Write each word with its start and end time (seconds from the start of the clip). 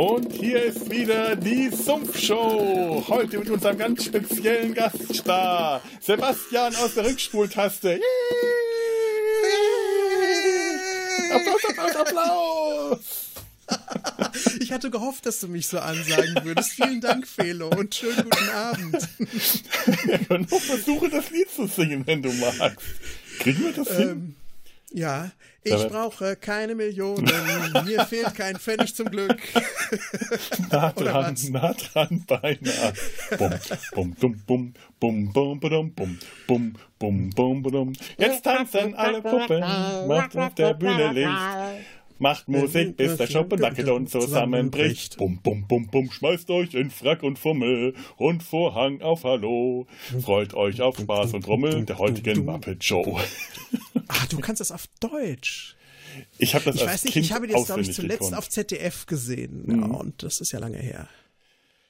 Und 0.00 0.32
hier 0.32 0.62
ist 0.62 0.90
wieder 0.90 1.36
die 1.36 1.68
Sumpfshow. 1.68 3.04
Heute 3.06 3.38
mit 3.38 3.50
unserem 3.50 3.76
ganz 3.76 4.06
speziellen 4.06 4.72
Gaststar, 4.72 5.82
Sebastian 6.00 6.74
aus 6.76 6.94
der 6.94 7.04
Rückspultaste. 7.04 8.00
Applaus, 11.30 11.64
Applaus, 11.68 11.96
Applaus. 11.96 12.98
Ich 14.60 14.72
hatte 14.72 14.90
gehofft, 14.90 15.26
dass 15.26 15.40
du 15.40 15.48
mich 15.48 15.68
so 15.68 15.78
ansagen 15.78 16.44
würdest. 16.44 16.70
Vielen 16.70 17.02
Dank, 17.02 17.28
Felo, 17.28 17.68
und 17.68 17.94
schönen 17.94 18.24
guten 18.24 18.48
Abend. 18.48 19.08
Wir 20.04 20.18
können 20.18 20.46
auch 20.50 20.60
versuchen, 20.60 21.10
das 21.10 21.30
Lied 21.30 21.50
zu 21.50 21.66
singen, 21.66 22.06
wenn 22.06 22.22
du 22.22 22.32
magst. 22.32 22.86
Kriegen 23.40 23.64
wir 23.64 23.72
das 23.72 23.96
hin? 23.96 24.34
Ja, 24.92 25.30
ich 25.62 25.86
brauche 25.88 26.36
keine 26.36 26.74
Millionen. 26.74 27.30
Mir 27.84 28.04
fehlt 28.08 28.34
kein 28.34 28.56
Pfennig 28.56 28.94
zum 28.94 29.08
Glück. 29.10 29.38
nah 30.70 30.90
dran, 30.92 31.36
nah 31.50 31.74
dran, 31.74 32.24
beinahe. 32.26 32.92
Bum, 33.94 34.14
bum, 34.20 34.42
bum, 34.46 34.74
bum, 34.98 35.32
bum, 35.32 35.32
bum, 35.32 35.60
bum, 35.60 35.92
bum, 35.94 36.18
bum, 36.46 36.74
bum, 36.98 37.30
bum, 37.30 37.62
bum. 37.62 37.92
Jetzt 38.18 38.42
tanzen 38.42 38.94
alle 38.94 39.22
Puppen, 39.22 39.60
macht 40.08 40.36
auf 40.36 40.54
der 40.54 40.74
Bühne 40.74 41.12
Licht. 41.12 41.86
Macht 42.20 42.48
Musik, 42.48 42.98
bis 42.98 43.16
der 43.16 43.26
Schuppen 43.26 43.60
wackelt 43.62 43.88
und 43.88 44.10
zusammenbricht. 44.10 45.16
Bum, 45.16 45.40
bum, 45.42 45.66
bum, 45.66 45.86
bum, 45.86 46.10
schmeißt 46.10 46.50
euch 46.50 46.74
in 46.74 46.90
Frack 46.90 47.22
und 47.22 47.38
Fummel 47.38 47.94
und 48.18 48.42
Vorhang 48.42 49.00
auf 49.00 49.24
Hallo. 49.24 49.86
Freut 50.20 50.52
euch 50.52 50.82
auf 50.82 50.98
Spaß 50.98 51.32
und 51.32 51.48
Rummel 51.48 51.86
der 51.86 51.98
heutigen 51.98 52.44
Muppet 52.44 52.84
Show. 52.84 53.18
Ah, 54.12 54.26
du 54.28 54.38
kannst 54.40 54.60
das 54.60 54.72
auf 54.72 54.86
Deutsch. 54.98 55.76
Ich 56.36 56.56
habe 56.56 56.64
das 56.64 56.74
ich 56.74 56.82
als 56.82 56.90
weiß 56.90 57.04
nicht, 57.04 57.12
kind 57.12 57.26
ich 57.26 57.32
habe 57.32 57.46
das, 57.46 57.66
glaube 57.66 57.82
ich, 57.82 57.92
zuletzt 57.92 58.18
gekonnt. 58.18 58.36
auf 58.36 58.48
ZDF 58.48 59.06
gesehen. 59.06 59.62
Mhm. 59.66 59.80
Ja, 59.80 59.86
und 59.86 60.22
das 60.24 60.40
ist 60.40 60.50
ja 60.50 60.58
lange 60.58 60.78
her. 60.78 61.08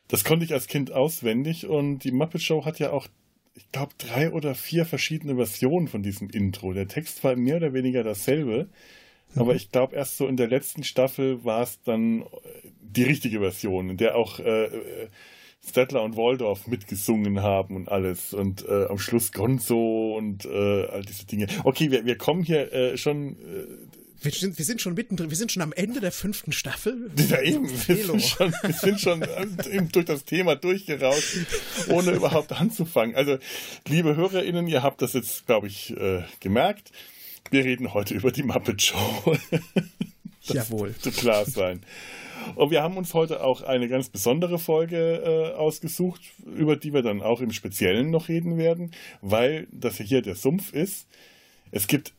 Das 0.09 0.23
konnte 0.23 0.45
ich 0.45 0.53
als 0.53 0.67
Kind 0.67 0.93
auswendig 0.93 1.67
und 1.67 2.01
die 2.01 2.13
Muppet 2.13 2.43
Show 2.43 2.67
hat 2.67 2.79
ja 2.79 2.91
auch, 2.91 3.07
ich 3.55 3.73
glaube, 3.73 3.95
drei 3.97 4.31
oder 4.33 4.55
vier 4.55 4.85
verschiedene 4.85 5.37
Versionen 5.37 5.89
von 5.89 6.03
diesem 6.03 6.29
Intro. 6.29 6.75
Der 6.75 6.89
Text 6.89 7.25
war 7.25 7.37
mehr 7.37 7.57
oder 7.57 7.73
weniger 7.73 8.05
dasselbe, 8.05 8.69
aber 9.37 9.55
ich 9.55 9.71
glaube, 9.71 9.97
erst 9.97 10.17
so 10.17 10.27
in 10.27 10.37
der 10.37 10.49
letzten 10.49 10.83
Staffel 10.83 11.45
war 11.45 11.63
es 11.63 11.81
dann 11.83 12.23
äh, 12.23 12.27
die 12.81 13.05
richtige 13.05 13.41
Version, 13.41 13.91
in 13.91 13.97
der 13.97 14.17
auch 14.17 14.39
äh, 14.41 14.65
äh, 14.65 15.09
Stettler 15.67 16.03
und 16.03 16.17
Waldorf 16.17 16.67
mitgesungen 16.67 17.43
haben 17.43 17.77
und 17.77 17.89
alles 17.89 18.33
und 18.33 18.67
äh, 18.67 18.87
am 18.87 18.99
Schluss 18.99 19.33
Gonzo 19.33 20.17
und 20.17 20.47
äh, 20.47 20.87
all 20.87 21.03
diese 21.03 21.27
Dinge. 21.27 21.47
Okay, 21.65 21.91
wir, 21.91 22.05
wir 22.05 22.17
kommen 22.17 22.43
hier 22.43 22.73
äh, 22.73 22.97
schon 22.97 23.33
äh, 23.33 23.67
Wir 24.23 24.33
sind, 24.33 24.59
wir 24.59 24.65
sind 24.65 24.81
schon 24.81 24.95
mittendrin, 24.95 25.29
wir 25.29 25.37
sind 25.37 25.53
schon 25.53 25.63
am 25.63 25.73
Ende 25.73 26.01
der 26.01 26.13
fünften 26.13 26.53
Staffel. 26.53 27.11
Ja, 27.29 27.43
eben, 27.43 27.69
wir 27.89 27.97
sind 27.97 28.23
schon, 28.23 28.53
wir 28.63 28.73
sind 28.73 29.01
schon 29.01 29.23
eben 29.71 29.93
durch 29.93 30.07
das 30.07 30.25
Thema 30.25 30.57
durchgerauscht, 30.57 31.37
ohne 31.89 32.13
überhaupt 32.13 32.53
anzufangen. 32.53 33.15
Also, 33.15 33.39
liebe 33.87 34.17
HörerInnen, 34.17 34.67
ihr 34.67 34.83
habt 34.83 35.03
das 35.03 35.13
jetzt, 35.13 35.47
glaube 35.47 35.67
ich, 35.67 35.95
äh, 35.97 36.23
gemerkt. 36.41 36.91
Wir 37.51 37.65
reden 37.65 37.95
heute 37.95 38.15
über 38.15 38.31
die 38.31 38.43
Muppet 38.43 38.83
Show. 38.83 39.37
Jawohl. 40.43 40.95
Zu 40.97 41.11
klar 41.11 41.45
sein. 41.45 41.81
Und 42.55 42.71
wir 42.71 42.83
haben 42.83 42.97
uns 42.97 43.15
heute 43.15 43.43
auch 43.43 43.63
eine 43.63 43.89
ganz 43.89 44.09
besondere 44.09 44.59
Folge 44.59 45.23
äh, 45.25 45.57
ausgesucht, 45.57 46.23
über 46.45 46.77
die 46.77 46.93
wir 46.93 47.03
dann 47.03 47.23
auch 47.23 47.41
im 47.41 47.53
Speziellen 47.53 48.11
noch 48.11 48.29
reden 48.29 48.57
werden, 48.57 48.93
weil 49.21 49.69
das 49.71 49.99
hier 49.99 50.23
der 50.23 50.35
Sumpf 50.35 50.73
ist. 50.73 51.07
Es 51.71 51.87
gibt 51.87 52.13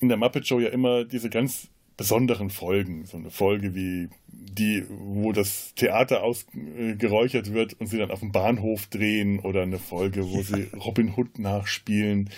in 0.00 0.08
der 0.08 0.16
Muppet 0.16 0.46
Show 0.46 0.60
ja 0.60 0.70
immer 0.70 1.04
diese 1.04 1.30
ganz 1.30 1.68
besonderen 1.96 2.48
Folgen. 2.48 3.04
So 3.04 3.18
eine 3.18 3.30
Folge 3.30 3.74
wie 3.74 4.08
die, 4.26 4.84
wo 4.88 5.32
das 5.32 5.74
Theater 5.74 6.22
ausgeräuchert 6.22 7.52
wird 7.52 7.74
und 7.74 7.88
sie 7.88 7.98
dann 7.98 8.10
auf 8.10 8.20
dem 8.20 8.32
Bahnhof 8.32 8.86
drehen 8.86 9.38
oder 9.38 9.62
eine 9.62 9.78
Folge, 9.78 10.26
wo 10.30 10.42
sie 10.42 10.68
Robin 10.74 11.14
Hood 11.14 11.38
nachspielen. 11.38 12.30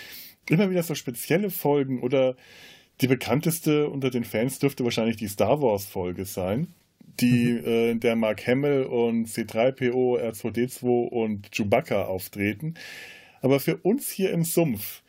Immer 0.49 0.69
wieder 0.69 0.83
so 0.83 0.95
spezielle 0.95 1.49
Folgen 1.49 2.01
oder 2.01 2.35
die 3.01 3.07
bekannteste 3.07 3.89
unter 3.89 4.09
den 4.09 4.23
Fans 4.23 4.59
dürfte 4.59 4.83
wahrscheinlich 4.83 5.17
die 5.17 5.27
Star 5.27 5.61
Wars 5.61 5.85
Folge 5.85 6.25
sein, 6.25 6.73
die 7.19 7.49
äh, 7.49 7.91
in 7.91 7.99
der 7.99 8.15
Mark 8.15 8.45
Hamill 8.45 8.83
und 8.83 9.27
C3PO, 9.27 10.19
R2D2 10.19 11.07
und 11.07 11.51
Chewbacca 11.51 12.05
auftreten. 12.05 12.75
Aber 13.41 13.59
für 13.59 13.77
uns 13.77 14.09
hier 14.09 14.31
im 14.31 14.43
Sumpf 14.43 15.01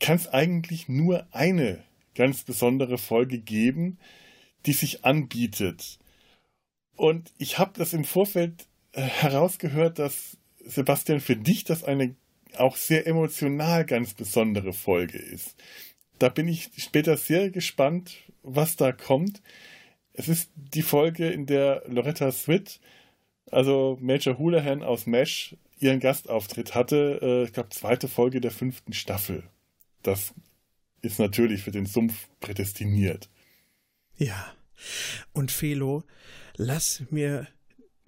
kann 0.00 0.16
es 0.16 0.28
eigentlich 0.28 0.88
nur 0.88 1.26
eine 1.32 1.82
ganz 2.14 2.42
besondere 2.42 2.98
Folge 2.98 3.38
geben, 3.38 3.98
die 4.66 4.72
sich 4.72 5.04
anbietet. 5.04 5.98
Und 6.96 7.32
ich 7.38 7.58
habe 7.58 7.72
das 7.76 7.92
im 7.92 8.04
Vorfeld 8.04 8.66
äh, 8.92 9.02
herausgehört, 9.02 9.98
dass 9.98 10.36
Sebastian 10.64 11.20
für 11.20 11.36
dich 11.36 11.64
das 11.64 11.84
eine 11.84 12.14
auch 12.56 12.76
sehr 12.76 13.06
emotional 13.06 13.84
ganz 13.84 14.14
besondere 14.14 14.72
Folge 14.72 15.18
ist. 15.18 15.56
Da 16.18 16.28
bin 16.28 16.48
ich 16.48 16.70
später 16.76 17.16
sehr 17.16 17.50
gespannt, 17.50 18.16
was 18.42 18.76
da 18.76 18.92
kommt. 18.92 19.42
Es 20.12 20.28
ist 20.28 20.50
die 20.56 20.82
Folge, 20.82 21.28
in 21.28 21.46
der 21.46 21.82
Loretta 21.86 22.32
Swit, 22.32 22.80
also 23.50 23.98
Major 24.00 24.38
Houlihan 24.38 24.82
aus 24.82 25.06
MASH, 25.06 25.54
ihren 25.78 26.00
Gastauftritt 26.00 26.74
hatte. 26.74 27.20
Äh, 27.22 27.44
ich 27.44 27.52
glaube, 27.52 27.68
zweite 27.70 28.08
Folge 28.08 28.40
der 28.40 28.50
fünften 28.50 28.92
Staffel. 28.92 29.44
Das 30.02 30.34
ist 31.02 31.18
natürlich 31.18 31.62
für 31.62 31.70
den 31.70 31.86
Sumpf 31.86 32.28
prädestiniert. 32.40 33.28
Ja. 34.16 34.52
Und 35.32 35.50
Felo, 35.50 36.04
lass 36.56 37.02
mir, 37.10 37.48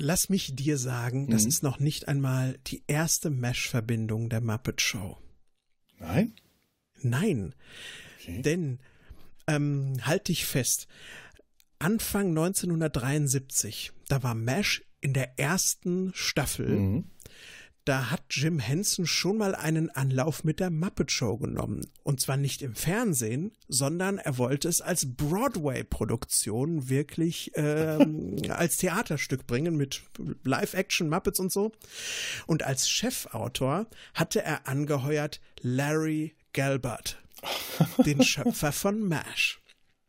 lass 0.00 0.28
mich 0.28 0.54
dir 0.54 0.78
sagen, 0.78 1.28
das 1.30 1.42
Mhm. 1.42 1.48
ist 1.48 1.62
noch 1.62 1.78
nicht 1.78 2.08
einmal 2.08 2.58
die 2.66 2.82
erste 2.86 3.30
Mesh-Verbindung 3.30 4.28
der 4.28 4.40
Muppet 4.40 4.80
Show. 4.80 5.18
Nein? 5.98 6.34
Nein, 7.02 7.54
Okay. 8.20 8.42
denn, 8.42 8.78
ähm, 9.46 9.96
halt 10.02 10.28
dich 10.28 10.44
fest, 10.46 10.86
Anfang 11.78 12.34
1973, 12.34 13.92
da 14.08 14.22
war 14.22 14.34
Mesh 14.34 14.82
in 15.00 15.14
der 15.14 15.38
ersten 15.38 16.12
Staffel, 16.14 16.68
Mhm. 16.68 17.04
Da 17.84 18.10
hat 18.10 18.22
Jim 18.30 18.58
Henson 18.58 19.06
schon 19.06 19.38
mal 19.38 19.54
einen 19.54 19.90
Anlauf 19.90 20.44
mit 20.44 20.60
der 20.60 20.70
Muppet 20.70 21.10
Show 21.10 21.38
genommen. 21.38 21.86
Und 22.02 22.20
zwar 22.20 22.36
nicht 22.36 22.62
im 22.62 22.74
Fernsehen, 22.74 23.52
sondern 23.68 24.18
er 24.18 24.38
wollte 24.38 24.68
es 24.68 24.80
als 24.80 25.16
Broadway-Produktion 25.16 26.88
wirklich 26.88 27.52
ähm, 27.54 28.36
als 28.50 28.76
Theaterstück 28.76 29.46
bringen 29.46 29.76
mit 29.76 30.02
Live-Action, 30.44 31.08
Muppets 31.08 31.40
und 31.40 31.50
so. 31.50 31.72
Und 32.46 32.62
als 32.62 32.88
Chefautor 32.88 33.86
hatte 34.14 34.42
er 34.42 34.68
angeheuert 34.68 35.40
Larry 35.62 36.34
Gelbart, 36.52 37.22
den 38.04 38.22
Schöpfer 38.24 38.72
von 38.72 39.00
MASH. 39.00 39.60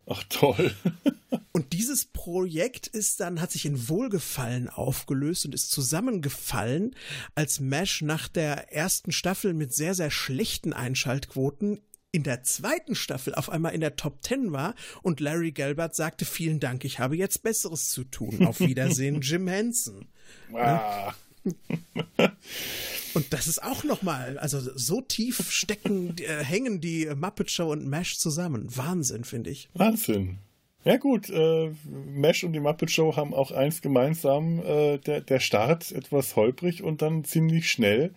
Ach 0.07 0.23
toll. 0.29 0.73
Und 1.53 1.73
dieses 1.73 2.05
Projekt 2.05 2.87
ist 2.87 3.19
dann, 3.19 3.41
hat 3.41 3.51
sich 3.51 3.65
in 3.65 3.89
Wohlgefallen 3.89 4.69
aufgelöst 4.69 5.45
und 5.45 5.53
ist 5.53 5.69
zusammengefallen, 5.71 6.95
als 7.35 7.59
Mesh 7.59 8.01
nach 8.01 8.27
der 8.29 8.73
ersten 8.73 9.11
Staffel 9.11 9.53
mit 9.53 9.73
sehr, 9.73 9.93
sehr 9.93 10.11
schlechten 10.11 10.71
Einschaltquoten 10.71 11.81
in 12.11 12.23
der 12.23 12.43
zweiten 12.43 12.95
Staffel 12.95 13.35
auf 13.35 13.49
einmal 13.49 13.73
in 13.73 13.81
der 13.81 13.95
Top 13.95 14.21
Ten 14.21 14.51
war 14.51 14.75
und 15.01 15.19
Larry 15.19 15.51
Gelbart 15.51 15.95
sagte, 15.95 16.25
vielen 16.25 16.59
Dank, 16.59 16.83
ich 16.83 16.99
habe 16.99 17.15
jetzt 17.15 17.43
Besseres 17.43 17.89
zu 17.89 18.03
tun. 18.03 18.45
Auf 18.45 18.59
Wiedersehen, 18.59 19.21
Jim 19.21 19.47
Henson. 19.47 20.07
Ah. 20.53 21.13
Und 23.13 23.33
das 23.33 23.47
ist 23.47 23.61
auch 23.61 23.83
nochmal, 23.83 24.37
also 24.37 24.59
so 24.59 25.01
tief 25.01 25.51
stecken, 25.51 26.15
äh, 26.19 26.43
hängen 26.43 26.79
die 26.79 27.09
Muppet 27.13 27.51
Show 27.51 27.71
und 27.71 27.85
Mesh 27.85 28.17
zusammen. 28.17 28.65
Wahnsinn, 28.75 29.23
finde 29.25 29.49
ich. 29.49 29.69
Wahnsinn. 29.73 30.37
Ja 30.83 30.97
gut, 30.97 31.29
äh, 31.29 31.71
Mesh 31.85 32.43
und 32.43 32.53
die 32.53 32.59
Muppet 32.59 32.89
Show 32.89 33.15
haben 33.15 33.33
auch 33.33 33.51
eins 33.51 33.81
gemeinsam, 33.81 34.59
äh, 34.59 34.97
der, 34.97 35.21
der 35.21 35.39
Start 35.39 35.91
etwas 35.91 36.35
holprig 36.35 36.81
und 36.83 37.01
dann 37.01 37.23
ziemlich 37.23 37.69
schnell 37.69 38.15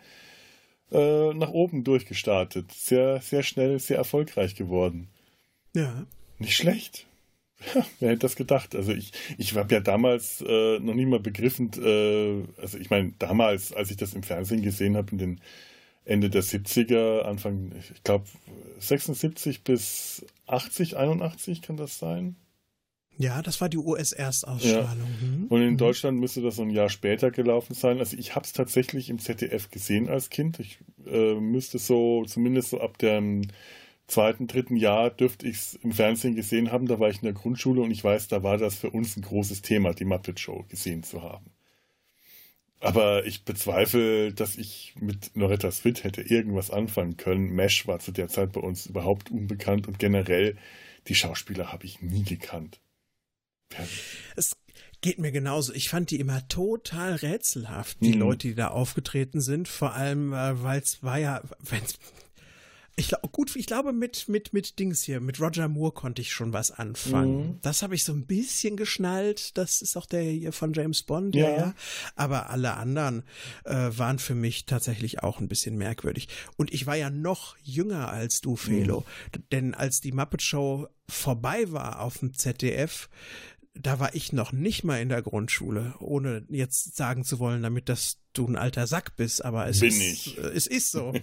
äh, 0.91 1.35
nach 1.35 1.51
oben 1.51 1.85
durchgestartet. 1.85 2.73
Sehr, 2.73 3.21
sehr 3.21 3.43
schnell, 3.43 3.79
sehr 3.81 3.99
erfolgreich 3.99 4.55
geworden. 4.55 5.09
Ja. 5.75 6.07
Nicht 6.39 6.57
schlecht. 6.57 7.07
Ja, 7.75 7.87
wer 8.01 8.11
hätte 8.11 8.21
das 8.21 8.37
gedacht? 8.37 8.75
Also 8.75 8.93
ich, 8.93 9.13
ich 9.39 9.55
habe 9.57 9.75
ja 9.75 9.81
damals 9.81 10.43
äh, 10.47 10.79
noch 10.79 10.95
nie 10.95 11.07
mal 11.07 11.21
begriffen, 11.21 11.71
äh, 11.83 12.61
also 12.61 12.79
ich 12.79 12.91
meine, 12.91 13.13
damals, 13.19 13.73
als 13.73 13.91
ich 13.91 13.97
das 13.97 14.15
im 14.15 14.23
Fernsehen 14.23 14.63
gesehen 14.63 14.97
habe, 14.97 15.13
in 15.13 15.19
den 15.19 15.41
Ende 16.05 16.29
der 16.29 16.43
70er, 16.43 17.23
Anfang, 17.23 17.73
ich 17.79 18.03
glaube 18.03 18.27
76 18.79 19.65
bis 19.65 20.25
80, 20.47 20.97
81 20.97 21.63
kann 21.63 21.77
das 21.77 21.99
sein. 21.99 22.37
Ja, 23.17 23.43
das 23.43 23.61
war 23.61 23.69
die 23.69 23.79
US-Erstausstrahlung. 23.79 25.09
Mhm. 25.21 25.47
Und 25.49 25.63
in 25.63 25.77
Deutschland 25.77 26.19
müsste 26.19 26.43
das 26.43 26.57
so 26.57 26.63
ein 26.63 26.71
Jahr 26.71 26.89
später 26.89 27.31
gelaufen 27.31 27.75
sein. 27.75 28.01
Also 28.01 28.17
ich 28.17 28.35
habe 28.35 28.45
es 28.45 28.53
tatsächlich 28.53 29.09
im 29.09 29.19
ZDF 29.19 29.71
gesehen 29.71 30.09
als 30.09 30.31
Kind. 30.31 30.59
Ich 30.59 30.79
äh, 31.07 31.35
müsste 31.35 31.79
so, 31.79 32.25
zumindest 32.25 32.71
so 32.71 32.81
ab 32.81 32.99
dem 32.99 33.43
zweiten, 34.07 34.47
dritten 34.47 34.77
Jahr 34.77 35.11
dürfte 35.11 35.49
ich 35.49 35.57
es 35.57 35.75
im 35.75 35.93
Fernsehen 35.93 36.35
gesehen 36.35 36.73
haben. 36.73 36.87
Da 36.87 37.01
war 37.01 37.11
ich 37.11 37.17
in 37.17 37.25
der 37.25 37.33
Grundschule 37.33 37.83
und 37.83 37.91
ich 37.91 38.05
weiß, 38.05 38.29
da 38.29 38.43
war 38.43 38.59
das 38.59 38.77
für 38.77 38.91
uns 38.91 39.17
ein 39.17 39.23
großes 39.23 39.63
Thema, 39.63 39.95
die 39.95 40.05
Muppet 40.05 40.41
Show 40.41 40.65
gesehen 40.69 41.03
zu 41.03 41.23
haben. 41.23 41.51
Aber 42.81 43.25
ich 43.25 43.45
bezweifle, 43.45 44.35
dass 44.35 44.59
ich 44.59 44.95
mit 45.01 45.31
Loretta 45.35 45.71
Swit 45.71 46.05
hätte 46.05 46.21
irgendwas 46.21 46.71
anfangen 46.71 47.17
können. 47.17 47.55
Mesh 47.55 47.87
war 47.87 47.99
zu 47.99 48.13
der 48.13 48.29
Zeit 48.29 48.53
bei 48.53 48.61
uns 48.61 48.87
überhaupt 48.87 49.31
unbekannt 49.31 49.89
und 49.89 49.99
generell 49.99 50.59
die 51.09 51.15
Schauspieler 51.15 51.73
habe 51.73 51.87
ich 51.87 52.03
nie 52.03 52.25
gekannt. 52.25 52.81
Es 54.37 54.53
geht 55.01 55.19
mir 55.19 55.33
genauso. 55.33 55.73
Ich 55.73 55.89
fand 55.89 56.11
die 56.11 56.21
immer 56.21 56.47
total 56.49 57.15
rätselhaft, 57.15 57.99
die 58.01 58.15
mhm. 58.15 58.21
Leute, 58.21 58.49
die 58.49 58.55
da 58.55 58.69
aufgetreten 58.69 59.41
sind. 59.41 59.69
Vor 59.69 59.95
allem, 59.95 60.33
äh, 60.33 60.63
weil 60.63 60.81
es 60.81 61.03
war 61.03 61.19
ja, 61.19 61.43
wenn 61.61 61.83
ich 62.97 63.09
glaube, 63.09 63.29
gut, 63.29 63.57
ich 63.57 63.67
glaube, 63.67 63.93
mit, 63.93 64.29
mit, 64.29 64.53
mit 64.53 64.79
Dings 64.79 65.03
hier, 65.03 65.21
mit 65.21 65.41
Roger 65.41 65.69
Moore 65.69 65.93
konnte 65.93 66.23
ich 66.23 66.33
schon 66.33 66.53
was 66.53 66.71
anfangen. 66.71 67.37
Mhm. 67.37 67.59
Das 67.63 67.83
habe 67.83 67.95
ich 67.95 68.05
so 68.05 68.13
ein 68.13 68.27
bisschen 68.27 68.77
geschnallt. 68.77 69.57
Das 69.59 69.83
ist 69.83 69.97
auch 69.97 70.07
der 70.07 70.23
hier 70.23 70.53
von 70.53 70.73
James 70.73 71.03
Bond, 71.03 71.35
ja, 71.35 71.51
ja. 71.51 71.75
Aber 72.15 72.51
alle 72.51 72.75
anderen 72.75 73.25
äh, 73.65 73.75
waren 73.75 74.19
für 74.19 74.37
mich 74.37 74.67
tatsächlich 74.67 75.23
auch 75.23 75.41
ein 75.41 75.49
bisschen 75.49 75.77
merkwürdig. 75.77 76.29
Und 76.57 76.73
ich 76.73 76.87
war 76.87 76.95
ja 76.95 77.11
noch 77.11 77.57
jünger 77.63 78.11
als 78.11 78.41
du, 78.41 78.55
Felo. 78.55 79.01
Mhm. 79.01 79.43
Denn 79.51 79.75
als 79.75 80.01
die 80.01 80.13
Muppet 80.13 80.43
Show 80.43 80.87
vorbei 81.09 81.71
war 81.73 82.01
auf 82.01 82.19
dem 82.19 82.33
ZDF, 82.35 83.09
da 83.75 83.99
war 83.99 84.15
ich 84.15 84.33
noch 84.33 84.53
nicht 84.53 84.85
mal 84.85 85.01
in 85.01 85.09
der 85.09 85.23
Grundschule, 85.23 85.95
ohne 85.99 86.45
jetzt 86.49 86.97
sagen 86.97 87.25
zu 87.25 87.39
wollen, 87.39 87.63
damit 87.63 87.89
dass 87.89 88.19
du 88.33 88.47
ein 88.47 88.57
alter 88.57 88.87
Sack 88.87 89.17
bist, 89.17 89.45
aber 89.45 89.67
es 89.67 89.81
Bin 89.81 89.89
ist, 89.89 90.01
ich. 90.01 90.39
Äh, 90.39 90.43
es 90.43 90.67
ist 90.67 90.93
so. 90.93 91.13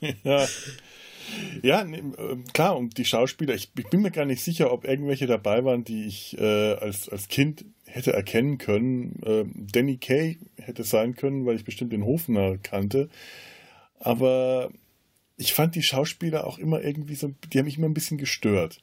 ja. 0.24 0.46
Ja, 1.62 1.84
ne, 1.84 2.12
klar, 2.52 2.76
und 2.76 2.98
die 2.98 3.04
Schauspieler, 3.04 3.54
ich, 3.54 3.70
ich, 3.76 3.88
bin 3.88 4.02
mir 4.02 4.10
gar 4.10 4.26
nicht 4.26 4.44
sicher, 4.44 4.70
ob 4.72 4.84
irgendwelche 4.84 5.26
dabei 5.26 5.64
waren, 5.64 5.82
die 5.82 6.04
ich 6.04 6.38
äh, 6.38 6.74
als, 6.74 7.08
als 7.08 7.28
Kind 7.28 7.64
hätte 7.86 8.12
erkennen 8.12 8.58
können. 8.58 9.22
Äh, 9.24 9.44
Danny 9.72 9.96
Kay 9.96 10.38
hätte 10.56 10.84
sein 10.84 11.16
können, 11.16 11.46
weil 11.46 11.56
ich 11.56 11.64
bestimmt 11.64 11.92
den 11.92 12.04
Hofner 12.04 12.58
kannte. 12.58 13.08
Aber 13.98 14.70
ich 15.36 15.54
fand 15.54 15.74
die 15.74 15.82
Schauspieler 15.82 16.46
auch 16.46 16.58
immer 16.58 16.82
irgendwie 16.82 17.14
so, 17.14 17.32
die 17.52 17.58
haben 17.58 17.64
mich 17.64 17.78
immer 17.78 17.88
ein 17.88 17.94
bisschen 17.94 18.18
gestört 18.18 18.80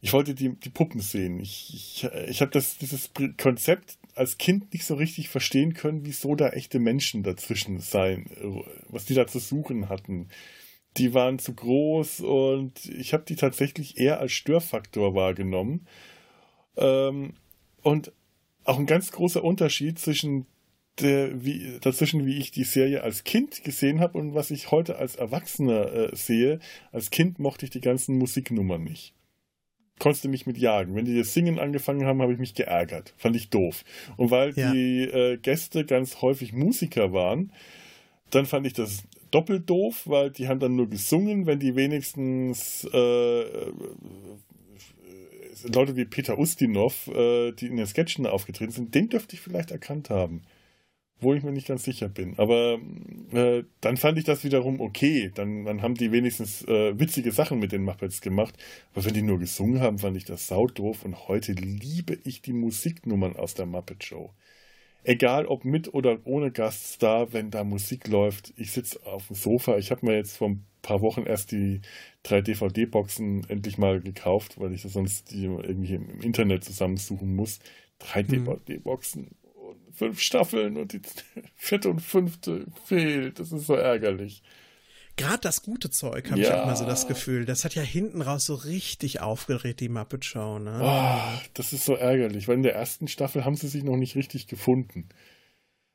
ich 0.00 0.12
wollte 0.12 0.34
die, 0.34 0.54
die 0.54 0.70
Puppen 0.70 1.00
sehen. 1.00 1.40
Ich, 1.40 1.72
ich, 1.74 2.04
ich 2.28 2.40
habe 2.40 2.50
dieses 2.52 3.10
Konzept 3.40 3.98
als 4.14 4.38
Kind 4.38 4.72
nicht 4.72 4.84
so 4.84 4.94
richtig 4.94 5.28
verstehen 5.28 5.74
können, 5.74 6.04
wieso 6.04 6.34
da 6.34 6.50
echte 6.50 6.78
Menschen 6.78 7.22
dazwischen 7.22 7.80
sein, 7.80 8.26
was 8.88 9.06
die 9.06 9.14
da 9.14 9.26
zu 9.26 9.38
suchen 9.38 9.88
hatten. 9.88 10.28
Die 10.96 11.12
waren 11.12 11.38
zu 11.38 11.54
groß 11.54 12.20
und 12.20 12.86
ich 12.86 13.12
habe 13.12 13.24
die 13.24 13.36
tatsächlich 13.36 13.98
eher 13.98 14.20
als 14.20 14.32
Störfaktor 14.32 15.14
wahrgenommen. 15.14 15.86
Ähm, 16.76 17.34
und 17.82 18.12
auch 18.64 18.78
ein 18.78 18.86
ganz 18.86 19.12
großer 19.12 19.44
Unterschied 19.44 19.98
zwischen 19.98 20.46
der, 21.00 21.44
wie, 21.44 21.78
dazwischen, 21.80 22.24
wie 22.24 22.38
ich 22.38 22.50
die 22.50 22.64
Serie 22.64 23.02
als 23.02 23.24
Kind 23.24 23.64
gesehen 23.64 24.00
habe 24.00 24.18
und 24.18 24.34
was 24.34 24.50
ich 24.50 24.70
heute 24.70 24.96
als 24.96 25.16
Erwachsener 25.16 25.92
äh, 25.92 26.16
sehe. 26.16 26.60
Als 26.92 27.10
Kind 27.10 27.38
mochte 27.38 27.66
ich 27.66 27.70
die 27.70 27.82
ganzen 27.82 28.16
Musiknummern 28.16 28.82
nicht 28.82 29.15
konntest 29.98 30.24
du 30.24 30.28
mich 30.28 30.46
mit 30.46 30.58
jagen. 30.58 30.94
Wenn 30.94 31.04
die 31.04 31.16
das 31.16 31.32
Singen 31.32 31.58
angefangen 31.58 32.06
haben, 32.06 32.20
habe 32.20 32.32
ich 32.32 32.38
mich 32.38 32.54
geärgert. 32.54 33.14
Fand 33.16 33.36
ich 33.36 33.48
doof. 33.50 33.84
Und 34.16 34.30
weil 34.30 34.52
ja. 34.54 34.72
die 34.72 35.02
äh, 35.02 35.36
Gäste 35.38 35.84
ganz 35.84 36.20
häufig 36.22 36.52
Musiker 36.52 37.12
waren, 37.12 37.52
dann 38.30 38.46
fand 38.46 38.66
ich 38.66 38.72
das 38.72 39.04
doppelt 39.30 39.68
doof, 39.68 40.02
weil 40.04 40.30
die 40.30 40.48
haben 40.48 40.60
dann 40.60 40.76
nur 40.76 40.88
gesungen, 40.88 41.46
wenn 41.46 41.58
die 41.58 41.74
wenigstens 41.74 42.86
äh, 42.92 43.40
äh 43.42 43.72
Leute 45.72 45.96
wie 45.96 46.04
Peter 46.04 46.38
Ustinov, 46.38 47.08
äh, 47.08 47.50
die 47.52 47.66
in 47.66 47.76
den 47.76 47.86
Sketchen 47.86 48.26
aufgetreten 48.26 48.72
sind, 48.72 48.94
den 48.94 49.08
dürfte 49.08 49.34
ich 49.34 49.40
vielleicht 49.40 49.70
erkannt 49.70 50.10
haben 50.10 50.42
wo 51.20 51.32
ich 51.32 51.42
mir 51.42 51.52
nicht 51.52 51.66
ganz 51.66 51.84
sicher 51.84 52.08
bin. 52.08 52.34
Aber 52.38 52.78
äh, 53.32 53.64
dann 53.80 53.96
fand 53.96 54.18
ich 54.18 54.24
das 54.24 54.44
wiederum 54.44 54.80
okay. 54.80 55.30
Dann, 55.34 55.64
dann 55.64 55.80
haben 55.82 55.94
die 55.94 56.12
wenigstens 56.12 56.62
äh, 56.64 56.98
witzige 56.98 57.32
Sachen 57.32 57.58
mit 57.58 57.72
den 57.72 57.84
Muppets 57.84 58.20
gemacht. 58.20 58.54
Aber 58.92 59.04
wenn 59.04 59.14
die 59.14 59.22
nur 59.22 59.38
gesungen 59.38 59.80
haben, 59.80 59.98
fand 59.98 60.16
ich 60.16 60.24
das 60.24 60.46
saudoof. 60.46 61.04
Und 61.04 61.28
heute 61.28 61.52
liebe 61.52 62.18
ich 62.24 62.42
die 62.42 62.52
Musiknummern 62.52 63.36
aus 63.36 63.54
der 63.54 63.66
Muppet 63.66 64.04
Show. 64.04 64.30
Egal 65.04 65.46
ob 65.46 65.64
mit 65.64 65.94
oder 65.94 66.18
ohne 66.24 66.50
Gaststar, 66.50 67.32
wenn 67.32 67.50
da 67.50 67.64
Musik 67.64 68.08
läuft. 68.08 68.52
Ich 68.56 68.72
sitze 68.72 69.00
auf 69.06 69.28
dem 69.28 69.36
Sofa. 69.36 69.78
Ich 69.78 69.90
habe 69.90 70.04
mir 70.04 70.16
jetzt 70.16 70.36
vor 70.36 70.48
ein 70.48 70.66
paar 70.82 71.00
Wochen 71.00 71.22
erst 71.22 71.52
die 71.52 71.80
drei 72.24 72.42
DVD-Boxen 72.42 73.48
endlich 73.48 73.78
mal 73.78 74.00
gekauft, 74.00 74.60
weil 74.60 74.72
ich 74.72 74.82
sonst 74.82 75.30
die 75.30 75.44
irgendwie 75.44 75.94
im 75.94 76.20
Internet 76.20 76.64
zusammensuchen 76.64 77.34
muss. 77.34 77.60
Drei 77.98 78.22
mhm. 78.24 78.28
DVD-Boxen 78.44 79.30
fünf 79.96 80.20
Staffeln 80.20 80.76
und 80.76 80.92
die 80.92 81.00
vierte 81.54 81.90
und 81.90 82.00
fünfte 82.00 82.66
fehlt. 82.84 83.38
Das 83.38 83.52
ist 83.52 83.66
so 83.66 83.74
ärgerlich. 83.74 84.42
Gerade 85.16 85.40
das 85.40 85.62
gute 85.62 85.88
Zeug, 85.88 86.30
habe 86.30 86.40
ja. 86.42 86.48
ich 86.48 86.54
auch 86.54 86.66
mal 86.66 86.76
so 86.76 86.84
das 86.84 87.08
Gefühl. 87.08 87.46
Das 87.46 87.64
hat 87.64 87.74
ja 87.74 87.82
hinten 87.82 88.20
raus 88.20 88.44
so 88.44 88.54
richtig 88.54 89.20
aufgeregt, 89.22 89.80
die 89.80 89.88
Muppet 89.88 90.26
Show. 90.26 90.58
Ne? 90.58 90.78
Oh, 90.82 91.38
das 91.54 91.72
ist 91.72 91.86
so 91.86 91.94
ärgerlich, 91.94 92.48
weil 92.48 92.56
in 92.56 92.62
der 92.62 92.74
ersten 92.74 93.08
Staffel 93.08 93.46
haben 93.46 93.56
sie 93.56 93.68
sich 93.68 93.82
noch 93.82 93.96
nicht 93.96 94.14
richtig 94.14 94.46
gefunden. 94.46 95.08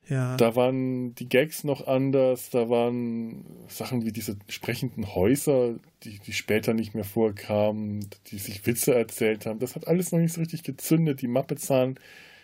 Ja. 0.07 0.36
Da 0.38 0.56
waren 0.56 1.13
die 1.13 1.30
Gags 1.30 1.63
noch 1.63 1.86
anders, 1.86 2.50
da 2.50 2.69
waren 2.69 3.45
Sachen 3.68 4.03
wie 4.03 4.12
diese 4.12 4.38
sprechenden 4.50 5.13
Häuser, 5.13 5.75
die, 6.03 6.18
die 6.19 6.33
später 6.33 6.74
nicht 6.74 6.95
mehr 6.95 7.03
vorkamen, 7.03 8.09
die 8.27 8.39
sich 8.39 8.65
Witze 8.65 8.95
erzählt 8.95 9.45
haben. 9.45 9.59
Das 9.59 9.75
hat 9.75 9.88
alles 9.88 10.12
noch 10.12 10.19
nicht 10.19 10.33
so 10.33 10.42
richtig 10.42 10.63
gezündet. 10.63 11.21
Die 11.21 11.27
Muppets 11.27 11.68
sahen 11.68 12.00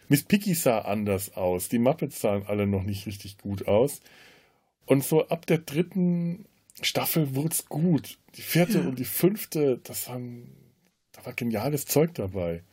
Miss 0.10 0.24
Piggy 0.24 0.54
sah 0.54 0.80
anders 0.80 1.36
aus. 1.36 1.70
Die 1.70 1.80
Muppets 1.80 2.22
sahen 2.22 2.46
alle 2.48 2.68
noch 2.68 2.84
nicht 2.84 3.06
richtig 3.06 3.38
gut 3.38 3.68
aus. 3.68 4.02
Und 4.86 5.04
so 5.04 5.28
ab 5.28 5.46
der 5.46 5.60
dritten 5.60 6.46
Staffel 6.82 7.36
wurde 7.36 7.50
es 7.50 7.66
gut. 7.66 8.18
Die 8.36 8.42
vierte 8.42 8.80
ja. 8.80 8.88
und 8.88 9.00
die 9.00 9.06
fünfte, 9.06 9.80
das 9.84 10.08
waren, 10.08 10.48
da 11.12 11.26
war 11.26 11.34
geniales 11.34 11.86
Zeug 11.86 12.14
dabei. 12.14 12.64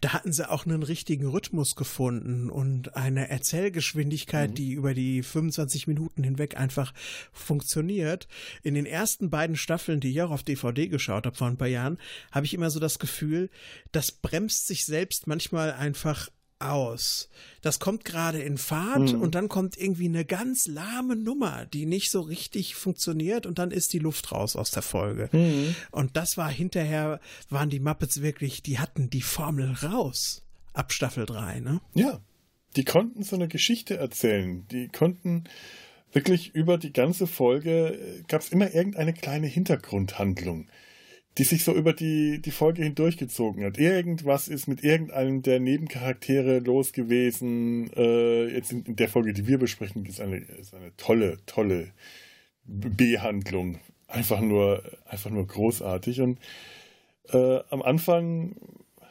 Da 0.00 0.12
hatten 0.12 0.32
sie 0.32 0.48
auch 0.48 0.66
einen 0.66 0.82
richtigen 0.82 1.26
Rhythmus 1.26 1.76
gefunden 1.76 2.50
und 2.50 2.96
eine 2.96 3.28
Erzählgeschwindigkeit, 3.28 4.50
mhm. 4.50 4.54
die 4.54 4.72
über 4.72 4.94
die 4.94 5.22
25 5.22 5.86
Minuten 5.86 6.22
hinweg 6.22 6.56
einfach 6.56 6.92
funktioniert. 7.32 8.28
In 8.62 8.74
den 8.74 8.86
ersten 8.86 9.30
beiden 9.30 9.56
Staffeln, 9.56 10.00
die 10.00 10.10
ich 10.10 10.22
auch 10.22 10.30
auf 10.30 10.42
DVD 10.42 10.88
geschaut 10.88 11.26
habe 11.26 11.36
vor 11.36 11.48
ein 11.48 11.56
paar 11.56 11.68
Jahren, 11.68 11.98
habe 12.32 12.46
ich 12.46 12.54
immer 12.54 12.70
so 12.70 12.80
das 12.80 12.98
Gefühl, 12.98 13.50
das 13.92 14.12
bremst 14.12 14.66
sich 14.66 14.84
selbst 14.84 15.26
manchmal 15.26 15.72
einfach 15.72 16.28
aus. 16.70 17.28
Das 17.62 17.78
kommt 17.78 18.04
gerade 18.04 18.40
in 18.40 18.58
Fahrt 18.58 19.12
mhm. 19.12 19.22
und 19.22 19.34
dann 19.34 19.48
kommt 19.48 19.76
irgendwie 19.76 20.06
eine 20.06 20.24
ganz 20.24 20.66
lahme 20.66 21.16
Nummer, 21.16 21.66
die 21.66 21.86
nicht 21.86 22.10
so 22.10 22.20
richtig 22.20 22.74
funktioniert 22.74 23.46
und 23.46 23.58
dann 23.58 23.70
ist 23.70 23.92
die 23.92 23.98
Luft 23.98 24.32
raus 24.32 24.56
aus 24.56 24.70
der 24.70 24.82
Folge. 24.82 25.28
Mhm. 25.32 25.74
Und 25.90 26.16
das 26.16 26.36
war 26.36 26.50
hinterher, 26.50 27.20
waren 27.48 27.70
die 27.70 27.80
Muppets 27.80 28.22
wirklich, 28.22 28.62
die 28.62 28.78
hatten 28.78 29.10
die 29.10 29.22
Formel 29.22 29.72
raus. 29.82 30.42
Ab 30.72 30.92
Staffel 30.92 31.26
3, 31.26 31.60
ne? 31.60 31.80
Ja. 31.94 32.20
Die 32.76 32.84
konnten 32.84 33.22
so 33.22 33.36
eine 33.36 33.46
Geschichte 33.46 33.96
erzählen. 33.96 34.66
Die 34.68 34.88
konnten 34.88 35.44
wirklich 36.12 36.54
über 36.54 36.78
die 36.78 36.92
ganze 36.92 37.26
Folge, 37.26 37.94
äh, 37.94 38.22
gab 38.26 38.40
es 38.40 38.48
immer 38.48 38.74
irgendeine 38.74 39.12
kleine 39.12 39.46
Hintergrundhandlung 39.46 40.68
die 41.38 41.44
sich 41.44 41.64
so 41.64 41.72
über 41.72 41.92
die, 41.92 42.40
die 42.40 42.50
Folge 42.52 42.82
hindurchgezogen 42.84 43.64
hat. 43.64 43.78
Irgendwas 43.78 44.46
ist 44.48 44.68
mit 44.68 44.84
irgendeinem 44.84 45.42
der 45.42 45.58
Nebencharaktere 45.58 46.60
los 46.60 46.92
gewesen. 46.92 47.90
Äh, 47.96 48.54
jetzt 48.54 48.72
in, 48.72 48.84
in, 48.84 48.96
der 48.96 49.08
Folge, 49.08 49.32
die 49.32 49.46
wir 49.46 49.58
besprechen, 49.58 50.06
ist 50.06 50.20
eine, 50.20 50.36
ist 50.36 50.74
eine 50.74 50.96
tolle, 50.96 51.38
tolle 51.46 51.88
Behandlung. 52.64 53.78
Einfach 54.06 54.40
nur, 54.40 54.82
einfach 55.06 55.30
nur 55.30 55.46
großartig. 55.46 56.20
Und 56.20 56.38
äh, 57.30 57.60
am 57.68 57.82
Anfang 57.82 58.54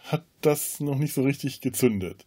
hat 0.03 0.23
das 0.41 0.79
noch 0.79 0.97
nicht 0.97 1.13
so 1.13 1.23
richtig 1.23 1.59
gezündet. 1.59 2.25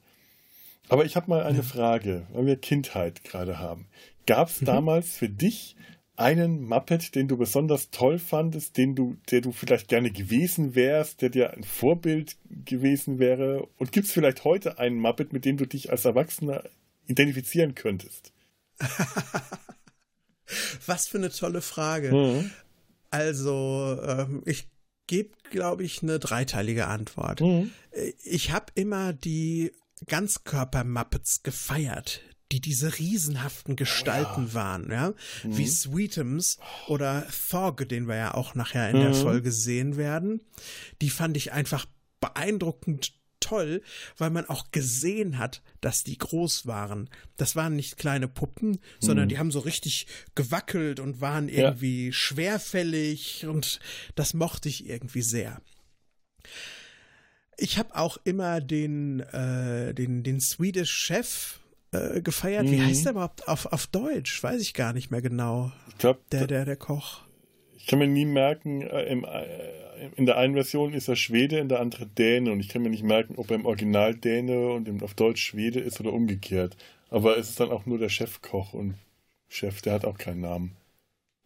Aber 0.89 1.05
ich 1.05 1.17
habe 1.17 1.31
mal 1.31 1.43
eine. 1.43 1.63
Frage, 1.63 2.27
weil 2.33 2.47
wir 2.47 2.57
Kindheit 2.57 3.25
gerade 3.25 3.59
haben. 3.59 3.87
Gab 4.27 4.49
es 4.49 4.61
mhm. 4.61 4.67
damals 4.67 5.17
für 5.17 5.29
dich 5.29 5.77
einen 6.17 6.63
Muppet, 6.63 7.15
den 7.15 7.29
du 7.29 7.37
besonders 7.37 7.91
toll 7.91 8.19
fandest, 8.19 8.77
den 8.77 8.95
du, 8.95 9.17
der 9.31 9.41
du 9.41 9.53
vielleicht 9.53 9.89
gerne 9.89 10.11
gewesen 10.11 10.75
wärst, 10.75 11.23
der 11.23 11.31
dir 11.31 11.53
ein 11.53 11.65
Vorbild 11.65 12.37
gewesen 12.65 13.19
wäre? 13.19 13.69
Und 13.79 13.93
gibt 13.93 14.07
es 14.07 14.13
vielleicht 14.13 14.45
heute 14.45 14.79
einen 14.79 14.99
Muppet, 14.99 15.33
mit 15.33 15.45
dem 15.45 15.57
du 15.57 15.67
dich 15.67 15.91
als 15.91 16.05
Erwachsener 16.05 16.65
identifizieren 17.07 17.75
könntest? 17.75 18.33
Was 20.87 21.09
für 21.09 21.19
eine 21.19 21.31
tolle 21.31 21.61
Frage. 21.61 22.13
Mhm. 22.13 22.51
Also, 23.11 23.99
ähm, 24.07 24.43
ich 24.45 24.69
gebe, 25.07 25.31
glaube 25.51 25.85
ich, 25.85 26.03
eine 26.03 26.19
dreiteilige 26.19 26.87
Antwort. 26.87 27.41
Mhm. 27.41 27.71
Ich 28.23 28.51
habe 28.51 28.67
immer 28.75 29.13
die 29.13 29.73
Ganzkörper-Muppets 30.07 31.43
gefeiert 31.43 32.21
die 32.53 32.61
diese 32.61 32.99
riesenhaften 32.99 33.77
Gestalten 33.77 34.45
oh, 34.45 34.49
ja. 34.49 34.55
waren, 34.55 34.91
ja, 34.91 35.15
mhm. 35.43 35.59
wie 35.59 35.67
Sweetums 35.67 36.59
oder 36.87 37.27
Thog, 37.51 37.89
den 37.89 38.07
wir 38.07 38.17
ja 38.17 38.35
auch 38.35 38.55
nachher 38.55 38.91
in 38.91 38.99
mhm. 38.99 39.03
der 39.03 39.15
Folge 39.15 39.53
sehen 39.53 39.97
werden. 39.97 40.41
Die 41.01 41.11
fand 41.11 41.37
ich 41.37 41.53
einfach 41.53 41.87
beeindruckend 42.21 43.15
toll, 43.41 43.83
weil 44.17 44.31
man 44.31 44.47
auch 44.47 44.71
gesehen 44.73 45.39
hat, 45.39 45.63
dass 45.81 46.03
die 46.03 46.19
groß 46.19 46.67
waren. 46.67 47.09
Das 47.37 47.55
waren 47.55 47.77
nicht 47.77 47.97
kleine 47.97 48.29
Puppen, 48.29 48.79
sondern 48.99 49.27
mhm. 49.27 49.29
die 49.31 49.39
haben 49.39 49.51
so 49.51 49.61
richtig 49.61 50.07
gewackelt 50.35 51.01
und 51.01 51.21
waren 51.21 51.49
irgendwie 51.49 52.07
ja. 52.07 52.13
schwerfällig 52.13 53.47
und 53.47 53.79
das 54.15 54.35
mochte 54.35 54.69
ich 54.69 54.89
irgendwie 54.89 55.23
sehr. 55.23 55.61
Ich 57.59 57.79
habe 57.79 57.97
auch 57.97 58.19
immer 58.25 58.61
den, 58.61 59.21
äh, 59.21 59.95
den, 59.95 60.23
den 60.23 60.41
Swedish 60.41 60.93
Chef 60.93 61.61
äh, 61.93 62.21
gefeiert. 62.21 62.67
Mhm. 62.67 62.71
Wie 62.73 62.83
heißt 62.83 63.05
der 63.05 63.13
überhaupt 63.13 63.49
auf, 63.49 63.67
auf 63.67 63.87
Deutsch? 63.87 64.43
Weiß 64.43 64.61
ich 64.61 64.75
gar 64.75 64.93
nicht 64.93 65.11
mehr 65.11 65.23
genau. 65.23 65.73
Ich 65.89 65.99
glaube, 65.99 66.21
der, 66.33 66.47
der, 66.47 66.65
der 66.65 66.77
Koch. 66.77 67.21
Ich 67.77 67.87
kann 67.87 67.99
mir 67.99 68.09
nie 68.09 68.25
merken, 68.25 68.83
äh, 68.83 69.05
im, 69.05 69.25
äh, 69.25 70.11
in 70.17 70.27
der 70.27 70.37
einen 70.37 70.55
Version 70.55 70.93
ist 70.93 71.09
er 71.09 71.17
Schwede, 71.17 71.59
in 71.59 71.69
der 71.69 71.81
anderen 71.81 72.15
Däne. 72.15 72.53
Und 72.53 72.61
ich 72.61 72.69
kann 72.69 72.83
mir 72.83 72.91
nicht 72.91 73.05
merken, 73.05 73.35
ob 73.37 73.51
er 73.51 73.57
im 73.57 73.67
Original 73.67 74.15
Däne 74.15 74.71
und 74.71 74.89
im, 74.89 75.03
auf 75.03 75.15
Deutsch 75.15 75.43
Schwede 75.43 75.81
ist 75.81 76.01
oder 76.01 76.13
umgekehrt. 76.13 76.77
Aber 77.11 77.39
es 77.39 77.51
ist 77.51 77.61
dann 77.61 77.71
auch 77.71 77.87
nur 77.87 77.99
der 77.99 78.09
Chefkoch 78.09 78.73
und 78.73 78.95
Chef, 79.49 79.81
der 79.83 79.95
hat 79.95 80.05
auch 80.05 80.19
keinen 80.19 80.41
Namen. 80.41 80.77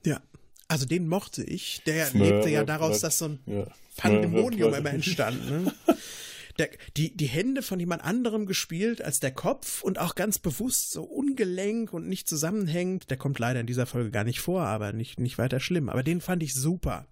Ja, 0.05 0.21
also 0.69 0.87
den 0.87 1.07
mochte 1.07 1.45
ich. 1.45 1.83
Der 1.85 2.07
Smör, 2.07 2.27
lebte 2.27 2.49
ja 2.49 2.65
daraus, 2.65 3.01
dass 3.01 3.19
so 3.19 3.27
ein 3.27 3.41
ja. 3.47 3.67
Pandemonium 3.97 4.73
immer 4.73 4.91
entstand. 4.91 5.51
Ne? 5.51 5.73
Der, 6.61 6.69
die, 6.95 7.17
die 7.17 7.27
Hände 7.27 7.63
von 7.63 7.81
jemand 7.81 8.05
anderem 8.05 8.45
gespielt 8.45 9.01
als 9.01 9.19
der 9.19 9.31
Kopf 9.31 9.83
und 9.83 9.99
auch 9.99 10.15
ganz 10.15 10.39
bewusst 10.39 10.93
so 10.93 11.05
ungelenk 11.05 11.95
und 11.95 12.07
nicht 12.07 12.29
zusammenhängend. 12.29 13.09
Der 13.09 13.17
kommt 13.17 13.39
leider 13.39 13.61
in 13.61 13.67
dieser 13.67 13.87
Folge 13.87 14.11
gar 14.11 14.25
nicht 14.25 14.41
vor, 14.41 14.65
aber 14.65 14.93
nicht, 14.93 15.19
nicht 15.19 15.39
weiter 15.39 15.59
schlimm. 15.59 15.89
Aber 15.89 16.03
den 16.03 16.21
fand 16.21 16.43
ich 16.43 16.55
super. 16.55 17.07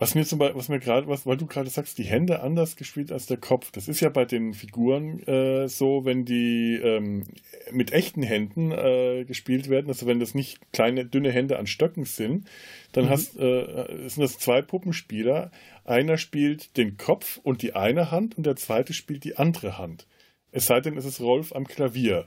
Was 0.00 0.14
mir 0.14 0.24
zum 0.24 0.38
Beispiel, 0.38 0.58
was 0.58 0.70
mir 0.70 0.78
gerade, 0.78 1.06
was, 1.08 1.26
weil 1.26 1.36
du 1.36 1.44
gerade 1.44 1.68
sagst, 1.68 1.98
die 1.98 2.04
Hände 2.04 2.40
anders 2.40 2.76
gespielt 2.76 3.12
als 3.12 3.26
der 3.26 3.36
Kopf. 3.36 3.70
Das 3.70 3.86
ist 3.86 4.00
ja 4.00 4.08
bei 4.08 4.24
den 4.24 4.54
Figuren 4.54 5.22
äh, 5.28 5.68
so, 5.68 6.06
wenn 6.06 6.24
die 6.24 6.76
ähm, 6.76 7.24
mit 7.70 7.92
echten 7.92 8.22
Händen 8.22 8.72
äh, 8.72 9.26
gespielt 9.26 9.68
werden, 9.68 9.88
also 9.88 10.06
wenn 10.06 10.18
das 10.18 10.34
nicht 10.34 10.72
kleine, 10.72 11.04
dünne 11.04 11.30
Hände 11.30 11.58
an 11.58 11.66
Stöcken 11.66 12.06
sind, 12.06 12.48
dann 12.92 13.04
mhm. 13.04 13.10
hast, 13.10 13.38
äh, 13.38 14.08
sind 14.08 14.22
das 14.22 14.38
zwei 14.38 14.62
Puppenspieler. 14.62 15.50
Einer 15.84 16.16
spielt 16.16 16.78
den 16.78 16.96
Kopf 16.96 17.38
und 17.42 17.60
die 17.60 17.74
eine 17.74 18.10
Hand 18.10 18.38
und 18.38 18.46
der 18.46 18.56
zweite 18.56 18.94
spielt 18.94 19.24
die 19.24 19.36
andere 19.36 19.76
Hand. 19.76 20.06
Es 20.50 20.64
sei 20.64 20.80
denn, 20.80 20.96
es 20.96 21.04
ist 21.04 21.20
Rolf 21.20 21.54
am 21.54 21.66
Klavier. 21.66 22.26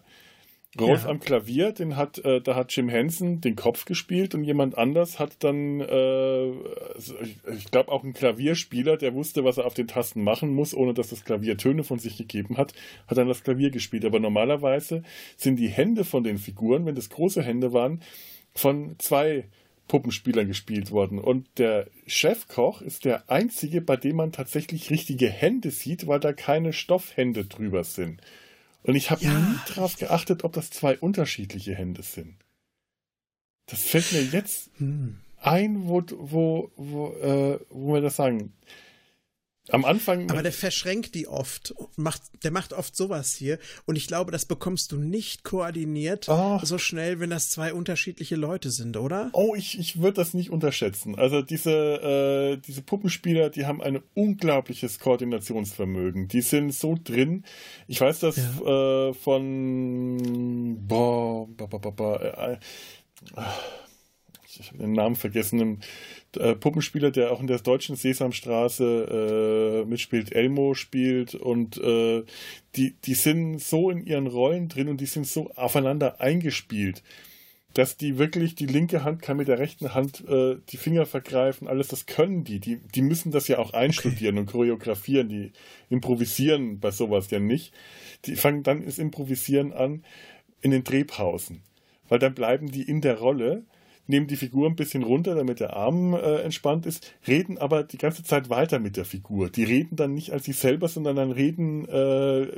Rolf 0.80 1.03
ja. 1.03 1.10
am 1.10 1.20
Klavier, 1.20 1.72
den 1.72 1.96
hat, 1.96 2.18
äh, 2.20 2.42
da 2.42 2.56
hat 2.56 2.75
Jim 2.75 2.89
Henson 2.89 3.42
den 3.42 3.56
Kopf 3.56 3.86
gespielt 3.86 4.34
und 4.34 4.44
jemand 4.44 4.77
anders 4.77 5.20
hat 5.20 5.44
dann, 5.44 5.82
äh, 5.82 6.50
ich, 6.98 7.38
ich 7.58 7.72
glaube 7.72 7.92
auch 7.92 8.03
ein 8.03 8.13
Klavierspieler, 8.13 8.98
der 8.98 9.13
wusste, 9.13 9.44
was 9.44 9.58
er 9.58 9.65
auf 9.65 9.75
den 9.75 9.88
Tasten 9.88 10.24
machen 10.24 10.53
muss, 10.53 10.74
ohne 10.74 10.94
dass 10.94 11.10
das 11.10 11.24
Klavier 11.25 11.58
Töne 11.58 11.84
von 11.84 12.00
sich 12.00 12.18
gegeben 12.18 12.58
hat, 12.58 12.74
hat 13.08 13.18
dann 13.18 13.27
das 13.27 13.44
Klavier 13.44 13.70
gespielt. 13.70 14.06
Aber 14.06 14.20
normalerweise 14.20 15.03
sind 15.38 15.58
die 15.58 15.70
Hände 15.70 16.03
von 16.06 16.24
den 16.24 16.39
Figuren, 16.39 16.86
wenn 16.86 16.96
das 16.96 17.10
große 17.10 17.44
Hände 17.44 17.72
waren, 17.74 18.01
von 18.56 18.96
zwei 18.98 19.46
Puppenspielern 19.88 20.48
gespielt 20.48 20.92
worden. 20.92 21.20
Und 21.20 21.48
der 21.58 21.88
Chefkoch 22.08 22.82
ist 22.82 23.06
der 23.06 23.30
einzige, 23.30 23.82
bei 23.82 23.98
dem 23.98 24.15
man 24.15 24.32
tatsächlich 24.32 24.89
richtige 24.89 25.30
Hände 25.30 25.72
sieht, 25.72 26.08
weil 26.08 26.20
da 26.20 26.34
keine 26.34 26.74
Stoffhände 26.74 27.46
drüber 27.46 27.84
sind. 27.84 28.22
Und 28.83 28.95
ich 28.95 29.11
habe 29.11 29.23
ja. 29.23 29.33
nie 29.33 29.57
darauf 29.67 29.97
geachtet, 29.97 30.43
ob 30.43 30.53
das 30.53 30.69
zwei 30.69 30.97
unterschiedliche 30.97 31.73
Hände 31.75 32.03
sind. 32.03 32.35
Das 33.65 33.81
fällt 33.81 34.11
mir 34.11 34.23
jetzt 34.23 34.69
hm. 34.77 35.19
ein, 35.37 35.87
wo, 35.87 36.03
wo, 36.11 36.71
wo, 36.75 37.07
äh, 37.13 37.59
wo 37.69 37.93
wir 37.93 38.01
das 38.01 38.17
sagen. 38.17 38.53
Am 39.70 39.86
Anfang. 39.86 40.29
Aber 40.29 40.43
der 40.43 40.51
verschränkt 40.51 41.15
die 41.15 41.27
oft. 41.27 41.74
Macht, 41.96 42.22
der 42.43 42.51
macht 42.51 42.74
oft 42.74 42.98
sowas 42.98 43.34
hier. 43.34 43.60
Und 43.86 43.96
ich 43.96 44.08
glaube, 44.08 44.32
das 44.32 44.46
bekommst 44.46 44.91
du 44.91 44.98
nicht 44.98 45.43
koordiniert 45.43 46.27
oh. 46.27 46.60
so 46.62 46.77
schnell, 46.77 47.22
wenn 47.22 47.29
das 47.29 47.50
zwei 47.50 47.74
unterschiedliche 47.74 48.36
Leute 48.36 48.72
sind, 48.72 48.98
oder? 48.98 49.29
Oh, 49.32 49.55
ich, 49.55 49.79
ich 49.79 50.01
würde 50.01 50.15
das 50.15 50.34
nicht 50.34 50.50
unterschätzen. 50.50 51.17
Also 51.17 51.41
diese, 51.41 51.72
äh, 51.72 52.58
diese 52.58 52.82
Puppenspieler, 52.82 53.50
die 53.50 53.65
haben 53.65 53.82
ein 53.82 54.01
unglaubliches 54.13 55.00
Koordinationsvermögen. 55.00 56.27
Die 56.27 56.41
sind 56.41 56.74
so 56.74 56.98
drin. 57.01 57.46
Ich 57.88 58.01
weiß 58.01 58.20
das 58.20 58.36
ja. 58.36 59.10
äh, 59.10 59.13
von 59.13 60.77
boah, 60.88 61.48
ba, 61.48 61.67
ba, 61.67 61.89
ba, 61.89 62.15
äh, 62.17 62.58
ich 64.60 64.67
habe 64.67 64.79
den 64.79 64.91
Namen 64.91 65.15
vergessen, 65.15 65.79
äh, 66.37 66.55
Puppenspieler, 66.55 67.11
der 67.11 67.31
auch 67.31 67.39
in 67.39 67.47
der 67.47 67.59
deutschen 67.59 67.95
Sesamstraße 67.95 69.83
äh, 69.83 69.89
mitspielt, 69.89 70.33
Elmo 70.33 70.73
spielt 70.73 71.35
und 71.35 71.77
äh, 71.77 72.23
die, 72.75 72.95
die 73.03 73.13
sind 73.13 73.59
so 73.59 73.89
in 73.89 74.05
ihren 74.05 74.27
Rollen 74.27 74.69
drin 74.69 74.89
und 74.89 75.01
die 75.01 75.05
sind 75.05 75.27
so 75.27 75.51
aufeinander 75.55 76.21
eingespielt, 76.21 77.03
dass 77.73 77.97
die 77.97 78.19
wirklich, 78.19 78.55
die 78.55 78.67
linke 78.67 79.03
Hand 79.03 79.21
kann 79.21 79.37
mit 79.37 79.47
der 79.47 79.59
rechten 79.59 79.93
Hand 79.93 80.23
äh, 80.27 80.57
die 80.69 80.77
Finger 80.77 81.05
vergreifen, 81.05 81.67
alles, 81.67 81.87
das 81.87 82.05
können 82.05 82.43
die. 82.43 82.59
Die, 82.59 82.77
die 82.77 83.01
müssen 83.01 83.31
das 83.31 83.47
ja 83.47 83.57
auch 83.57 83.73
einstudieren 83.73 84.37
okay. 84.37 84.41
und 84.41 84.51
choreografieren, 84.51 85.29
die 85.29 85.51
improvisieren 85.89 86.79
bei 86.79 86.91
sowas 86.91 87.31
ja 87.31 87.39
nicht. 87.39 87.73
Die 88.25 88.35
fangen 88.35 88.63
dann 88.63 88.85
das 88.85 88.99
Improvisieren 88.99 89.73
an 89.73 90.03
in 90.61 90.71
den 90.71 90.83
Drehpausen, 90.83 91.61
weil 92.07 92.19
dann 92.19 92.35
bleiben 92.35 92.71
die 92.71 92.83
in 92.83 93.01
der 93.01 93.17
Rolle 93.17 93.65
nehmen 94.07 94.27
die 94.27 94.36
Figur 94.36 94.67
ein 94.67 94.75
bisschen 94.75 95.03
runter, 95.03 95.36
damit 95.36 95.60
der 95.60 95.75
Arm 95.75 96.13
äh, 96.13 96.41
entspannt 96.41 96.86
ist, 96.86 97.13
reden 97.27 97.57
aber 97.57 97.83
die 97.83 97.98
ganze 97.98 98.24
Zeit 98.24 98.50
weiter 98.50 98.79
mit 98.79 98.98
der 98.98 99.05
Figur. 99.05 99.50
Die 99.50 99.63
reden 99.63 99.95
dann 99.95 100.13
nicht 100.13 100.31
als 100.31 100.45
sich 100.45 100.57
selber, 100.57 100.88
sondern 100.88 101.15
dann 101.15 101.31
reden 101.31 101.88
äh, 101.88 102.41
äh 102.41 102.51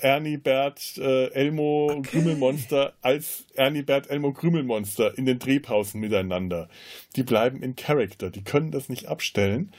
Ernie, 0.00 0.38
Bert, 0.38 0.96
äh, 0.98 1.30
Elmo, 1.32 1.90
okay. 1.90 2.02
Krümelmonster 2.02 2.94
als 3.02 3.44
Ernie, 3.54 3.82
Bert, 3.82 4.10
Elmo, 4.10 4.32
Krümelmonster 4.32 5.16
in 5.16 5.26
den 5.26 5.38
Drehpausen 5.38 6.00
miteinander. 6.00 6.68
Die 7.16 7.22
bleiben 7.22 7.62
in 7.62 7.76
Character, 7.76 8.30
die 8.30 8.42
können 8.42 8.70
das 8.70 8.88
nicht 8.88 9.06
abstellen 9.06 9.72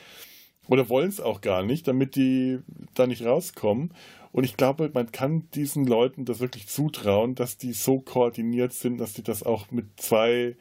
oder 0.69 0.87
wollen 0.87 1.09
es 1.09 1.19
auch 1.19 1.41
gar 1.41 1.63
nicht, 1.63 1.87
damit 1.87 2.15
die 2.15 2.59
da 2.93 3.07
nicht 3.07 3.25
rauskommen. 3.25 3.91
Und 4.31 4.43
ich 4.43 4.57
glaube, 4.57 4.91
man 4.93 5.11
kann 5.11 5.49
diesen 5.53 5.85
Leuten 5.85 6.25
das 6.25 6.39
wirklich 6.39 6.67
zutrauen, 6.67 7.35
dass 7.35 7.57
die 7.57 7.73
so 7.73 7.99
koordiniert 7.99 8.73
sind, 8.73 8.97
dass 8.99 9.13
sie 9.13 9.23
das 9.23 9.43
auch 9.43 9.71
mit 9.71 9.85
zwei, 9.97 10.55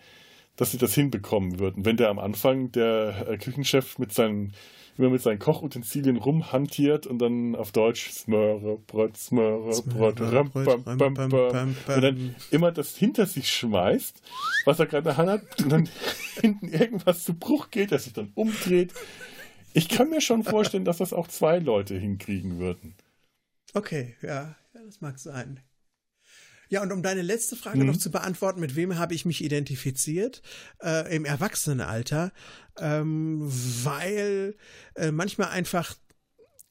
dass 0.56 0.70
sie 0.70 0.78
das 0.78 0.94
hinbekommen 0.94 1.58
würden. 1.58 1.84
Wenn 1.84 1.96
der 1.96 2.08
am 2.08 2.18
Anfang 2.18 2.72
der 2.72 3.26
äh, 3.28 3.36
Küchenchef 3.36 3.98
mit 3.98 4.12
seinen 4.12 4.52
immer 4.98 5.10
mit 5.10 5.22
seinen 5.22 5.38
Kochutensilien 5.38 6.16
rumhantiert 6.16 7.06
und 7.06 7.20
dann 7.20 7.54
auf 7.54 7.70
Deutsch 7.72 8.10
Smöre, 8.10 8.78
Brot, 8.86 9.16
Smöre, 9.16 9.80
Brot, 9.82 10.20
ram, 10.20 10.50
bam, 10.50 10.98
bam, 10.98 11.14
bam, 11.14 11.76
und 11.86 12.02
dann 12.02 12.34
immer 12.50 12.72
das 12.72 12.96
hinter 12.96 13.26
sich 13.26 13.50
schmeißt, 13.50 14.20
was 14.64 14.80
er 14.80 14.86
gerade 14.86 14.98
in 14.98 15.04
der 15.04 15.16
Hand 15.16 15.30
hat, 15.30 15.62
und 15.62 15.70
dann 15.70 15.88
hinten 16.40 16.68
irgendwas 16.68 17.24
zu 17.24 17.34
Bruch 17.34 17.70
geht, 17.70 17.92
der 17.92 18.00
sich 18.00 18.12
dann 18.12 18.32
umdreht. 18.34 18.92
Ich 19.72 19.88
kann 19.88 20.10
mir 20.10 20.20
schon 20.20 20.42
vorstellen, 20.42 20.84
dass 20.84 20.98
das 20.98 21.12
auch 21.12 21.28
zwei 21.28 21.58
Leute 21.60 21.96
hinkriegen 21.96 22.58
würden. 22.58 22.94
Okay, 23.74 24.16
ja, 24.22 24.56
ja 24.74 24.84
das 24.84 25.00
mag 25.00 25.18
sein. 25.18 25.60
Ja, 26.70 26.82
und 26.82 26.92
um 26.92 27.02
deine 27.02 27.22
letzte 27.22 27.56
Frage 27.56 27.78
mhm. 27.78 27.86
noch 27.86 27.96
zu 27.96 28.10
beantworten, 28.10 28.60
mit 28.60 28.76
wem 28.76 28.98
habe 28.98 29.14
ich 29.14 29.24
mich 29.24 29.42
identifiziert 29.42 30.42
äh, 30.82 31.14
im 31.14 31.24
Erwachsenenalter, 31.24 32.32
ähm, 32.78 33.38
weil 33.40 34.54
äh, 34.94 35.10
manchmal 35.10 35.48
einfach 35.48 35.94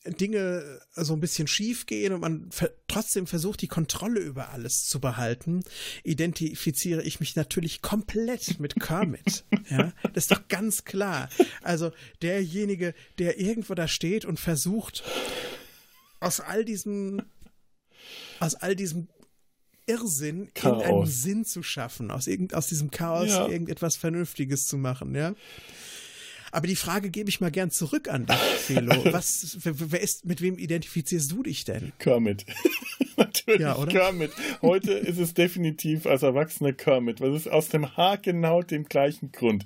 Dinge 0.06 0.80
so 0.96 1.13
ein 1.13 1.20
bisschen 1.20 1.48
schief 1.48 1.86
gehen 1.86 2.13
und 2.13 2.22
man 2.22 2.50
ver 2.51 2.72
trotzdem 2.88 3.27
versucht, 3.27 3.62
die 3.62 3.68
Kontrolle 3.68 4.22
über 4.22 4.50
alles 4.50 4.86
zu 4.86 5.00
behalten, 5.00 5.63
identifiziere 6.04 7.04
ich 7.04 7.20
mich 7.20 7.36
natürlich 7.36 7.82
komplett 7.82 8.60
mit 8.60 8.80
Kermit. 8.80 9.46
ja, 9.70 9.92
das 10.13 10.25
ist 10.25 10.32
doch 10.32 10.48
ganz 10.48 10.86
klar. 10.86 11.30
Also 11.62 11.92
derjenige, 12.22 12.94
der 13.18 13.39
irgendwo 13.39 13.74
da 13.74 13.88
steht 13.88 14.24
und 14.24 14.39
versucht, 14.39 15.04
aus 16.19 16.39
all 16.39 16.65
diesem, 16.65 17.21
aus 18.39 18.55
all 18.55 18.75
diesem 18.75 19.07
Irrsinn 19.86 20.50
Chaos. 20.53 20.81
irgendeinen 20.81 21.05
Sinn 21.05 21.45
zu 21.45 21.63
schaffen, 21.63 22.12
aus, 22.12 22.27
irgend, 22.27 22.53
aus 22.53 22.67
diesem 22.67 22.91
Chaos 22.91 23.29
ja. 23.29 23.47
irgendetwas 23.47 23.95
Vernünftiges 23.95 24.67
zu 24.67 24.77
machen, 24.77 25.15
ja. 25.15 25.33
Aber 26.51 26.68
die 26.68 26.75
Frage 26.75 27.10
gebe 27.10 27.30
ich 27.30 27.42
mal 27.42 27.51
gern 27.51 27.72
zurück 27.72 28.08
an 28.08 28.25
dich, 28.25 28.36
Felo. 28.36 29.04
Was, 29.13 29.58
wer, 29.63 30.01
ist, 30.01 30.25
mit 30.25 30.42
wem 30.42 30.58
identifizierst 30.58 31.32
du 31.32 31.44
dich 31.44 31.66
denn? 31.66 31.92
Kermit. 32.00 32.46
Natürlich 33.18 33.62
ja, 33.62 33.86
Kermit. 33.86 34.32
Heute 34.62 34.92
ist 34.94 35.18
es 35.18 35.34
definitiv 35.34 36.06
als 36.06 36.22
Erwachsener 36.22 36.74
Kermit, 36.74 37.20
es 37.20 37.36
ist 37.36 37.51
aus 37.51 37.70
dem 37.70 37.98
Haar 37.98 38.18
genau 38.18 38.62
dem 38.62 38.86
gleichen 38.86 39.32
Grund. 39.32 39.66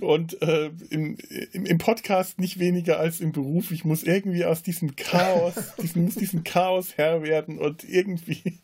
Und 0.00 0.40
äh, 0.42 0.70
im, 0.90 1.18
im, 1.52 1.66
im, 1.66 1.78
Podcast 1.78 2.38
nicht 2.38 2.58
weniger 2.60 3.00
als 3.00 3.20
im 3.20 3.32
Beruf. 3.32 3.72
Ich 3.72 3.84
muss 3.84 4.04
irgendwie 4.04 4.44
aus 4.44 4.62
diesem 4.62 4.94
Chaos, 4.94 5.54
diesen, 5.82 6.04
muss 6.04 6.14
diesem 6.14 6.44
Chaos 6.44 6.96
Herr 6.96 7.22
werden 7.22 7.58
und 7.58 7.82
irgendwie 7.82 8.60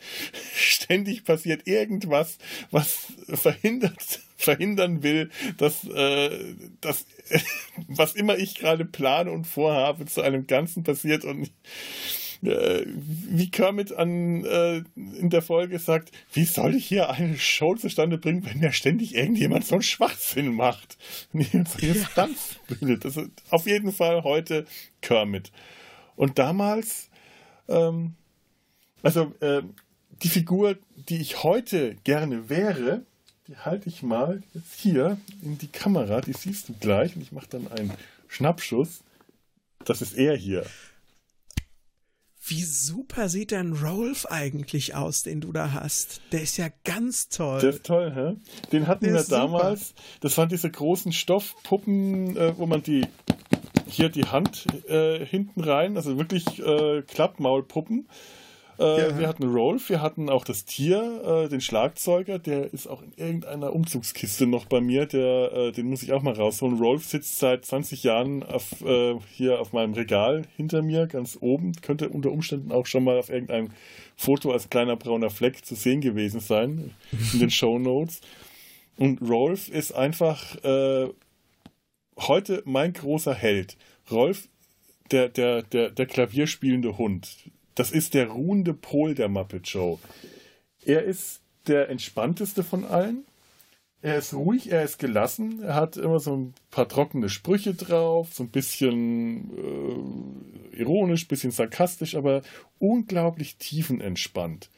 ständig 0.55 1.25
passiert 1.25 1.67
irgendwas, 1.67 2.39
was 2.71 3.09
verhindert 3.29 4.21
verhindern 4.45 5.03
will, 5.03 5.31
dass, 5.57 5.85
äh, 5.85 6.55
dass 6.81 7.07
was 7.89 8.15
immer 8.15 8.37
ich 8.39 8.55
gerade 8.55 8.85
plane 8.85 9.31
und 9.31 9.47
vorhabe, 9.47 10.07
zu 10.07 10.23
einem 10.23 10.47
Ganzen 10.47 10.85
passiert 10.85 11.25
und 11.25 11.51
äh, 12.47 12.85
wie 12.87 13.51
Kermit 13.51 13.93
an, 13.93 14.45
äh, 14.45 14.83
in 14.97 15.31
der 15.31 15.43
Folge 15.43 15.79
sagt, 15.79 16.11
wie 16.33 16.45
soll 16.45 16.75
ich 16.75 16.87
hier 16.87 17.11
eine 17.11 17.39
Show 17.39 17.75
zustande 17.75 18.19
bringen, 18.19 18.45
wenn 18.45 18.61
ja 18.61 18.73
ständig 18.73 19.15
irgendjemand 19.15 19.67
so 19.67 19.77
einen 19.77 19.83
Schwachsinn 19.83 20.55
macht? 20.55 20.99
Und 21.33 21.55
eine 21.55 21.95
Stunts 21.95 22.61
bildet. 22.69 23.05
Das 23.05 23.17
ist 23.17 23.31
auf 23.51 23.67
jeden 23.67 23.93
Fall 23.93 24.25
heute 24.25 24.67
Kermit. 25.01 25.53
Und 26.17 26.39
damals, 26.39 27.09
ähm, 27.69 28.15
also 29.03 29.33
äh, 29.41 29.63
die 30.23 30.29
Figur, 30.29 30.77
die 31.09 31.21
ich 31.21 31.43
heute 31.43 31.97
gerne 32.05 32.49
wäre, 32.49 33.05
die 33.49 33.57
halte 33.57 33.89
ich 33.89 34.03
mal 34.03 34.43
jetzt 34.55 34.75
hier 34.75 35.19
in 35.43 35.59
die 35.59 35.69
Kamera, 35.69 36.21
die 36.21 36.33
siehst 36.33 36.69
du 36.69 36.75
gleich 36.75 37.15
und 37.17 37.23
ich 37.23 37.33
mache 37.33 37.49
dann 37.51 37.69
einen 37.69 37.93
Schnappschuss. 38.29 39.03
Das 39.85 40.01
ist 40.01 40.15
er 40.15 40.37
hier. 40.37 40.65
Wie 42.47 42.63
super 42.63 43.31
sieht 43.31 43.53
denn 43.53 43.73
Rolf 43.73 44.27
eigentlich 44.27 44.95
aus, 44.95 45.23
den 45.23 45.41
du 45.41 45.51
da 45.51 45.73
hast? 45.73 46.21
Der 46.31 46.43
ist 46.43 46.59
ja 46.59 46.69
ganz 46.85 47.29
toll. 47.29 47.61
Der 47.61 47.71
ist 47.71 47.85
toll, 47.85 48.13
hä? 48.15 48.37
Den 48.71 48.87
hatten 48.87 49.05
Der 49.07 49.15
wir 49.15 49.25
damals. 49.25 49.89
Super. 49.89 50.01
Das 50.21 50.39
waren 50.39 50.49
diese 50.51 50.71
großen 50.71 51.13
Stoffpuppen, 51.13 52.37
äh, 52.37 52.57
wo 52.59 52.67
man 52.67 52.83
die 52.83 53.07
hier 53.87 54.11
die 54.11 54.27
Hand 54.27 54.67
äh, 54.89 55.25
hinten 55.25 55.63
rein, 55.63 55.97
also 55.97 56.19
wirklich 56.19 56.59
äh, 56.61 57.03
Klappmaulpuppen. 57.03 58.09
Äh, 58.79 59.09
ja. 59.09 59.19
Wir 59.19 59.29
hatten 59.29 59.45
Rolf, 59.45 59.89
wir 59.89 60.03
hatten 60.03 60.29
auch 60.29 60.45
das 60.45 60.65
Tier, 60.65 61.45
äh, 61.45 61.49
den 61.49 61.61
Schlagzeuger, 61.61 62.39
der 62.39 62.73
ist 62.73 62.87
auch 62.87 63.03
in 63.03 63.13
irgendeiner 63.17 63.73
Umzugskiste 63.73 64.47
noch 64.47 64.67
bei 64.67 64.81
mir, 64.81 65.07
der, 65.07 65.53
äh, 65.53 65.73
den 65.73 65.89
muss 65.89 66.03
ich 66.03 66.13
auch 66.13 66.23
mal 66.23 66.35
rausholen. 66.35 66.79
Rolf 66.79 67.05
sitzt 67.05 67.39
seit 67.39 67.65
20 67.65 68.03
Jahren 68.03 68.43
auf, 68.43 68.65
hier 69.31 69.61
auf 69.61 69.73
meinem 69.73 69.95
Regal 69.95 70.43
hinter 70.57 70.83
mir, 70.83 71.07
ganz 71.07 71.39
oben. 71.41 71.73
Könnte 71.81 72.09
unter 72.09 72.31
Umständen 72.31 72.73
auch 72.73 72.87
schon 72.87 73.05
mal 73.05 73.19
auf 73.19 73.31
irgendeinem 73.31 73.71
Foto 74.17 74.53
als 74.53 74.71
kleiner 74.71 74.97
brauner 74.97 75.31
Fleck 75.31 75.65
zu 75.65 75.75
sehen 75.75 76.01
gewesen 76.01 76.41
sein, 76.41 76.95
in 77.33 77.39
den 77.39 77.51
Show 77.51 77.79
Notes. 77.79 78.21
Und 78.97 79.21
Rolf 79.23 79.69
ist 79.69 79.93
einfach 79.93 80.57
heute 82.19 82.63
mein 82.65 82.93
großer 82.93 83.35
Held. 83.35 83.77
Rolf 84.11 84.49
der, 85.11 85.29
der, 85.29 85.63
der, 85.63 85.91
der 85.91 86.07
klavierspielende 86.07 86.99
Hund. 86.99 87.51
Das 87.75 87.91
ist 87.91 88.15
der 88.15 88.29
ruhende 88.29 88.75
Pol 88.75 89.15
der 89.15 89.29
Muppet 89.29 89.69
Show. 89.69 89.99
Er 90.85 91.03
ist 91.05 91.41
der 91.67 91.89
entspannteste 91.89 92.63
von 92.63 92.85
allen. 92.85 93.25
Er 94.03 94.19
ist 94.19 94.35
ruhig, 94.35 94.71
er 94.71 94.85
ist 94.85 94.99
gelassen, 94.99 95.63
er 95.63 95.77
hat 95.77 95.97
immer 95.97 96.21
so 96.21 96.37
ein 96.37 96.55
paar 96.71 96.87
trockene 96.87 97.31
Sprüche 97.31 97.73
drauf, 97.73 98.35
so 98.35 98.43
ein 98.43 98.51
bisschen 98.51 99.51
äh, 99.57 100.77
ironisch, 100.77 101.27
bisschen 101.27 101.53
sarkastisch, 101.53 102.15
aber 102.15 102.43
unglaublich 102.79 103.57
tiefenentspannt. 103.57 104.69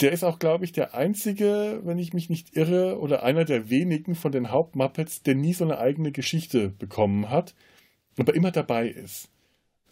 Der 0.00 0.12
ist 0.12 0.22
auch, 0.22 0.38
glaube 0.38 0.64
ich, 0.64 0.70
der 0.70 0.94
einzige, 0.94 1.80
wenn 1.82 1.98
ich 1.98 2.12
mich 2.12 2.30
nicht 2.30 2.56
irre, 2.56 3.00
oder 3.00 3.24
einer 3.24 3.44
der 3.44 3.70
wenigen 3.70 4.14
von 4.14 4.30
den 4.30 4.52
Hauptmuppets, 4.52 5.24
der 5.24 5.34
nie 5.34 5.52
so 5.52 5.64
eine 5.64 5.78
eigene 5.78 6.12
Geschichte 6.12 6.68
bekommen 6.68 7.28
hat, 7.28 7.56
aber 8.16 8.36
immer 8.36 8.52
dabei 8.52 8.86
ist. 8.86 9.31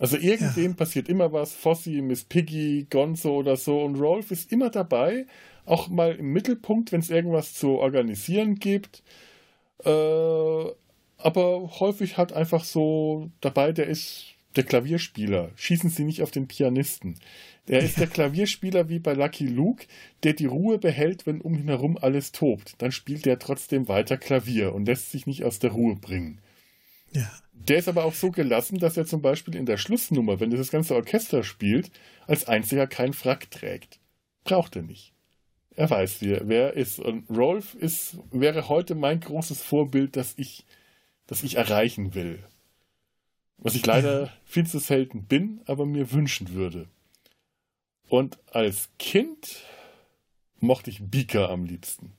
Also 0.00 0.16
irgendwem 0.16 0.71
ja. 0.71 0.76
passiert 0.76 1.11
immer 1.11 1.30
was, 1.30 1.52
Fossi, 1.52 2.00
Miss 2.00 2.25
Piggy, 2.25 2.87
Gonzo 2.88 3.37
oder 3.37 3.57
so 3.57 3.83
und 3.83 3.97
Rolf 3.97 4.30
ist 4.30 4.50
immer 4.50 4.71
dabei, 4.71 5.26
auch 5.66 5.88
mal 5.88 6.16
im 6.16 6.33
Mittelpunkt, 6.33 6.90
wenn 6.90 7.00
es 7.00 7.11
irgendwas 7.11 7.52
zu 7.52 7.73
organisieren 7.73 8.54
gibt. 8.54 9.02
Äh, 9.85 10.64
aber 11.19 11.71
häufig 11.80 12.16
halt 12.16 12.33
einfach 12.33 12.65
so 12.65 13.30
dabei, 13.43 13.73
der 13.73 13.89
ist 13.89 14.25
der 14.56 14.65
Klavierspieler. 14.65 15.50
Schießen 15.54 15.91
Sie 15.91 16.04
nicht 16.04 16.23
auf 16.23 16.30
den 16.30 16.49
Pianisten. 16.49 17.17
Er 17.69 17.80
ist 17.80 17.99
der 17.99 18.06
Klavierspieler 18.06 18.89
wie 18.89 19.00
bei 19.00 19.13
Lucky 19.13 19.47
Luke, 19.47 19.84
der 20.23 20.32
die 20.32 20.47
Ruhe 20.47 20.78
behält, 20.78 21.26
wenn 21.26 21.43
um 21.43 21.58
ihn 21.58 21.69
herum 21.69 21.99
alles 22.00 22.32
tobt. 22.32 22.75
Dann 22.78 22.91
spielt 22.91 23.26
er 23.26 23.39
trotzdem 23.39 23.86
weiter 23.86 24.17
Klavier 24.17 24.75
und 24.75 24.86
lässt 24.86 25.13
sich 25.13 25.26
nicht 25.26 25.45
aus 25.45 25.58
der 25.58 25.73
Ruhe 25.73 25.97
bringen. 25.97 26.41
Ja. 27.13 27.30
Der 27.68 27.78
ist 27.78 27.88
aber 27.88 28.04
auch 28.04 28.14
so 28.14 28.30
gelassen, 28.30 28.78
dass 28.78 28.96
er 28.96 29.06
zum 29.06 29.20
Beispiel 29.20 29.54
in 29.54 29.66
der 29.66 29.76
Schlussnummer, 29.76 30.40
wenn 30.40 30.50
das 30.50 30.70
ganze 30.70 30.94
Orchester 30.94 31.44
spielt, 31.44 31.90
als 32.26 32.49
einziger 32.49 32.86
keinen 32.86 33.12
Frack 33.12 33.50
trägt. 33.50 34.00
Braucht 34.44 34.76
er 34.76 34.82
nicht. 34.82 35.12
Er 35.76 35.88
weiß, 35.88 36.16
wer, 36.20 36.49
wer 36.49 36.75
ist. 36.75 36.99
Und 36.99 37.28
Rolf 37.30 37.75
ist, 37.75 38.16
wäre 38.32 38.68
heute 38.68 38.94
mein 38.94 39.20
großes 39.20 39.62
Vorbild, 39.62 40.16
das 40.16 40.34
ich, 40.36 40.64
das 41.26 41.42
ich 41.42 41.56
erreichen 41.56 42.14
will. 42.14 42.42
Was 43.58 43.75
ich 43.75 43.84
leider 43.84 44.32
viel 44.44 44.66
zu 44.66 44.78
selten 44.78 45.25
bin, 45.25 45.60
aber 45.66 45.84
mir 45.84 46.12
wünschen 46.12 46.54
würde. 46.54 46.88
Und 48.08 48.38
als 48.52 48.88
Kind 48.99 49.62
mochte 50.58 50.90
ich 50.90 51.02
Beaker 51.02 51.50
am 51.50 51.64
liebsten. 51.64 52.12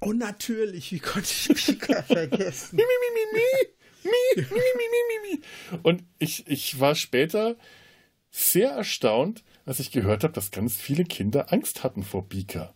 Oh, 0.00 0.12
natürlich, 0.12 0.92
wie 0.92 0.98
konnte 0.98 1.28
ich 1.30 1.66
Beaker 1.66 2.02
vergessen? 2.02 2.76
mi, 2.76 2.82
mi, 2.82 3.14
mi, 3.14 3.38
mi, 3.38 3.73
Mi, 4.04 4.10
mi, 4.36 4.42
mi, 4.42 4.54
mi, 4.54 5.30
mi, 5.30 5.36
mi. 5.36 5.78
Und 5.82 6.04
ich, 6.18 6.46
ich 6.46 6.78
war 6.80 6.94
später 6.94 7.56
sehr 8.30 8.70
erstaunt, 8.70 9.44
als 9.64 9.80
ich 9.80 9.90
gehört 9.90 10.24
habe, 10.24 10.32
dass 10.32 10.50
ganz 10.50 10.76
viele 10.76 11.04
Kinder 11.04 11.52
Angst 11.52 11.84
hatten 11.84 12.02
vor 12.02 12.28
Beaker. 12.28 12.74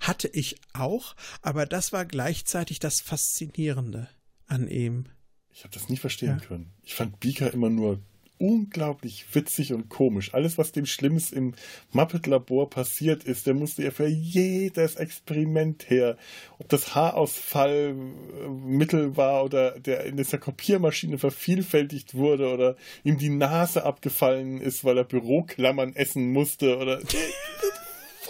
Hatte 0.00 0.28
ich 0.28 0.60
auch, 0.72 1.14
aber 1.42 1.66
das 1.66 1.92
war 1.92 2.04
gleichzeitig 2.04 2.80
das 2.80 3.00
Faszinierende 3.00 4.08
an 4.46 4.68
ihm. 4.68 5.06
Ich 5.52 5.64
habe 5.64 5.72
das 5.74 5.88
nie 5.88 5.96
verstehen 5.96 6.38
ja. 6.40 6.46
können. 6.46 6.72
Ich 6.82 6.94
fand 6.94 7.20
Beaker 7.20 7.52
immer 7.52 7.70
nur 7.70 8.02
unglaublich 8.40 9.26
witzig 9.32 9.72
und 9.72 9.88
komisch. 9.90 10.34
Alles, 10.34 10.58
was 10.58 10.72
dem 10.72 10.86
Schlimmes 10.86 11.30
im 11.30 11.54
Muppet-Labor 11.92 12.68
passiert 12.70 13.22
ist, 13.24 13.46
der 13.46 13.54
musste 13.54 13.84
ja 13.84 13.90
für 13.90 14.06
jedes 14.06 14.94
Experiment 14.96 15.90
her. 15.90 16.16
Ob 16.58 16.70
das 16.70 16.94
Haarausfallmittel 16.94 19.16
war 19.16 19.44
oder 19.44 19.78
der 19.78 20.06
in 20.06 20.16
dieser 20.16 20.38
Kopiermaschine 20.38 21.18
vervielfältigt 21.18 22.14
wurde 22.14 22.50
oder 22.52 22.76
ihm 23.04 23.18
die 23.18 23.28
Nase 23.28 23.84
abgefallen 23.84 24.58
ist, 24.60 24.84
weil 24.84 24.96
er 24.96 25.04
Büroklammern 25.04 25.94
essen 25.94 26.32
musste 26.32 26.78
oder 26.78 27.00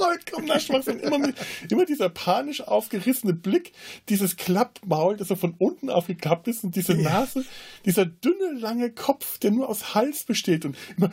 Freud, 0.00 0.20
komm 0.30 0.44
nach 0.46 0.60
Schwachsinn. 0.60 1.00
Immer, 1.00 1.32
immer 1.70 1.84
dieser 1.84 2.08
panisch 2.08 2.62
aufgerissene 2.62 3.34
Blick, 3.34 3.72
dieses 4.08 4.36
Klappmaul, 4.36 5.16
das 5.16 5.28
so 5.28 5.36
von 5.36 5.54
unten 5.58 5.90
aufgeklappt 5.90 6.48
ist 6.48 6.64
und 6.64 6.76
diese 6.76 6.94
Nase, 6.94 7.44
dieser 7.84 8.06
dünne, 8.06 8.58
lange 8.58 8.90
Kopf, 8.90 9.38
der 9.38 9.50
nur 9.50 9.68
aus 9.68 9.94
Hals 9.94 10.24
besteht 10.24 10.64
und 10.64 10.76
immer, 10.96 11.10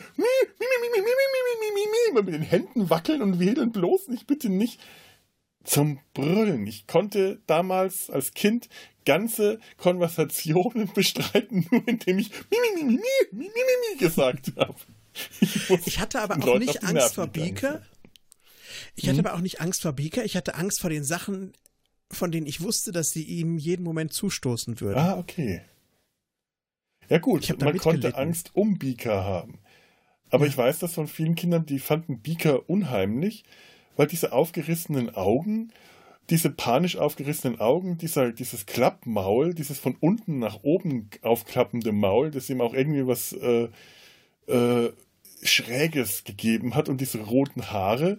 immer 2.10 2.22
mit 2.22 2.34
den 2.34 2.42
Händen 2.42 2.90
wackeln 2.90 3.22
und 3.22 3.38
wedeln, 3.38 3.72
bloß 3.72 4.08
nicht, 4.08 4.26
bitte 4.26 4.48
nicht 4.48 4.80
zum 5.64 6.00
Brüllen. 6.14 6.66
Ich 6.66 6.86
konnte 6.86 7.40
damals 7.46 8.10
als 8.10 8.32
Kind 8.32 8.68
ganze 9.04 9.60
Konversationen 9.76 10.90
bestreiten, 10.94 11.66
nur 11.70 11.86
indem 11.86 12.18
ich 12.18 12.30
mi, 12.30 12.56
mi, 12.74 12.82
mi, 12.82 12.84
mi, 12.84 12.96
mi, 12.96 13.00
mi, 13.32 13.44
mi, 13.44 13.92
mi 13.92 13.98
gesagt 13.98 14.52
habe. 14.56 14.74
Ich, 15.40 15.70
ich 15.86 15.98
hatte 15.98 16.20
aber 16.20 16.36
auch 16.36 16.58
nicht 16.58 16.84
Angst 16.84 17.14
vor 17.14 17.26
Bika. 17.26 17.82
Ich 18.98 19.08
hatte 19.08 19.20
mhm. 19.20 19.26
aber 19.26 19.36
auch 19.36 19.40
nicht 19.40 19.60
Angst 19.60 19.82
vor 19.82 19.92
Beaker, 19.92 20.24
ich 20.24 20.36
hatte 20.36 20.56
Angst 20.56 20.80
vor 20.80 20.90
den 20.90 21.04
Sachen, 21.04 21.52
von 22.10 22.32
denen 22.32 22.46
ich 22.46 22.60
wusste, 22.60 22.90
dass 22.90 23.10
sie 23.10 23.22
ihm 23.22 23.58
jeden 23.58 23.84
Moment 23.84 24.12
zustoßen 24.12 24.80
würden. 24.80 24.98
Ah, 24.98 25.18
okay. 25.18 25.62
Ja 27.08 27.18
gut, 27.18 27.54
man 27.60 27.78
konnte 27.78 28.16
Angst 28.16 28.50
um 28.54 28.78
Beaker 28.78 29.24
haben. 29.24 29.60
Aber 30.30 30.44
ja. 30.44 30.50
ich 30.50 30.58
weiß 30.58 30.80
das 30.80 30.94
von 30.94 31.06
vielen 31.06 31.36
Kindern, 31.36 31.64
die 31.64 31.78
fanden 31.78 32.20
Beaker 32.20 32.68
unheimlich, 32.68 33.44
weil 33.96 34.08
diese 34.08 34.32
aufgerissenen 34.32 35.14
Augen, 35.14 35.72
diese 36.28 36.50
panisch 36.50 36.96
aufgerissenen 36.96 37.60
Augen, 37.60 37.98
dieser, 37.98 38.32
dieses 38.32 38.66
Klappmaul, 38.66 39.54
dieses 39.54 39.78
von 39.78 39.96
unten 40.00 40.38
nach 40.40 40.62
oben 40.62 41.08
aufklappende 41.22 41.92
Maul, 41.92 42.30
das 42.30 42.50
ihm 42.50 42.60
auch 42.60 42.74
irgendwie 42.74 43.06
was 43.06 43.32
äh, 43.32 43.68
äh, 44.48 44.92
Schräges 45.42 46.24
gegeben 46.24 46.74
hat 46.74 46.88
und 46.88 47.00
diese 47.00 47.20
roten 47.20 47.70
Haare, 47.70 48.18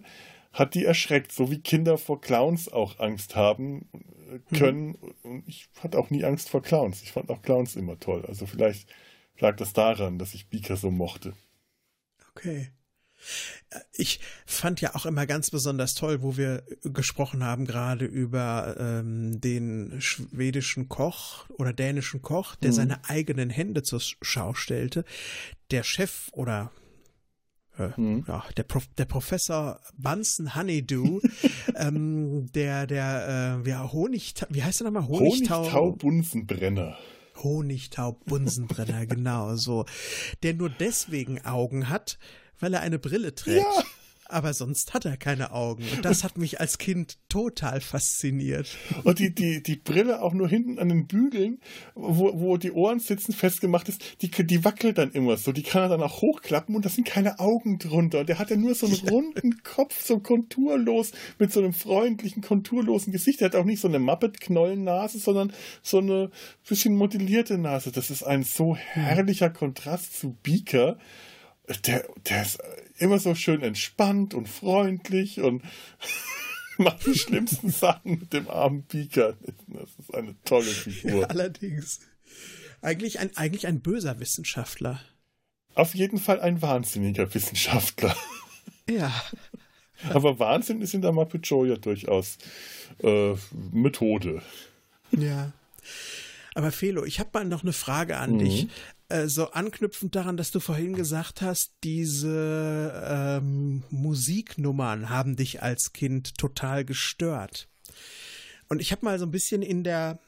hat 0.51 0.73
die 0.73 0.85
erschreckt, 0.85 1.31
so 1.31 1.51
wie 1.51 1.59
Kinder 1.59 1.97
vor 1.97 2.21
Clowns 2.21 2.71
auch 2.71 2.99
Angst 2.99 3.35
haben. 3.35 3.89
äh, 4.29 4.57
können. 4.57 4.87
Mhm. 4.87 5.13
Und 5.23 5.47
ich 5.47 5.69
hatte 5.79 5.99
auch 5.99 6.09
nie 6.09 6.23
Angst 6.23 6.49
vor 6.49 6.61
Clowns. 6.61 7.01
Ich 7.03 7.11
fand 7.11 7.29
auch 7.29 7.41
Clowns 7.41 7.75
immer 7.75 7.99
toll. 7.99 8.25
Also 8.25 8.45
vielleicht 8.45 8.89
lag 9.39 9.55
das 9.55 9.73
daran, 9.73 10.19
dass 10.19 10.33
ich 10.33 10.49
Beaker 10.49 10.77
so 10.77 10.91
mochte. 10.91 11.33
Okay. 12.31 12.71
Ich 13.91 14.21
fand 14.45 14.79
ja 14.79 14.95
auch 14.95 15.05
immer 15.05 15.25
ganz 15.27 15.51
besonders 15.51 15.93
toll, 15.93 16.21
wo 16.21 16.37
wir 16.37 16.63
gesprochen 16.83 17.43
haben, 17.43 17.65
gerade 17.65 18.05
über 18.05 18.77
ähm, 18.79 19.41
den 19.41 19.99
schwedischen 19.99 20.87
Koch 20.87 21.49
oder 21.49 21.73
dänischen 21.73 22.21
Koch, 22.21 22.55
der 22.55 22.71
mhm. 22.71 22.75
seine 22.75 23.09
eigenen 23.09 23.49
Hände 23.49 23.83
zur 23.83 23.99
Schau 23.99 24.53
stellte. 24.53 25.03
Der 25.71 25.83
Chef 25.83 26.29
oder 26.31 26.71
äh, 27.79 27.89
mhm. 27.97 28.25
ja, 28.27 28.43
der, 28.57 28.63
Prof, 28.63 28.87
der 28.97 29.05
Professor 29.05 29.79
Bunsen 29.97 30.55
Honeydew, 30.55 31.19
ähm, 31.75 32.51
der, 32.53 32.87
der, 32.87 33.61
äh, 33.65 33.69
ja, 33.69 33.91
Honig, 33.91 34.33
wie 34.49 34.63
heißt 34.63 34.81
er 34.81 34.85
nochmal? 34.85 35.07
Honigtau, 35.07 35.63
Honigtau 35.63 35.91
Bunsenbrenner. 35.93 36.97
Honigtau 37.43 38.13
Bunsenbrenner, 38.25 39.05
genau 39.07 39.55
so. 39.55 39.85
Der 40.43 40.53
nur 40.53 40.69
deswegen 40.69 41.45
Augen 41.45 41.89
hat, 41.89 42.19
weil 42.59 42.73
er 42.73 42.81
eine 42.81 42.99
Brille 42.99 43.33
trägt. 43.33 43.63
Ja. 43.63 43.83
Aber 44.31 44.53
sonst 44.53 44.93
hat 44.93 45.05
er 45.05 45.17
keine 45.17 45.53
Augen. 45.53 45.83
Und 45.95 46.05
das 46.05 46.23
hat 46.23 46.37
mich 46.37 46.59
als 46.59 46.77
Kind 46.77 47.17
total 47.29 47.81
fasziniert. 47.81 48.77
Und 49.03 49.17
die, 49.17 49.33
die, 49.33 49.63
die 49.63 49.75
Brille 49.75 50.21
auch 50.21 50.33
nur 50.33 50.47
hinten 50.47 50.77
an 50.77 50.89
den 50.89 51.07
Bügeln, 51.07 51.59
wo, 51.95 52.39
wo 52.39 52.57
die 52.57 52.71
Ohren 52.71 52.99
sitzen, 52.99 53.33
festgemacht 53.33 53.89
ist, 53.89 54.21
die, 54.21 54.29
die 54.29 54.63
wackelt 54.63 54.99
dann 54.99 55.11
immer 55.13 55.35
so. 55.37 55.51
Die 55.51 55.63
kann 55.63 55.81
er 55.81 55.89
dann 55.89 56.03
auch 56.03 56.21
hochklappen 56.21 56.75
und 56.75 56.85
da 56.85 56.89
sind 56.89 57.07
keine 57.07 57.39
Augen 57.39 57.79
drunter. 57.79 58.19
Und 58.19 58.29
der 58.29 58.37
hat 58.37 58.51
ja 58.51 58.55
nur 58.55 58.75
so 58.75 58.85
einen 58.85 58.95
runden 59.09 59.63
Kopf, 59.63 59.99
so 59.99 60.19
konturlos, 60.19 61.11
mit 61.39 61.51
so 61.51 61.59
einem 61.59 61.73
freundlichen, 61.73 62.43
konturlosen 62.43 63.11
Gesicht. 63.11 63.41
Der 63.41 63.47
hat 63.47 63.55
auch 63.55 63.65
nicht 63.65 63.81
so 63.81 63.87
eine 63.87 63.97
Muppet-Knollennase, 63.97 65.17
sondern 65.17 65.51
so 65.81 65.97
eine 65.97 66.29
bisschen 66.67 66.95
modellierte 66.95 67.57
Nase. 67.57 67.91
Das 67.91 68.11
ist 68.11 68.21
ein 68.21 68.43
so 68.43 68.75
herrlicher 68.75 69.49
Kontrast 69.49 70.19
zu 70.19 70.37
Beaker 70.43 70.99
der, 71.85 72.07
der 72.27 72.41
ist 72.41 72.59
immer 72.97 73.19
so 73.19 73.35
schön 73.35 73.61
entspannt 73.61 74.33
und 74.33 74.47
freundlich 74.47 75.39
und 75.41 75.63
macht 76.77 77.05
die 77.05 77.17
schlimmsten 77.17 77.69
Sachen 77.69 78.19
mit 78.19 78.33
dem 78.33 78.49
armen 78.49 78.83
Beaker. 78.83 79.35
Das 79.67 79.89
ist 79.97 80.13
eine 80.13 80.35
tolle 80.43 80.65
Figur. 80.65 81.21
Ja, 81.21 81.27
allerdings. 81.27 81.99
Eigentlich 82.81 83.19
ein, 83.19 83.35
eigentlich 83.35 83.67
ein 83.67 83.81
böser 83.81 84.19
Wissenschaftler. 84.19 85.01
Auf 85.75 85.95
jeden 85.95 86.17
Fall 86.17 86.39
ein 86.39 86.61
wahnsinniger 86.61 87.33
Wissenschaftler. 87.33 88.15
Ja. 88.89 89.13
Aber 90.09 90.39
Wahnsinn 90.39 90.81
ist 90.81 90.93
in 90.93 91.01
der 91.01 91.13
Show 91.43 91.65
ja 91.65 91.75
durchaus 91.75 92.37
äh, 93.03 93.33
Methode. 93.71 94.41
Ja. 95.11 95.51
Aber 96.55 96.71
Felo, 96.71 97.05
ich 97.05 97.19
habe 97.19 97.29
mal 97.33 97.45
noch 97.45 97.63
eine 97.63 97.73
Frage 97.73 98.17
an 98.17 98.33
mhm. 98.33 98.39
dich. 98.39 98.67
Äh, 99.09 99.27
so 99.27 99.51
anknüpfend 99.51 100.15
daran, 100.15 100.37
dass 100.37 100.51
du 100.51 100.59
vorhin 100.59 100.95
gesagt 100.95 101.41
hast, 101.41 101.73
diese 101.83 103.39
ähm, 103.41 103.83
Musiknummern 103.89 105.09
haben 105.09 105.35
dich 105.35 105.63
als 105.63 105.93
Kind 105.93 106.37
total 106.37 106.85
gestört. 106.85 107.67
Und 108.69 108.81
ich 108.81 108.91
habe 108.91 109.03
mal 109.03 109.17
so 109.17 109.25
ein 109.25 109.31
bisschen 109.31 109.61
in 109.61 109.83
der 109.83 110.19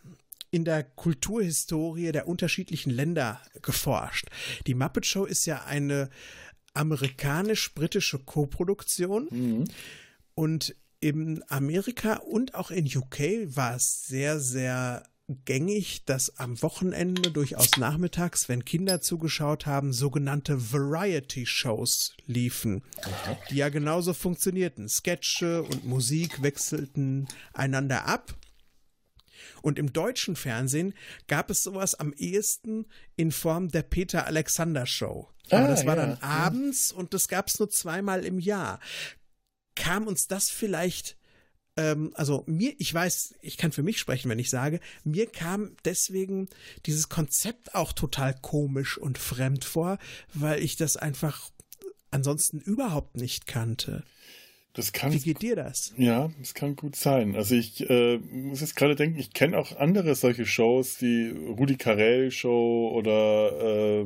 in 0.54 0.66
der 0.66 0.84
Kulturhistorie 0.84 2.12
der 2.12 2.28
unterschiedlichen 2.28 2.90
Länder 2.90 3.40
geforscht. 3.62 4.28
Die 4.68 4.74
Muppet 4.74 5.06
Show 5.06 5.24
ist 5.24 5.46
ja 5.46 5.64
eine 5.64 6.10
amerikanisch-britische 6.74 8.20
Koproduktion. 8.20 9.28
Mhm. 9.32 9.64
Und 10.36 10.76
in 11.00 11.42
Amerika 11.48 12.16
und 12.16 12.54
auch 12.56 12.70
in 12.70 12.86
UK 12.86 13.56
war 13.56 13.76
es 13.76 14.06
sehr, 14.08 14.40
sehr 14.40 15.04
gängig, 15.46 16.06
dass 16.06 16.38
am 16.38 16.62
Wochenende 16.62 17.32
durchaus 17.32 17.78
nachmittags, 17.78 18.50
wenn 18.50 18.66
Kinder 18.66 19.02
zugeschaut 19.02 19.66
haben, 19.66 19.94
sogenannte 19.94 20.72
Variety-Shows 20.72 22.16
liefen, 22.26 22.84
die 23.50 23.56
ja 23.56 23.70
genauso 23.70 24.14
funktionierten. 24.14 24.90
Sketche 24.90 25.64
und 25.64 25.86
Musik 25.86 26.42
wechselten 26.42 27.28
einander 27.54 28.06
ab. 28.06 28.36
Und 29.62 29.80
im 29.80 29.94
deutschen 29.94 30.36
Fernsehen 30.36 30.94
gab 31.28 31.50
es 31.50 31.64
sowas 31.64 31.96
am 31.96 32.14
ehesten 32.14 32.86
in 33.16 33.32
Form 33.32 33.70
der 33.70 33.84
Peter 33.84 34.26
Alexander 34.26 34.86
Show. 34.86 35.30
Aber 35.50 35.66
ah, 35.66 35.68
das 35.68 35.86
war 35.86 35.98
ja, 35.98 36.06
dann 36.06 36.18
abends 36.22 36.92
ja. 36.92 36.98
und 36.98 37.14
das 37.14 37.28
gab 37.28 37.48
es 37.48 37.60
nur 37.60 37.70
zweimal 37.70 38.26
im 38.26 38.40
Jahr. 38.40 38.80
Kam 39.76 40.08
uns 40.08 40.28
das 40.28 40.50
vielleicht 40.50 41.18
ähm, 41.82 42.12
also 42.14 42.44
mir, 42.46 42.74
ich 42.78 42.94
weiß, 42.94 43.36
ich 43.42 43.58
kann 43.58 43.72
für 43.72 43.84
mich 43.84 44.00
sprechen, 44.00 44.30
wenn 44.30 44.40
ich 44.40 44.50
sage, 44.50 44.80
mir 45.04 45.26
kam 45.26 45.76
deswegen 45.86 46.48
dieses 46.86 47.10
Konzept 47.10 47.74
auch 47.74 47.94
total 47.94 48.36
komisch 48.42 48.98
und 48.98 49.18
fremd 49.18 49.66
vor, 49.66 49.98
weil 50.34 50.62
ich 50.62 50.76
das 50.76 50.98
einfach 50.98 51.50
ansonsten 52.12 52.60
überhaupt 52.60 53.18
nicht 53.18 53.48
kannte. 53.48 54.04
Das 54.74 54.94
kann, 54.94 55.12
Wie 55.12 55.20
geht 55.20 55.42
dir 55.42 55.58
das? 55.58 55.94
Ja, 55.98 56.32
das 56.40 56.54
kann 56.54 56.78
gut 56.78 56.96
sein. 56.96 57.36
Also 57.36 57.56
ich 57.56 57.90
äh, 57.90 58.20
muss 58.20 58.62
jetzt 58.62 58.78
gerade 58.78 58.96
denken, 58.96 59.20
ich 59.20 59.34
kenne 59.34 59.58
auch 59.58 59.76
andere 59.76 60.16
solche 60.16 60.46
Shows, 60.46 60.98
die 60.98 61.28
Rudi 61.30 61.76
Carell 61.76 62.32
Show 62.32 62.90
oder 62.96 64.04
äh, 64.04 64.06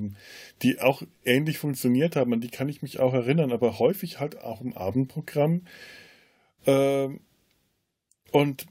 die 0.64 0.80
auch 0.80 1.04
ähnlich 1.24 1.60
funktioniert 1.60 2.16
haben, 2.16 2.34
an 2.34 2.42
die 2.42 2.50
kann 2.50 2.68
ich 2.68 2.82
mich 2.82 3.00
auch 3.00 3.14
erinnern, 3.14 3.52
aber 3.52 3.78
häufig 3.78 4.20
halt 4.20 4.42
auch 4.42 4.62
im 4.62 4.76
Abendprogramm. 4.76 5.62
Äh, 6.66 7.10
und 8.32 8.66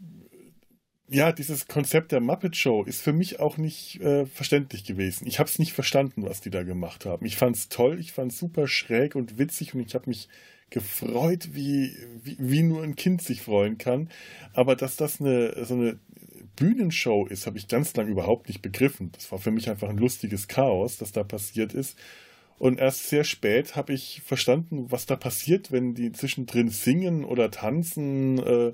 ja, 1.08 1.32
dieses 1.32 1.68
Konzept 1.68 2.12
der 2.12 2.20
Muppet 2.20 2.56
Show 2.56 2.82
ist 2.82 3.02
für 3.02 3.12
mich 3.12 3.38
auch 3.38 3.58
nicht 3.58 4.00
äh, 4.00 4.26
verständlich 4.26 4.84
gewesen. 4.84 5.26
Ich 5.26 5.38
habe 5.38 5.48
es 5.48 5.58
nicht 5.58 5.72
verstanden, 5.72 6.24
was 6.24 6.40
die 6.40 6.50
da 6.50 6.62
gemacht 6.62 7.04
haben. 7.04 7.26
Ich 7.26 7.36
fand 7.36 7.56
es 7.56 7.68
toll, 7.68 8.00
ich 8.00 8.12
fand 8.12 8.32
es 8.32 8.38
super 8.38 8.66
schräg 8.66 9.14
und 9.14 9.38
witzig 9.38 9.74
und 9.74 9.80
ich 9.80 9.94
habe 9.94 10.08
mich 10.08 10.28
gefreut, 10.70 11.50
wie, 11.52 11.96
wie, 12.22 12.36
wie 12.38 12.62
nur 12.62 12.82
ein 12.82 12.96
Kind 12.96 13.22
sich 13.22 13.42
freuen 13.42 13.78
kann. 13.78 14.08
Aber 14.54 14.76
dass 14.76 14.96
das 14.96 15.20
eine, 15.20 15.64
so 15.64 15.74
eine 15.74 15.98
Bühnenshow 16.56 17.26
ist, 17.26 17.46
habe 17.46 17.58
ich 17.58 17.68
ganz 17.68 17.94
lang 17.94 18.08
überhaupt 18.08 18.48
nicht 18.48 18.62
begriffen. 18.62 19.12
Das 19.12 19.30
war 19.30 19.38
für 19.38 19.50
mich 19.50 19.68
einfach 19.68 19.88
ein 19.88 19.98
lustiges 19.98 20.48
Chaos, 20.48 20.96
das 20.98 21.12
da 21.12 21.22
passiert 21.22 21.74
ist. 21.74 21.98
Und 22.58 22.78
erst 22.78 23.08
sehr 23.08 23.24
spät 23.24 23.76
habe 23.76 23.92
ich 23.92 24.22
verstanden, 24.24 24.90
was 24.90 25.06
da 25.06 25.16
passiert, 25.16 25.70
wenn 25.70 25.94
die 25.94 26.12
zwischendrin 26.12 26.68
singen 26.68 27.24
oder 27.24 27.50
tanzen. 27.50 28.38
Äh, 28.38 28.72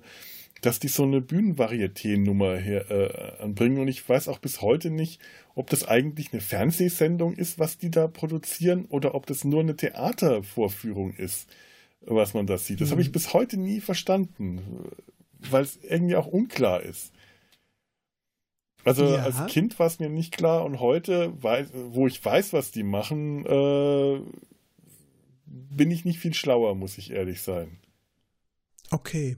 dass 0.61 0.79
die 0.79 0.88
so 0.88 1.05
eine 1.05 1.20
Bühnenvarieté-Nummer 1.20 2.57
her, 2.57 2.90
äh, 2.90 3.42
anbringen. 3.42 3.79
Und 3.79 3.88
ich 3.88 4.07
weiß 4.07 4.29
auch 4.29 4.38
bis 4.38 4.61
heute 4.61 4.90
nicht, 4.90 5.20
ob 5.55 5.70
das 5.70 5.87
eigentlich 5.87 6.33
eine 6.33 6.42
Fernsehsendung 6.42 7.35
ist, 7.35 7.59
was 7.59 7.79
die 7.79 7.90
da 7.90 8.07
produzieren, 8.07 8.85
oder 8.87 9.14
ob 9.14 9.27
das 9.27 9.44
nur 9.44 9.61
eine 9.61 9.77
Theatervorführung 9.77 11.14
ist, 11.14 11.49
was 12.03 12.35
man 12.35 12.46
da 12.46 12.59
sieht. 12.59 12.81
Das 12.81 12.88
mhm. 12.88 12.92
habe 12.92 13.03
ich 13.03 13.12
bis 13.12 13.33
heute 13.33 13.57
nie 13.57 13.81
verstanden, 13.81 14.61
weil 15.38 15.62
es 15.62 15.79
irgendwie 15.83 16.16
auch 16.16 16.27
unklar 16.27 16.83
ist. 16.83 17.12
Also 18.85 19.05
ja. 19.05 19.23
als 19.23 19.46
Kind 19.46 19.79
war 19.79 19.87
es 19.87 19.99
mir 19.99 20.09
nicht 20.09 20.33
klar 20.33 20.64
und 20.64 20.81
heute, 20.81 21.35
wo 21.92 22.07
ich 22.07 22.25
weiß, 22.25 22.53
was 22.53 22.70
die 22.70 22.83
machen, 22.83 23.44
äh, 23.44 24.20
bin 25.44 25.90
ich 25.90 26.05
nicht 26.05 26.18
viel 26.18 26.33
schlauer, 26.33 26.75
muss 26.75 26.96
ich 26.96 27.11
ehrlich 27.11 27.42
sein. 27.42 27.79
Okay, 28.90 29.37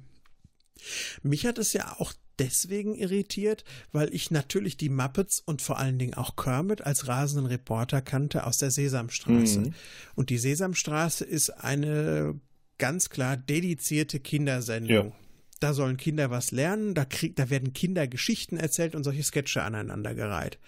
mich 1.22 1.46
hat 1.46 1.58
es 1.58 1.72
ja 1.72 1.96
auch 1.98 2.12
deswegen 2.38 2.94
irritiert, 2.94 3.64
weil 3.92 4.12
ich 4.14 4.30
natürlich 4.30 4.76
die 4.76 4.88
Muppets 4.88 5.40
und 5.40 5.62
vor 5.62 5.78
allen 5.78 5.98
Dingen 5.98 6.14
auch 6.14 6.36
Kermit 6.36 6.82
als 6.82 7.08
rasenden 7.08 7.46
Reporter 7.46 8.02
kannte 8.02 8.46
aus 8.46 8.58
der 8.58 8.70
Sesamstraße. 8.70 9.60
Mhm. 9.60 9.74
Und 10.14 10.30
die 10.30 10.38
Sesamstraße 10.38 11.24
ist 11.24 11.50
eine 11.50 12.40
ganz 12.78 13.10
klar 13.10 13.36
dedizierte 13.36 14.20
Kindersendung. 14.20 15.06
Ja. 15.08 15.12
Da 15.60 15.74
sollen 15.74 15.96
Kinder 15.96 16.30
was 16.30 16.50
lernen, 16.50 16.94
da, 16.94 17.04
krieg, 17.04 17.36
da 17.36 17.48
werden 17.48 17.72
Kinder 17.72 18.08
Geschichten 18.08 18.56
erzählt 18.56 18.96
und 18.96 19.04
solche 19.04 19.22
Sketche 19.22 19.62
aneinandergereiht. 19.62 20.58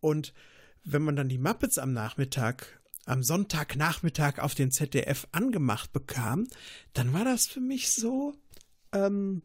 Und 0.00 0.32
wenn 0.84 1.02
man 1.02 1.16
dann 1.16 1.28
die 1.28 1.38
Muppets 1.38 1.78
am 1.78 1.92
Nachmittag 1.92 2.80
am 3.04 3.22
Sonntagnachmittag 3.22 4.38
auf 4.38 4.54
dem 4.54 4.70
ZDF 4.70 5.26
angemacht 5.32 5.92
bekam, 5.92 6.46
dann 6.92 7.12
war 7.12 7.24
das 7.24 7.46
für 7.46 7.60
mich 7.60 7.90
so, 7.90 8.34
ähm, 8.92 9.42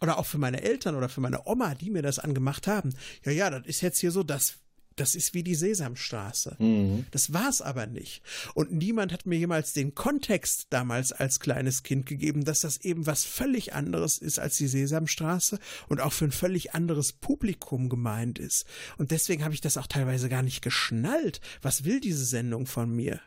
oder 0.00 0.18
auch 0.18 0.26
für 0.26 0.38
meine 0.38 0.62
Eltern 0.62 0.96
oder 0.96 1.08
für 1.08 1.20
meine 1.20 1.46
Oma, 1.46 1.74
die 1.74 1.90
mir 1.90 2.02
das 2.02 2.18
angemacht 2.18 2.66
haben. 2.66 2.94
Ja, 3.24 3.32
ja, 3.32 3.50
das 3.50 3.66
ist 3.66 3.82
jetzt 3.82 3.98
hier 4.00 4.10
so, 4.10 4.22
das, 4.22 4.58
das 4.96 5.14
ist 5.14 5.34
wie 5.34 5.42
die 5.42 5.54
Sesamstraße. 5.54 6.56
Mhm. 6.58 7.06
Das 7.10 7.32
war's 7.32 7.60
aber 7.60 7.86
nicht. 7.86 8.22
Und 8.54 8.72
niemand 8.72 9.12
hat 9.12 9.26
mir 9.26 9.38
jemals 9.38 9.72
den 9.72 9.94
Kontext 9.94 10.66
damals 10.70 11.12
als 11.12 11.40
kleines 11.40 11.82
Kind 11.82 12.06
gegeben, 12.06 12.44
dass 12.44 12.60
das 12.60 12.78
eben 12.78 13.06
was 13.06 13.24
völlig 13.24 13.74
anderes 13.74 14.18
ist 14.18 14.38
als 14.38 14.56
die 14.56 14.68
Sesamstraße 14.68 15.58
und 15.88 16.00
auch 16.00 16.12
für 16.12 16.24
ein 16.24 16.32
völlig 16.32 16.74
anderes 16.74 17.12
Publikum 17.12 17.88
gemeint 17.88 18.38
ist. 18.38 18.66
Und 18.98 19.10
deswegen 19.10 19.44
habe 19.44 19.54
ich 19.54 19.60
das 19.60 19.76
auch 19.76 19.86
teilweise 19.86 20.28
gar 20.28 20.42
nicht 20.42 20.62
geschnallt. 20.62 21.40
Was 21.60 21.84
will 21.84 22.00
diese 22.00 22.24
Sendung 22.24 22.66
von 22.66 22.90
mir? 22.90 23.20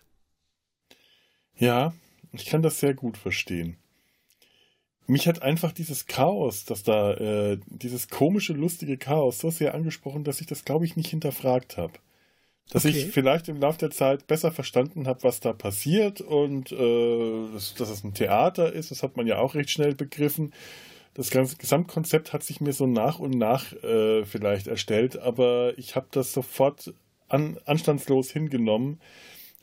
Ja, 1.57 1.93
ich 2.33 2.45
kann 2.45 2.63
das 2.63 2.79
sehr 2.79 2.93
gut 2.93 3.17
verstehen 3.17 3.77
mich 5.07 5.27
hat 5.27 5.41
einfach 5.41 5.71
dieses 5.71 6.07
Chaos, 6.07 6.65
dass 6.65 6.83
da, 6.83 7.13
äh, 7.13 7.57
dieses 7.67 8.09
komische, 8.09 8.53
lustige 8.53 8.97
Chaos 8.97 9.39
so 9.39 9.49
sehr 9.49 9.73
angesprochen, 9.73 10.23
dass 10.23 10.41
ich 10.41 10.47
das, 10.47 10.65
glaube 10.65 10.85
ich, 10.85 10.95
nicht 10.95 11.09
hinterfragt 11.09 11.77
habe. 11.77 11.93
Dass 12.71 12.85
okay. 12.85 12.97
ich 12.97 13.05
vielleicht 13.11 13.47
im 13.47 13.59
Laufe 13.59 13.77
der 13.77 13.91
Zeit 13.91 14.25
besser 14.25 14.51
verstanden 14.51 15.05
habe, 15.05 15.21
was 15.23 15.39
da 15.39 15.53
passiert 15.53 16.21
und 16.21 16.71
äh, 16.71 17.53
dass, 17.53 17.75
dass 17.75 17.89
es 17.89 18.03
ein 18.03 18.15
Theater 18.15 18.73
ist, 18.73 18.89
das 18.89 19.03
hat 19.03 19.17
man 19.17 19.27
ja 19.27 19.37
auch 19.37 19.53
recht 19.53 19.69
schnell 19.69 19.93
begriffen. 19.93 20.51
Das 21.13 21.29
ganze 21.29 21.57
Gesamtkonzept 21.57 22.33
hat 22.33 22.43
sich 22.43 22.59
mir 22.59 22.73
so 22.73 22.87
nach 22.87 23.19
und 23.19 23.37
nach 23.37 23.71
äh, 23.83 24.25
vielleicht 24.25 24.67
erstellt, 24.67 25.17
aber 25.17 25.77
ich 25.77 25.95
habe 25.95 26.07
das 26.11 26.33
sofort 26.33 26.93
an, 27.29 27.57
anstandslos 27.65 28.31
hingenommen 28.31 28.99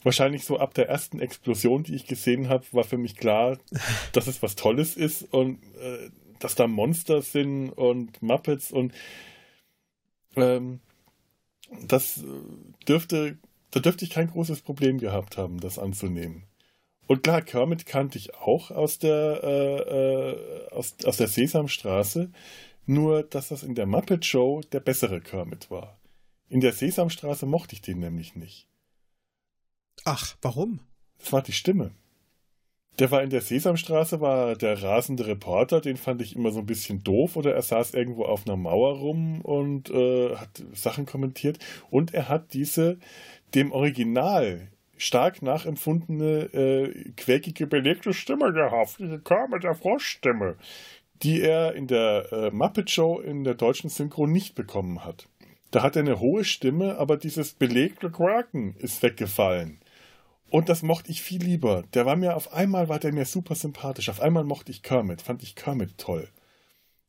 wahrscheinlich 0.05 0.45
so 0.45 0.59
ab 0.59 0.75
der 0.75 0.88
ersten 0.88 1.21
Explosion, 1.21 1.83
die 1.83 1.95
ich 1.95 2.07
gesehen 2.07 2.49
habe, 2.49 2.65
war 2.73 2.85
für 2.85 2.99
mich 2.99 3.17
klar, 3.17 3.59
dass 4.12 4.27
es 4.27 4.43
was 4.43 4.55
Tolles 4.55 4.97
ist 4.97 5.23
und 5.33 5.62
äh, 5.81 6.11
dass 6.38 6.55
da 6.55 6.67
Monster 6.67 7.23
sind 7.23 7.71
und 7.71 8.23
Muppets 8.23 8.73
und 8.73 8.93
ähm, 10.37 10.81
das 11.87 12.25
dürfte, 12.88 13.38
da 13.71 13.81
dürfte 13.81 14.05
ich 14.05 14.11
kein 14.11 14.29
großes 14.29 14.61
Problem 14.62 14.99
gehabt 14.99 15.37
haben, 15.37 15.61
das 15.61 15.79
anzunehmen. 15.79 16.45
Und 17.07 17.23
klar, 17.23 17.43
Kermit 17.43 17.87
kannte 17.87 18.19
ich 18.19 18.35
auch 18.35 18.71
aus 18.71 18.99
der, 18.99 19.41
äh, 19.43 20.31
äh, 20.31 20.69
aus, 20.71 20.97
aus 21.05 21.17
der 21.17 21.29
Sesamstraße, 21.29 22.31
nur 22.87 23.23
dass 23.23 23.49
das 23.49 23.62
in 23.62 23.75
der 23.75 23.87
Muppet 23.87 24.25
Show 24.25 24.61
der 24.73 24.81
bessere 24.81 25.21
Kermit 25.21 25.71
war. 25.71 25.99
In 26.49 26.61
der 26.61 26.73
Sesamstraße 26.73 27.47
mochte 27.47 27.75
ich 27.75 27.83
den 27.83 27.99
nämlich 27.99 28.37
nicht. 28.37 28.69
Ach, 30.05 30.37
warum? 30.42 30.81
Das 31.18 31.33
war 31.33 31.42
die 31.42 31.52
Stimme. 31.52 31.92
Der 32.98 33.11
war 33.11 33.22
in 33.22 33.31
der 33.31 33.40
Sesamstraße, 33.40 34.20
war 34.20 34.55
der 34.55 34.83
rasende 34.83 35.26
Reporter, 35.26 35.81
den 35.81 35.96
fand 35.96 36.20
ich 36.20 36.37
immer 36.37 36.50
so 36.50 36.59
ein 36.59 36.66
bisschen 36.66 37.02
doof 37.02 37.37
oder 37.37 37.55
er 37.55 37.62
saß 37.62 37.94
irgendwo 37.94 38.24
auf 38.24 38.46
einer 38.46 38.57
Mauer 38.57 38.98
rum 38.98 39.40
und 39.40 39.88
äh, 39.90 40.37
hat 40.37 40.62
Sachen 40.74 41.07
kommentiert. 41.07 41.59
Und 41.90 42.12
er 42.12 42.28
hat 42.28 42.52
diese 42.52 42.98
dem 43.55 43.72
Original 43.72 44.68
stark 44.98 45.42
nachempfundene, 45.42 46.52
äh, 46.52 47.12
quäkige, 47.16 47.66
belegte 47.66 48.12
Stimme 48.12 48.52
gehabt, 48.52 48.98
diese 48.98 49.18
der 49.18 49.74
Froschstimme, 49.74 50.57
die 51.22 51.40
er 51.40 51.74
in 51.74 51.87
der 51.87 52.31
äh, 52.31 52.50
Muppet 52.50 52.90
Show 52.90 53.20
in 53.20 53.42
der 53.44 53.55
deutschen 53.55 53.88
Synchro 53.88 54.26
nicht 54.26 54.55
bekommen 54.55 55.05
hat. 55.05 55.28
Da 55.70 55.83
hat 55.83 55.96
er 55.96 56.02
eine 56.02 56.20
hohe 56.20 56.44
Stimme, 56.44 56.98
aber 56.98 57.16
dieses 57.16 57.55
belegte 57.55 58.11
Quaken 58.11 58.76
ist 58.78 59.02
weggefallen. 59.02 59.78
Und 60.53 60.69
das 60.69 60.83
mochte 60.83 61.11
ich 61.11 61.23
viel 61.23 61.43
lieber. 61.43 61.83
Der 61.95 62.05
war 62.05 62.15
mir 62.15 62.37
auf 62.37 62.53
einmal 62.53 62.91
war 62.91 62.99
der 62.99 63.11
mir 63.15 63.25
super 63.25 63.55
sympathisch. 63.55 64.11
Auf 64.11 64.21
einmal 64.21 64.45
mochte 64.45 64.71
ich 64.71 64.83
Kermit, 64.83 65.23
fand 65.23 65.43
ich 65.43 65.55
Kermit 65.55 65.97
toll. 65.97 66.29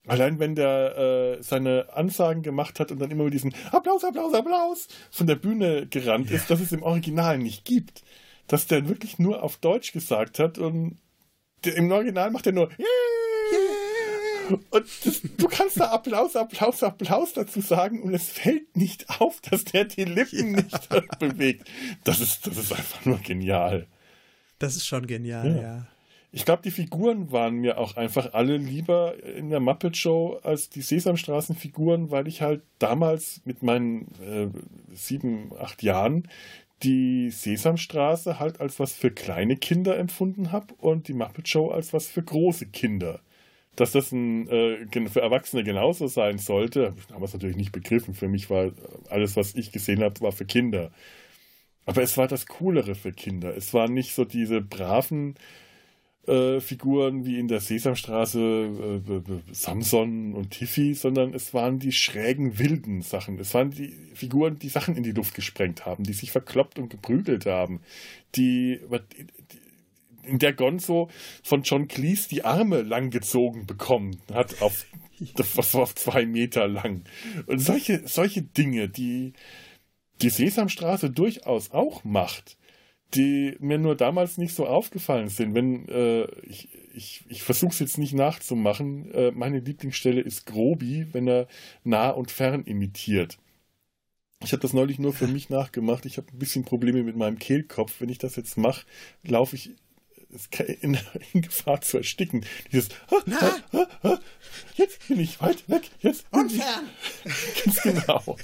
Allein 0.08 0.40
wenn 0.40 0.56
der 0.56 0.98
äh, 0.98 1.44
seine 1.44 1.88
Ansagen 1.92 2.42
gemacht 2.42 2.80
hat 2.80 2.90
und 2.90 3.00
dann 3.00 3.12
immer 3.12 3.26
mit 3.26 3.34
diesem 3.34 3.52
Applaus, 3.74 4.06
Applaus, 4.06 4.34
Applaus 4.34 4.88
von 5.12 5.28
der 5.28 5.36
Bühne 5.36 5.88
gerannt 5.88 6.30
ja. 6.30 6.38
ist, 6.38 6.50
dass 6.50 6.62
es 6.62 6.72
im 6.72 6.84
Original 6.84 7.38
nicht 7.38 7.66
gibt. 7.66 8.04
Dass 8.48 8.66
der 8.68 8.88
wirklich 8.88 9.20
nur 9.20 9.44
auf 9.44 9.58
Deutsch 9.58 9.92
gesagt 9.92 10.40
hat 10.40 10.58
und 10.58 11.00
der, 11.66 11.76
im 11.76 11.92
Original 11.92 12.32
macht 12.32 12.48
er 12.48 12.54
nur 12.54 12.70
yeah! 12.80 13.33
Und 14.50 14.86
das, 15.06 15.22
du 15.38 15.48
kannst 15.48 15.80
da 15.80 15.92
Applaus, 15.92 16.36
Applaus, 16.36 16.84
Applaus 16.84 17.34
dazu 17.34 17.62
sagen 17.62 18.02
und 18.02 18.14
es 18.14 18.30
fällt 18.30 18.76
nicht 18.76 19.10
auf, 19.22 19.42
dass 19.42 19.64
der 19.66 19.86
die 19.86 20.06
Lippen 20.06 20.56
ja. 20.56 20.62
nicht 20.62 20.90
bewegt. 21.20 21.70
Das 22.04 22.20
ist, 22.20 22.48
das 22.48 22.58
ist 22.58 22.72
einfach 22.72 23.06
nur 23.06 23.20
genial. 23.20 23.88
Das 24.60 24.76
ist 24.76 24.86
schon 24.86 25.08
genial, 25.08 25.56
ja. 25.56 25.62
ja. 25.62 25.88
Ich 26.36 26.46
glaube, 26.46 26.64
die 26.64 26.72
Figuren 26.72 27.32
waren 27.32 27.58
mir 27.58 27.78
auch 27.78 27.96
einfach 27.96 28.34
alle 28.34 28.58
lieber 28.58 29.24
in 29.24 29.52
der 29.52 29.60
Muppet 29.60 29.96
Show 29.96 30.40
als 30.42 30.68
die 30.68 30.82
Sesamstraßenfiguren, 30.82 32.10
weil 32.10 32.28
ich 32.28 32.42
halt 32.42 32.64
damals 32.80 33.42
mit 33.46 33.62
meinen 33.62 34.08
äh, 34.20 34.48
sieben, 34.96 35.52
acht 35.60 35.84
Jahren 35.84 36.28
die 36.82 37.30
Sesamstraße 37.30 38.40
halt 38.40 38.60
als 38.60 38.80
was 38.80 38.94
für 38.94 39.12
kleine 39.12 39.58
Kinder 39.58 39.98
empfunden 39.98 40.52
habe 40.52 40.74
und 40.80 41.08
die 41.08 41.14
Muppet 41.14 41.48
Show 41.48 41.70
als 41.70 41.94
was 41.94 42.08
für 42.08 42.24
große 42.24 42.66
Kinder 42.66 43.20
dass 43.76 43.92
das 43.92 44.12
ein, 44.12 44.48
äh, 44.50 45.10
für 45.10 45.22
Erwachsene 45.22 45.64
genauso 45.64 46.08
sein 46.08 46.38
sollte, 46.38 46.88
habe 46.88 47.00
ich 47.00 47.08
damals 47.08 47.34
natürlich 47.34 47.58
nicht 47.58 47.72
begriffen. 47.72 48.14
Für 48.14 48.28
mich 48.28 48.50
war 48.50 48.72
alles, 49.10 49.36
was 49.36 49.56
ich 49.56 49.72
gesehen 49.72 50.04
habe, 50.04 50.22
war 50.22 50.32
für 50.32 50.46
Kinder. 50.46 50.92
Aber 51.86 52.02
es 52.02 52.18
war 52.18 52.28
das 52.28 52.46
Coolere 52.46 52.96
für 52.96 53.12
Kinder. 53.12 53.56
Es 53.56 53.74
waren 53.74 53.94
nicht 53.94 54.14
so 54.14 54.26
diese 54.26 54.62
braven 54.62 55.36
äh, 56.28 56.62
Figuren 56.62 57.26
wie 57.26 57.38
in 57.40 57.48
der 57.50 57.60
Sesamstraße, 57.60 58.40
äh, 58.40 59.54
Samson 59.54 60.34
und 60.34 60.52
Tiffy, 60.52 60.94
sondern 60.94 61.34
es 61.34 61.54
waren 61.54 61.80
die 61.80 61.92
schrägen, 61.92 62.60
wilden 62.60 63.02
Sachen. 63.02 63.40
Es 63.40 63.54
waren 63.54 63.72
die 63.72 63.94
Figuren, 64.14 64.60
die 64.60 64.70
Sachen 64.70 64.96
in 64.96 65.04
die 65.04 65.12
Luft 65.12 65.34
gesprengt 65.34 65.86
haben, 65.86 66.04
die 66.04 66.14
sich 66.14 66.32
verkloppt 66.32 66.80
und 66.80 66.90
geprügelt 66.90 67.46
haben, 67.46 67.82
die, 68.36 68.80
die 69.52 69.63
in 70.24 70.40
der 70.40 70.54
Gonzo 70.54 71.10
von 71.44 71.64
John 71.64 71.88
Cleese 71.88 72.30
die 72.30 72.46
Arme 72.46 72.82
langgezogen 72.82 73.66
bekommen 73.66 74.18
hat, 74.34 74.62
auf, 74.62 74.86
auf 75.74 75.96
zwei 75.96 76.26
Meter 76.26 76.68
lang. 76.68 77.04
Und 77.46 77.60
solche, 77.60 78.08
solche 78.08 78.42
Dinge, 78.42 78.90
die 78.90 79.34
die 80.22 80.30
Sesamstraße 80.30 81.10
durchaus 81.10 81.72
auch 81.72 82.04
macht, 82.04 82.58
die 83.14 83.56
mir 83.60 83.78
nur 83.78 83.96
damals 83.96 84.38
nicht 84.38 84.56
so 84.56 84.66
aufgefallen 84.66 85.30
sind. 85.30 85.54
Wenn 85.54 85.88
äh, 85.90 86.24
ich, 86.44 86.70
ich, 86.94 87.24
ich 87.28 87.44
versuche 87.44 87.72
es 87.72 87.80
jetzt 87.80 87.98
nicht 87.98 88.14
nachzumachen, 88.14 89.12
äh, 89.12 89.32
meine 89.32 89.60
Lieblingsstelle 89.60 90.22
ist 90.22 90.46
Grobi, 90.46 91.08
wenn 91.12 91.28
er 91.28 91.48
nah 91.84 92.10
und 92.10 92.32
fern 92.32 92.64
imitiert. 92.64 93.38
Ich 94.44 94.52
habe 94.52 94.62
das 94.62 94.74
neulich 94.74 95.00
nur 95.00 95.14
für 95.14 95.28
mich 95.28 95.50
nachgemacht. 95.50 96.06
Ich 96.06 96.18
habe 96.18 96.28
ein 96.32 96.40
bisschen 96.40 96.66
Probleme 96.66 97.04
mit 97.04 97.16
meinem 97.16 97.40
Kehlkopf. 97.40 98.02
Wenn 98.02 98.10
ich 98.10 98.18
das 98.18 98.36
jetzt 98.36 98.58
mache, 98.58 98.86
laufe 99.24 99.56
ich 99.56 99.72
in, 100.82 100.98
in, 101.34 101.42
Gefahr 101.42 101.82
zu 101.82 101.98
ersticken. 101.98 102.46
Dieses 102.72 102.90
ah, 103.10 104.20
jetzt 104.76 105.08
bin 105.08 105.20
ich 105.20 105.42
weit 105.42 105.68
weg, 105.70 105.90
jetzt 106.02 106.30
bin 106.32 106.48
ich 106.48 106.60
ganz 107.66 107.82
genau. 107.82 108.38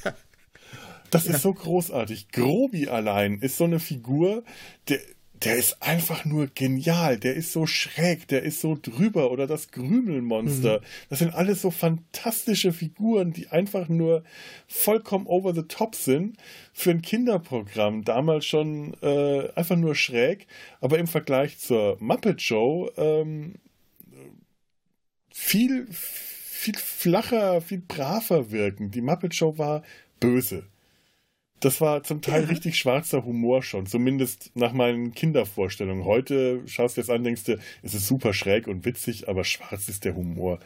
Das 1.10 1.26
ja. 1.26 1.36
ist 1.36 1.42
so 1.42 1.54
großartig. 1.54 2.30
Grobi 2.32 2.88
allein 2.88 3.40
ist 3.40 3.58
so 3.58 3.64
eine 3.64 3.80
Figur, 3.80 4.44
der 4.88 5.00
der 5.44 5.56
ist 5.56 5.82
einfach 5.82 6.26
nur 6.26 6.48
genial, 6.48 7.18
der 7.18 7.36
ist 7.36 7.54
so 7.54 7.66
schräg, 7.66 8.28
der 8.28 8.44
ist 8.44 8.60
so 8.60 8.78
drüber 8.80 9.32
oder 9.32 9.48
das 9.48 9.72
Grümelmonster. 9.72 10.80
Mhm. 10.80 10.84
Das 11.10 11.20
sind 11.20 11.34
alles 11.34 11.62
so 11.62 11.72
fantastische 11.72 12.74
Figuren, 12.74 13.32
die 13.32 13.48
einfach 13.48 13.88
nur 13.88 14.24
vollkommen 14.68 15.28
over 15.28 15.54
the 15.54 15.64
top 15.64 15.96
sind 15.96 16.38
für 16.74 16.92
ein 16.92 17.02
Kinderprogramm. 17.02 18.04
Damals 18.04 18.46
schon 18.46 18.96
äh, 19.02 19.50
einfach 19.56 19.78
nur 19.78 19.96
schräg, 19.96 20.48
aber 20.82 21.00
im 21.00 21.08
Vergleich 21.08 21.58
zur 21.58 21.98
Muppet 22.00 22.42
Show 22.42 22.92
ähm, 22.98 23.56
viel, 25.32 25.88
viel 25.90 26.76
flacher, 26.76 27.62
viel 27.62 27.82
braver 27.88 28.52
wirken. 28.52 28.92
Die 28.92 29.02
Muppet 29.02 29.34
Show 29.34 29.58
war 29.58 29.84
böse. 30.20 30.66
Das 31.60 31.82
war 31.82 32.04
zum 32.04 32.22
Teil 32.22 32.46
richtig 32.46 32.78
schwarzer 32.78 33.26
Humor 33.26 33.64
schon, 33.64 33.86
zumindest 33.86 34.52
nach 34.56 34.72
meinen 34.72 35.14
Kindervorstellungen. 35.14 36.06
Heute 36.06 36.62
schaust 36.68 36.96
du 36.96 37.02
jetzt 37.02 37.10
an, 37.10 37.24
denkst 37.24 37.44
du, 37.44 37.60
es 37.84 37.94
ist 37.94 38.08
super 38.08 38.34
schräg 38.34 38.68
und 38.68 38.86
witzig, 38.86 39.28
aber 39.28 39.44
schwarz 39.44 39.90
ist 39.90 40.06
der 40.06 40.16
Humor. 40.16 40.60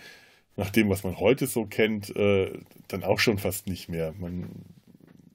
Nach 0.55 0.69
dem, 0.69 0.89
was 0.89 1.03
man 1.03 1.19
heute 1.19 1.47
so 1.47 1.65
kennt, 1.65 2.15
äh, 2.15 2.51
dann 2.87 3.03
auch 3.03 3.17
schon 3.17 3.39
fast 3.39 3.67
nicht 3.67 3.89
mehr. 3.89 4.13
Man, 4.19 4.49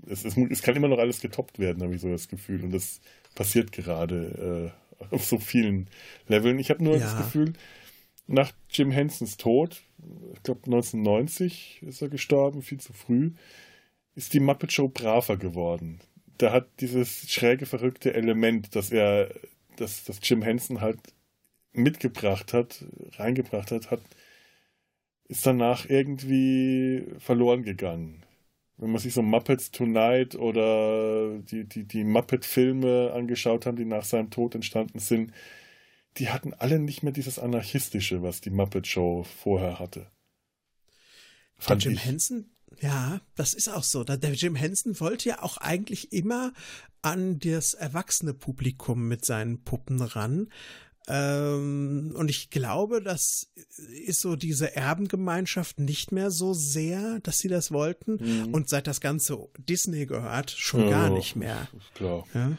es, 0.07 0.25
es, 0.25 0.37
es, 0.37 0.63
kann 0.63 0.77
immer 0.77 0.89
noch 0.89 0.99
alles 0.99 1.21
getoppt 1.21 1.59
werden, 1.59 1.83
habe 1.83 1.95
ich 1.95 2.01
so 2.01 2.11
das 2.11 2.29
Gefühl. 2.29 2.63
Und 2.63 2.73
das 2.73 3.01
passiert 3.35 3.73
gerade 3.73 4.73
äh, 5.03 5.15
auf 5.15 5.25
so 5.25 5.39
vielen 5.39 5.89
Leveln. 6.29 6.59
Ich 6.59 6.71
habe 6.71 6.85
nur 6.85 6.95
ja. 6.95 7.01
das 7.01 7.17
Gefühl, 7.17 7.55
nach 8.29 8.53
Jim 8.71 8.91
Hensons 8.91 9.39
Tod, 9.39 9.83
ich 10.35 10.43
glaube 10.43 10.61
1990 10.67 11.83
ist 11.83 12.03
er 12.03 12.09
gestorben, 12.09 12.63
viel 12.63 12.79
zu 12.79 12.93
früh, 12.93 13.33
ist 14.19 14.35
die 14.35 14.41
Muppet 14.41 14.73
Show 14.73 14.89
braver 14.89 15.37
geworden. 15.37 16.01
Da 16.39 16.53
hat 16.53 16.81
dieses 16.81 17.31
schräge, 17.31 17.67
verrückte 17.67 18.15
Element, 18.15 18.75
das 18.75 18.91
er, 18.91 19.33
das, 19.77 20.03
das 20.05 20.19
Jim 20.23 20.43
Henson 20.43 20.81
halt 20.81 20.99
mitgebracht 21.73 22.53
hat, 22.53 22.85
reingebracht 23.13 23.71
hat, 23.71 23.93
hat, 23.93 24.01
ist 25.29 25.47
danach 25.47 25.89
irgendwie 25.89 27.07
verloren 27.19 27.63
gegangen. 27.63 28.25
Wenn 28.77 28.91
man 28.91 29.01
sich 29.01 29.15
so 29.15 29.23
Muppets 29.23 29.71
Tonight 29.71 30.35
oder 30.35 31.39
die, 31.39 31.65
die, 31.65 31.85
die 31.85 32.03
Muppet-Filme 32.03 33.13
angeschaut 33.15 33.67
hat, 33.67 33.79
die 33.79 33.85
nach 33.85 34.05
seinem 34.05 34.31
Tod 34.31 34.57
entstanden 34.57 34.99
sind, 34.99 35.33
die 36.17 36.29
hatten 36.31 36.55
alle 36.55 36.81
nicht 36.81 37.05
mehr 37.05 37.13
dieses 37.13 37.39
Anarchistische, 37.39 38.23
was 38.23 38.41
die 38.41 38.51
Muppet 38.51 38.89
Show 38.89 39.23
vorher 39.23 39.79
hatte. 39.79 40.11
Der 41.69 41.77
Jim 41.77 41.97
Henson, 41.97 42.51
ja, 42.81 43.21
das 43.35 43.55
ist 43.55 43.69
auch 43.69 43.83
so. 43.83 44.05
Der 44.05 44.33
Jim 44.33 44.55
Henson 44.55 44.99
wollte 45.01 45.29
ja 45.31 45.43
auch 45.43 45.57
eigentlich 45.59 46.13
immer 46.13 46.53
an 47.03 47.39
das 47.39 47.75
erwachsene 47.75 48.35
Publikum 48.35 49.09
mit 49.09 49.25
seinen 49.25 49.63
Puppen 49.65 50.01
ran. 50.01 50.49
Ähm, 51.09 52.13
und 52.15 52.29
ich 52.29 52.51
glaube, 52.51 53.03
das 53.03 53.51
ist 54.05 54.21
so 54.21 54.37
diese 54.37 54.77
Erbengemeinschaft 54.77 55.79
nicht 55.81 56.13
mehr 56.13 56.31
so 56.31 56.53
sehr, 56.53 57.21
dass 57.21 57.39
sie 57.39 57.49
das 57.49 57.73
wollten. 57.73 58.19
Mhm. 58.21 58.55
Und 58.55 58.69
seit 58.69 58.87
das 58.87 59.01
Ganze 59.01 59.49
Disney 59.59 60.07
gehört, 60.07 60.51
schon 60.51 60.83
ja, 60.83 60.91
gar 60.91 61.11
nicht 61.11 61.35
mehr. 61.35 61.69
Klar. 61.95 62.27
Ja? 62.35 62.59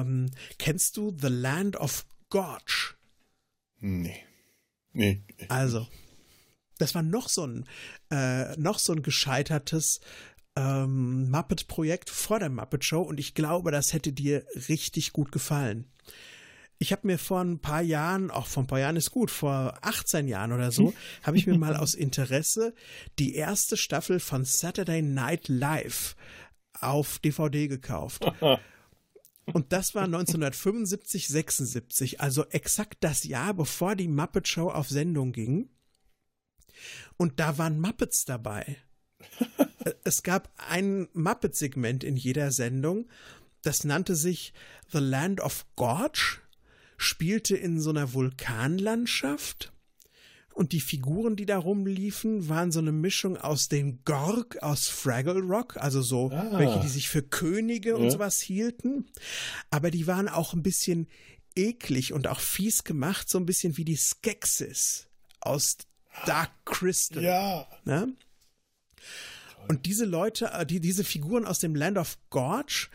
Ähm, 0.00 0.30
kennst 0.58 0.96
du 0.96 1.14
The 1.20 1.28
Land 1.28 1.76
of 1.76 2.06
Gorge? 2.30 2.94
Nee. 3.80 4.24
Nee. 4.92 5.22
Also, 5.48 5.88
das 6.82 6.94
war 6.94 7.02
noch 7.02 7.28
so 7.28 7.46
ein, 7.46 7.64
äh, 8.10 8.56
noch 8.58 8.78
so 8.78 8.92
ein 8.92 9.02
gescheitertes 9.02 10.00
ähm, 10.56 11.30
Muppet-Projekt 11.30 12.10
vor 12.10 12.38
der 12.38 12.50
Muppet 12.50 12.84
Show 12.84 13.00
und 13.00 13.18
ich 13.18 13.34
glaube, 13.34 13.70
das 13.70 13.92
hätte 13.92 14.12
dir 14.12 14.44
richtig 14.68 15.12
gut 15.12 15.32
gefallen. 15.32 15.86
Ich 16.78 16.90
habe 16.90 17.06
mir 17.06 17.18
vor 17.18 17.40
ein 17.40 17.60
paar 17.60 17.80
Jahren, 17.80 18.32
auch 18.32 18.46
vor 18.46 18.64
ein 18.64 18.66
paar 18.66 18.80
Jahren 18.80 18.96
ist 18.96 19.12
gut, 19.12 19.30
vor 19.30 19.78
18 19.82 20.26
Jahren 20.26 20.52
oder 20.52 20.72
so, 20.72 20.92
habe 21.22 21.36
ich 21.36 21.46
mir 21.46 21.56
mal 21.56 21.76
aus 21.76 21.94
Interesse 21.94 22.74
die 23.20 23.36
erste 23.36 23.76
Staffel 23.76 24.18
von 24.18 24.44
Saturday 24.44 25.00
Night 25.00 25.48
Live 25.48 26.16
auf 26.80 27.20
DVD 27.20 27.68
gekauft. 27.68 28.26
Und 29.52 29.72
das 29.72 29.94
war 29.94 30.04
1975, 30.04 31.28
76, 31.28 32.20
also 32.20 32.44
exakt 32.46 32.98
das 33.00 33.24
Jahr, 33.24 33.54
bevor 33.54 33.96
die 33.96 34.08
Muppet 34.08 34.46
Show 34.48 34.70
auf 34.70 34.88
Sendung 34.88 35.32
ging. 35.32 35.68
Und 37.16 37.40
da 37.40 37.58
waren 37.58 37.80
Muppets 37.80 38.24
dabei. 38.24 38.76
es 40.04 40.22
gab 40.22 40.52
ein 40.56 41.08
Muppet-Segment 41.12 42.04
in 42.04 42.16
jeder 42.16 42.50
Sendung, 42.50 43.08
das 43.62 43.84
nannte 43.84 44.16
sich 44.16 44.52
The 44.90 44.98
Land 44.98 45.40
of 45.40 45.64
Gorge, 45.76 46.40
spielte 46.96 47.56
in 47.56 47.80
so 47.80 47.90
einer 47.90 48.12
Vulkanlandschaft 48.12 49.72
und 50.54 50.72
die 50.72 50.80
Figuren, 50.80 51.36
die 51.36 51.46
da 51.46 51.58
rumliefen, 51.58 52.48
waren 52.48 52.72
so 52.72 52.80
eine 52.80 52.92
Mischung 52.92 53.36
aus 53.36 53.68
den 53.68 54.04
Gorg 54.04 54.62
aus 54.62 54.88
Fraggle 54.88 55.40
Rock, 55.40 55.76
also 55.78 56.02
so 56.02 56.30
ah. 56.30 56.58
welche, 56.58 56.80
die 56.80 56.88
sich 56.88 57.08
für 57.08 57.22
Könige 57.22 57.90
ja. 57.90 57.96
und 57.96 58.10
sowas 58.10 58.40
hielten. 58.40 59.06
Aber 59.70 59.90
die 59.90 60.06
waren 60.06 60.28
auch 60.28 60.52
ein 60.52 60.62
bisschen 60.62 61.08
eklig 61.54 62.12
und 62.12 62.28
auch 62.28 62.40
fies 62.40 62.84
gemacht, 62.84 63.28
so 63.28 63.38
ein 63.38 63.46
bisschen 63.46 63.76
wie 63.76 63.84
die 63.84 63.96
Skeksis 63.96 65.08
aus 65.40 65.78
Dark 66.26 66.50
Crystal. 66.64 67.22
Ja. 67.22 67.66
Ne? 67.84 68.14
Und 69.68 69.86
diese 69.86 70.04
Leute, 70.04 70.50
äh, 70.52 70.66
die, 70.66 70.80
diese 70.80 71.04
Figuren 71.04 71.44
aus 71.44 71.58
dem 71.58 71.74
Land 71.74 71.98
of 71.98 72.18
Gorge, 72.30 72.88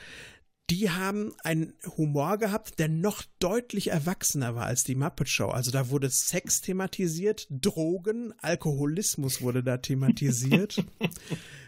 die 0.69 0.91
haben 0.91 1.33
einen 1.43 1.73
Humor 1.95 2.37
gehabt, 2.37 2.77
der 2.77 2.89
noch 2.89 3.23
deutlich 3.39 3.89
erwachsener 3.89 4.53
war 4.53 4.65
als 4.65 4.83
die 4.83 4.95
Muppet 4.95 5.29
Show. 5.29 5.47
Also 5.47 5.71
da 5.71 5.89
wurde 5.89 6.09
Sex 6.09 6.59
thematisiert, 6.59 7.47
Drogen, 7.49 8.33
Alkoholismus 8.39 9.41
wurde 9.41 9.63
da 9.63 9.77
thematisiert. 9.77 10.83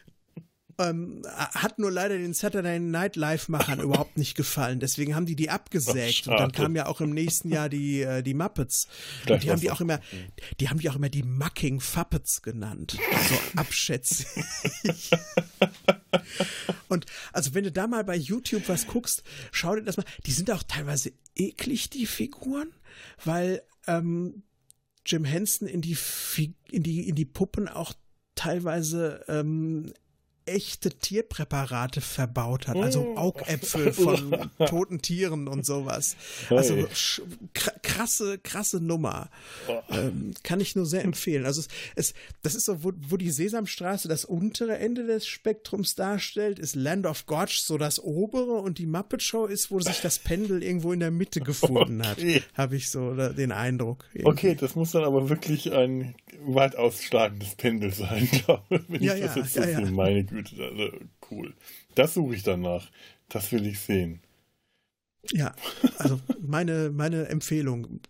ähm, 0.79 1.21
hat 1.27 1.77
nur 1.77 1.91
leider 1.91 2.17
den 2.17 2.33
Saturday 2.33 2.79
Night 2.79 3.15
Live-Machern 3.15 3.79
überhaupt 3.81 4.17
nicht 4.17 4.35
gefallen. 4.35 4.79
Deswegen 4.79 5.13
haben 5.13 5.25
die 5.25 5.35
die 5.35 5.49
abgesägt. 5.49 6.27
Und 6.27 6.39
dann 6.39 6.51
kam 6.51 6.75
ja 6.75 6.87
auch 6.87 7.01
im 7.01 7.11
nächsten 7.11 7.49
Jahr 7.49 7.69
die, 7.69 8.01
äh, 8.01 8.23
die 8.23 8.33
Muppets. 8.33 8.87
und 9.29 9.43
die 9.43 9.51
haben 9.51 9.59
die 9.59 9.69
auch 9.69 9.81
immer, 9.81 9.99
die 10.59 10.69
haben 10.69 10.79
die 10.79 10.89
auch 10.89 10.95
immer 10.95 11.09
die 11.09 11.23
Mucking 11.23 11.81
Fuppets 11.81 12.41
genannt. 12.41 12.97
So 13.29 13.59
abschätzig. 13.59 15.11
und 16.87 17.05
also 17.33 17.53
wenn 17.53 17.65
du 17.65 17.71
da 17.71 17.87
mal 17.87 18.03
bei 18.03 18.15
YouTube 18.15 18.67
was 18.69 18.87
guckst, 18.87 19.23
schau 19.51 19.75
dir 19.75 19.83
das 19.83 19.97
mal. 19.97 20.05
Die 20.25 20.31
sind 20.31 20.49
auch 20.49 20.63
teilweise 20.63 21.11
eklig, 21.35 21.89
die 21.89 22.05
Figuren, 22.05 22.73
weil 23.23 23.61
ähm, 23.85 24.43
Jim 25.05 25.25
Henson 25.25 25.67
in 25.67 25.81
die, 25.81 25.97
in 26.71 26.83
die, 26.83 27.09
in 27.09 27.15
die 27.15 27.25
Puppen 27.25 27.67
auch 27.67 27.93
teilweise 28.35 29.25
ähm, 29.27 29.91
echte 30.49 30.89
Tierpräparate 30.89 32.01
verbaut 32.01 32.67
hat, 32.67 32.77
also 32.77 33.13
oh. 33.15 33.17
Augäpfel 33.17 33.93
von 33.93 34.49
toten 34.67 35.01
Tieren 35.01 35.47
und 35.47 35.65
sowas. 35.65 36.15
Also 36.49 36.87
krasse, 37.53 38.39
krasse 38.39 38.79
Nummer. 38.79 39.29
Ähm, 39.89 40.33
kann 40.43 40.59
ich 40.59 40.75
nur 40.75 40.85
sehr 40.85 41.03
empfehlen. 41.03 41.45
Also 41.45 41.61
es, 41.61 41.67
es 41.95 42.13
das 42.41 42.55
ist 42.55 42.65
so, 42.65 42.83
wo, 42.83 42.91
wo, 43.07 43.17
die 43.17 43.31
Sesamstraße 43.31 44.07
das 44.07 44.25
untere 44.25 44.77
Ende 44.77 45.05
des 45.05 45.27
Spektrums 45.27 45.95
darstellt, 45.95 46.59
ist 46.59 46.75
Land 46.75 47.05
of 47.05 47.25
Gorge 47.25 47.59
so 47.61 47.77
das 47.77 48.01
obere 48.01 48.55
und 48.55 48.77
die 48.77 48.85
Muppet 48.85 49.21
Show 49.23 49.45
ist, 49.45 49.71
wo 49.71 49.79
sich 49.79 50.01
das 50.01 50.19
Pendel 50.19 50.63
irgendwo 50.63 50.93
in 50.93 50.99
der 50.99 51.11
Mitte 51.11 51.41
gefunden 51.41 52.01
okay. 52.01 52.41
hat. 52.41 52.57
Habe 52.57 52.75
ich 52.75 52.89
so 52.89 53.13
den 53.13 53.51
Eindruck. 53.51 54.05
Irgendwie. 54.13 54.31
Okay, 54.31 54.55
das 54.55 54.75
muss 54.75 54.91
dann 54.91 55.03
aber 55.03 55.29
wirklich 55.29 55.71
ein 55.71 56.15
weit 56.45 56.75
ausschlagendes 56.75 57.55
Pendel 57.55 57.93
sein, 57.93 58.27
glaube 58.45 58.63
ich, 58.69 58.81
wenn 58.87 59.03
ja, 59.03 59.15
ich 59.15 59.21
das 59.21 59.35
jetzt 59.35 59.53
so 59.53 59.61
ja, 59.61 59.79
ja. 59.79 59.91
Meine 59.91 60.23
Güte. 60.43 61.09
Cool. 61.29 61.53
Das 61.95 62.13
suche 62.13 62.35
ich 62.35 62.43
danach. 62.43 62.89
Das 63.29 63.51
will 63.51 63.65
ich 63.67 63.79
sehen. 63.79 64.21
Ja, 65.31 65.53
also 65.97 66.19
meine, 66.41 66.89
meine 66.89 67.27
Empfehlung. 67.27 68.01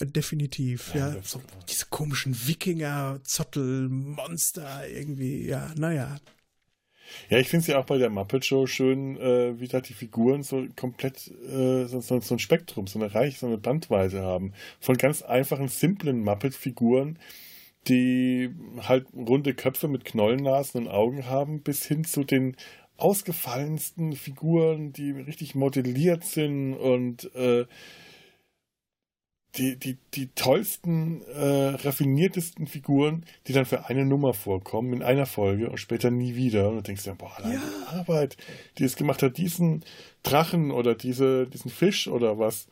Definitiv, 0.00 0.94
ja. 0.94 1.14
ja. 1.14 1.22
So, 1.22 1.42
diese 1.68 1.86
komischen 1.86 2.46
Wikinger, 2.46 3.18
Zottel, 3.24 3.88
Monster, 3.88 4.88
irgendwie, 4.88 5.44
ja, 5.44 5.72
naja. 5.76 6.18
Ja, 7.30 7.38
ich 7.38 7.48
finde 7.48 7.62
es 7.62 7.66
ja 7.66 7.78
auch 7.78 7.86
bei 7.86 7.98
der 7.98 8.10
Muppet 8.10 8.44
Show 8.44 8.66
schön, 8.66 9.16
äh, 9.16 9.58
wie 9.58 9.66
da 9.66 9.80
die 9.80 9.94
Figuren 9.94 10.42
so 10.42 10.66
komplett 10.76 11.28
äh, 11.48 11.86
so, 11.86 12.00
so, 12.00 12.20
so, 12.20 12.34
ein 12.34 12.38
Spektrum, 12.38 12.86
so 12.86 12.98
eine 13.00 13.12
Reich, 13.12 13.38
so 13.38 13.46
eine 13.46 13.58
Bandweise 13.58 14.22
haben. 14.22 14.52
Von 14.78 14.96
ganz 14.96 15.22
einfachen, 15.22 15.68
simplen 15.68 16.22
Muppet-Figuren 16.22 17.18
die 17.88 18.50
halt 18.80 19.06
runde 19.14 19.54
Köpfe 19.54 19.88
mit 19.88 20.04
Knollennasen 20.04 20.82
und 20.82 20.88
Augen 20.88 21.26
haben, 21.26 21.62
bis 21.62 21.86
hin 21.86 22.04
zu 22.04 22.24
den 22.24 22.56
ausgefallensten 22.96 24.14
Figuren, 24.14 24.92
die 24.92 25.12
richtig 25.12 25.54
modelliert 25.54 26.24
sind 26.24 26.74
und 26.74 27.34
äh, 27.34 27.66
die, 29.56 29.76
die, 29.76 29.96
die 30.14 30.28
tollsten, 30.34 31.22
äh, 31.22 31.68
raffiniertesten 31.70 32.66
Figuren, 32.66 33.24
die 33.46 33.52
dann 33.52 33.64
für 33.64 33.86
eine 33.86 34.04
Nummer 34.04 34.34
vorkommen, 34.34 34.92
in 34.92 35.02
einer 35.02 35.26
Folge 35.26 35.70
und 35.70 35.78
später 35.78 36.10
nie 36.10 36.34
wieder. 36.34 36.68
Und 36.68 36.76
du 36.76 36.82
denkst 36.82 37.04
dir, 37.04 37.14
boah, 37.14 37.32
allein 37.36 37.54
ja. 37.54 37.60
die 37.60 37.96
Arbeit, 37.96 38.36
die 38.78 38.84
es 38.84 38.96
gemacht 38.96 39.22
hat, 39.22 39.38
diesen 39.38 39.84
Drachen 40.22 40.70
oder 40.70 40.94
diese, 40.94 41.46
diesen 41.46 41.70
Fisch 41.70 42.08
oder 42.08 42.38
was 42.38 42.68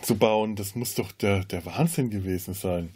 zu 0.00 0.16
bauen, 0.16 0.56
das 0.56 0.74
muss 0.74 0.94
doch 0.94 1.12
der, 1.12 1.44
der 1.44 1.64
Wahnsinn 1.66 2.10
gewesen 2.10 2.54
sein. 2.54 2.94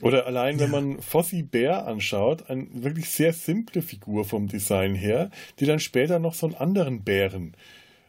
Oder 0.00 0.26
allein, 0.26 0.58
wenn 0.58 0.70
man 0.70 1.00
Fossi 1.00 1.42
Bär 1.42 1.86
anschaut, 1.86 2.50
eine 2.50 2.66
wirklich 2.72 3.10
sehr 3.10 3.32
simple 3.32 3.82
Figur 3.82 4.24
vom 4.24 4.48
Design 4.48 4.94
her, 4.94 5.30
die 5.60 5.66
dann 5.66 5.78
später 5.78 6.18
noch 6.18 6.34
so 6.34 6.46
einen 6.46 6.56
anderen 6.56 7.04
Bären 7.04 7.56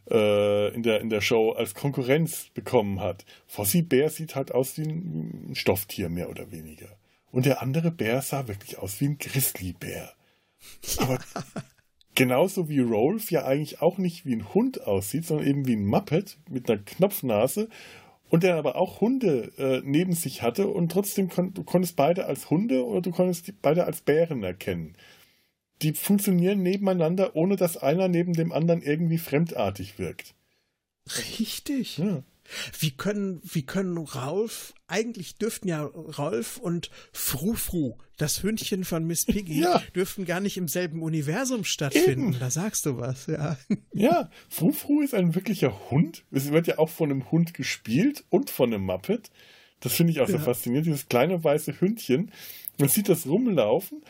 äh, 0.09 0.73
in, 0.73 0.83
der, 0.83 1.01
in 1.01 1.09
der 1.09 1.21
Show 1.21 1.51
als 1.51 1.75
Konkurrenz 1.75 2.47
bekommen 2.53 2.99
hat. 2.99 3.25
Fossi 3.47 3.81
Bär 3.81 4.09
sieht 4.09 4.35
halt 4.35 4.51
aus 4.51 4.77
wie 4.77 4.83
ein 4.83 5.51
Stofftier, 5.53 6.09
mehr 6.09 6.29
oder 6.29 6.51
weniger. 6.51 6.89
Und 7.31 7.45
der 7.45 7.61
andere 7.61 7.91
Bär 7.91 8.21
sah 8.21 8.47
wirklich 8.47 8.77
aus 8.77 8.99
wie 9.01 9.09
ein 9.09 9.17
Grizzlybär. 9.17 10.13
Aber 10.97 11.19
genauso 12.15 12.69
wie 12.69 12.79
Rolf 12.79 13.31
ja 13.31 13.45
eigentlich 13.45 13.81
auch 13.81 13.97
nicht 13.97 14.25
wie 14.25 14.35
ein 14.35 14.53
Hund 14.53 14.85
aussieht, 14.85 15.25
sondern 15.25 15.47
eben 15.47 15.67
wie 15.67 15.75
ein 15.75 15.85
Muppet 15.85 16.37
mit 16.49 16.69
einer 16.69 16.81
Knopfnase 16.81 17.69
und 18.33 18.41
der 18.41 18.55
aber 18.55 18.77
auch 18.77 18.99
Hunde 18.99 19.51
äh, 19.59 19.83
neben 19.85 20.13
sich 20.13 20.41
hatte 20.41 20.67
und 20.67 20.91
trotzdem 20.91 21.29
kon 21.29 21.53
du 21.53 21.63
konntest 21.63 21.95
beide 21.95 22.25
als 22.25 22.49
Hunde 22.49 22.83
oder 22.83 23.01
du 23.01 23.11
konntest 23.11 23.61
beide 23.61 23.85
als 23.85 24.01
Bären 24.01 24.41
erkennen. 24.41 24.97
Die 25.83 25.93
funktionieren 25.93 26.63
nebeneinander, 26.63 27.35
ohne 27.35 27.57
dass 27.57 27.77
einer 27.77 28.07
neben 28.07 28.33
dem 28.33 28.51
anderen 28.51 28.81
irgendwie 28.81 29.19
fremdartig 29.19 29.99
wirkt. 29.99 30.33
Richtig. 31.39 31.99
Ja. 31.99 32.23
Wie 32.79 32.91
können, 32.91 33.41
wie 33.43 33.65
können 33.65 33.97
Ralf, 33.97 34.73
eigentlich 34.87 35.37
dürften 35.37 35.67
ja 35.67 35.83
Rolf 35.83 36.57
und 36.57 36.89
Frufru, 37.11 37.97
das 38.17 38.43
Hündchen 38.43 38.83
von 38.83 39.05
Miss 39.05 39.25
Piggy, 39.25 39.59
ja. 39.61 39.81
dürften 39.95 40.25
gar 40.25 40.39
nicht 40.39 40.57
im 40.57 40.67
selben 40.67 41.01
Universum 41.01 41.63
stattfinden. 41.63 42.29
Eben. 42.29 42.39
Da 42.39 42.49
sagst 42.49 42.85
du 42.85 42.97
was, 42.97 43.27
ja. 43.27 43.57
Ja, 43.93 44.29
Frufru 44.49 45.01
ist 45.01 45.13
ein 45.13 45.35
wirklicher 45.35 45.89
Hund. 45.89 46.23
Es 46.31 46.51
wird 46.51 46.67
ja 46.67 46.77
auch 46.79 46.89
von 46.89 47.11
einem 47.11 47.31
Hund 47.31 47.53
gespielt 47.53 48.23
und 48.29 48.49
von 48.49 48.73
einem 48.73 48.85
Muppet. 48.85 49.31
Das 49.79 49.93
finde 49.93 50.13
ich 50.13 50.21
auch 50.21 50.29
ja. 50.29 50.37
so 50.37 50.43
faszinierend, 50.43 50.87
dieses 50.87 51.09
kleine 51.09 51.43
weiße 51.43 51.81
Hündchen. 51.81 52.31
Man 52.79 52.89
sieht 52.89 53.09
das 53.09 53.27
rumlaufen 53.27 54.01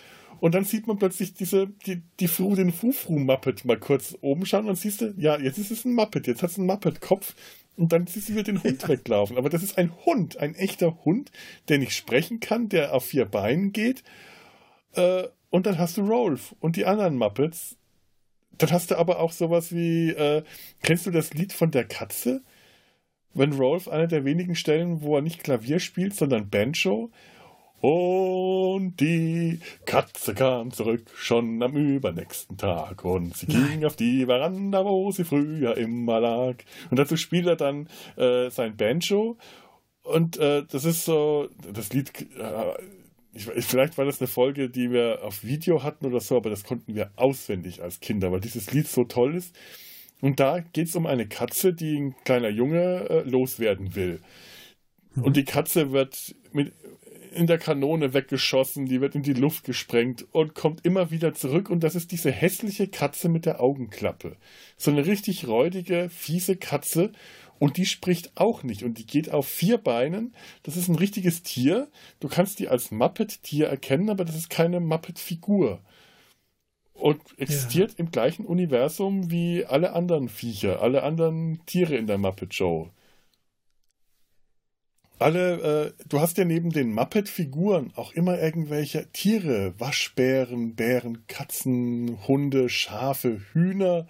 und 0.43 0.55
dann 0.55 0.65
sieht 0.65 0.87
man 0.87 0.97
plötzlich 0.97 1.33
diese, 1.33 1.67
die, 1.85 2.01
die 2.19 2.27
Fru, 2.27 2.53
den 2.55 2.73
Fufru-Muppet 2.73 3.65
mal 3.65 3.79
kurz 3.79 4.17
oben 4.19 4.45
schauen 4.45 4.67
und 4.67 4.75
siehst 4.75 4.99
du, 4.99 5.13
ja, 5.17 5.39
jetzt 5.39 5.57
ist 5.57 5.71
es 5.71 5.85
ein 5.85 5.93
Muppet, 5.93 6.27
jetzt 6.27 6.43
hat 6.43 6.51
es 6.51 6.57
einen 6.57 6.67
Muppet-Kopf 6.67 7.33
und 7.75 7.91
dann 7.91 8.07
siehst 8.07 8.29
du 8.29 8.33
wieder 8.33 8.43
den 8.43 8.63
Hund 8.63 8.83
ja. 8.83 8.89
weglaufen. 8.89 9.37
Aber 9.37 9.49
das 9.49 9.63
ist 9.63 9.77
ein 9.77 9.91
Hund, 10.05 10.37
ein 10.37 10.55
echter 10.55 11.03
Hund, 11.05 11.31
der 11.69 11.79
nicht 11.79 11.95
sprechen 11.95 12.39
kann, 12.39 12.69
der 12.69 12.93
auf 12.93 13.05
vier 13.05 13.25
Beinen 13.25 13.73
geht. 13.73 14.03
Äh, 14.93 15.23
und 15.49 15.65
dann 15.65 15.77
hast 15.77 15.97
du 15.97 16.01
Rolf 16.01 16.55
und 16.59 16.75
die 16.75 16.85
anderen 16.85 17.17
Muppets. 17.17 17.77
Dann 18.57 18.71
hast 18.71 18.91
du 18.91 18.97
aber 18.97 19.19
auch 19.19 19.31
sowas 19.31 19.73
wie, 19.73 20.09
äh, 20.09 20.43
kennst 20.83 21.05
du 21.05 21.11
das 21.11 21.33
Lied 21.33 21.53
von 21.53 21.71
der 21.71 21.85
Katze? 21.85 22.43
wenn 23.33 23.53
Rolf 23.53 23.87
einer 23.87 24.07
der 24.07 24.25
wenigen 24.25 24.55
Stellen, 24.55 25.01
wo 25.01 25.15
er 25.15 25.21
nicht 25.21 25.43
Klavier 25.43 25.79
spielt, 25.79 26.15
sondern 26.15 26.49
Banjo. 26.49 27.11
Und 27.83 29.01
die 29.01 29.59
Katze 29.85 30.33
kam 30.33 30.71
zurück 30.71 31.03
schon 31.15 31.61
am 31.61 31.75
übernächsten 31.75 32.55
Tag 32.57 33.03
und 33.03 33.35
sie 33.35 33.47
ging 33.47 33.59
Nein. 33.61 33.85
auf 33.85 33.97
die 33.97 34.25
Veranda, 34.25 34.85
wo 34.85 35.11
sie 35.11 35.25
früher 35.25 35.75
immer 35.75 36.21
lag. 36.21 36.55
Und 36.89 36.97
dazu 36.97 37.17
spielt 37.17 37.45
er 37.45 37.57
dann 37.57 37.89
äh, 38.15 38.49
sein 38.49 38.77
Banjo. 38.77 39.37
Und 40.01 40.37
äh, 40.37 40.63
das 40.65 40.85
ist 40.85 41.03
so, 41.03 41.49
das 41.73 41.91
Lied, 41.91 42.09
äh, 42.37 42.73
ich, 43.33 43.47
vielleicht 43.47 43.97
war 43.97 44.05
das 44.05 44.21
eine 44.21 44.29
Folge, 44.29 44.69
die 44.69 44.89
wir 44.89 45.19
auf 45.21 45.43
Video 45.43 45.83
hatten 45.83 46.05
oder 46.05 46.21
so, 46.21 46.37
aber 46.37 46.49
das 46.49 46.63
konnten 46.63 46.95
wir 46.95 47.11
auswendig 47.17 47.83
als 47.83 47.99
Kinder, 47.99 48.31
weil 48.31 48.39
dieses 48.39 48.71
Lied 48.71 48.87
so 48.87 49.03
toll 49.03 49.35
ist. 49.35 49.53
Und 50.21 50.39
da 50.39 50.61
geht 50.61 50.87
es 50.87 50.95
um 50.95 51.05
eine 51.05 51.27
Katze, 51.27 51.73
die 51.73 51.97
ein 51.97 52.15
kleiner 52.23 52.47
Junge 52.47 53.09
äh, 53.09 53.29
loswerden 53.29 53.93
will. 53.93 54.21
Und 55.17 55.27
mhm. 55.27 55.33
die 55.33 55.43
Katze 55.43 55.91
wird 55.91 56.33
mit 56.53 56.71
in 57.33 57.47
der 57.47 57.57
Kanone 57.57 58.13
weggeschossen, 58.13 58.85
die 58.85 59.01
wird 59.01 59.15
in 59.15 59.23
die 59.23 59.33
Luft 59.33 59.63
gesprengt 59.63 60.25
und 60.31 60.55
kommt 60.55 60.85
immer 60.85 61.11
wieder 61.11 61.33
zurück. 61.33 61.69
Und 61.69 61.83
das 61.83 61.95
ist 61.95 62.11
diese 62.11 62.31
hässliche 62.31 62.87
Katze 62.87 63.29
mit 63.29 63.45
der 63.45 63.61
Augenklappe. 63.61 64.37
So 64.77 64.91
eine 64.91 65.05
richtig 65.05 65.47
räudige, 65.47 66.09
fiese 66.09 66.55
Katze. 66.55 67.11
Und 67.59 67.77
die 67.77 67.85
spricht 67.85 68.31
auch 68.35 68.63
nicht. 68.63 68.83
Und 68.83 68.97
die 68.97 69.05
geht 69.05 69.31
auf 69.31 69.47
vier 69.47 69.77
Beinen. 69.77 70.33
Das 70.63 70.77
ist 70.77 70.87
ein 70.87 70.95
richtiges 70.95 71.43
Tier. 71.43 71.89
Du 72.19 72.27
kannst 72.27 72.59
die 72.59 72.67
als 72.67 72.91
Muppet-Tier 72.91 73.67
erkennen, 73.67 74.09
aber 74.09 74.25
das 74.25 74.35
ist 74.35 74.49
keine 74.49 74.79
Muppet-Figur. 74.79 75.79
Und 76.93 77.21
existiert 77.37 77.91
ja. 77.91 77.97
im 77.97 78.11
gleichen 78.11 78.45
Universum 78.45 79.31
wie 79.31 79.65
alle 79.65 79.93
anderen 79.93 80.29
Viecher, 80.29 80.81
alle 80.81 81.03
anderen 81.03 81.59
Tiere 81.65 81.95
in 81.95 82.07
der 82.07 82.17
Muppet 82.17 82.53
Show 82.53 82.89
alle, 85.19 85.93
äh, 85.97 86.03
du 86.07 86.19
hast 86.19 86.37
ja 86.37 86.45
neben 86.45 86.71
den 86.71 86.93
Muppet-Figuren 86.93 87.93
auch 87.95 88.11
immer 88.13 88.39
irgendwelche 88.39 89.11
Tiere, 89.11 89.73
Waschbären, 89.79 90.75
Bären, 90.75 91.25
Katzen, 91.27 92.17
Hunde, 92.27 92.69
Schafe, 92.69 93.41
Hühner, 93.53 94.07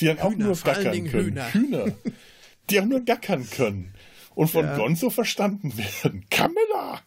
die 0.00 0.06
dann 0.06 0.16
Hühner, 0.16 0.26
auch 0.26 0.36
nur 0.36 0.56
gackern 0.56 1.04
können. 1.08 1.26
Hühner. 1.26 1.54
Hühner, 1.54 1.92
die 2.70 2.80
auch 2.80 2.86
nur 2.86 3.00
gackern 3.00 3.48
können 3.50 3.94
und 4.34 4.48
von 4.48 4.64
ja. 4.64 4.76
Gonzo 4.76 5.10
verstanden 5.10 5.76
werden. 5.76 6.24
Camilla! 6.30 7.00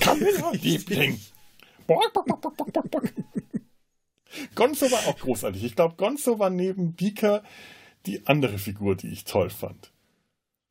Camilla, 0.00 0.52
Liebling! 0.62 1.20
Gonzo 4.54 4.90
war 4.90 5.06
auch 5.06 5.18
großartig. 5.18 5.64
Ich 5.64 5.74
glaube, 5.76 5.96
Gonzo 5.96 6.38
war 6.38 6.50
neben 6.50 6.94
Beaker 6.94 7.42
die 8.06 8.26
andere 8.26 8.58
Figur, 8.58 8.96
die 8.96 9.08
ich 9.08 9.24
toll 9.24 9.50
fand. 9.50 9.90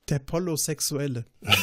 Der 0.09 0.19
Polosexuelle. 0.19 1.25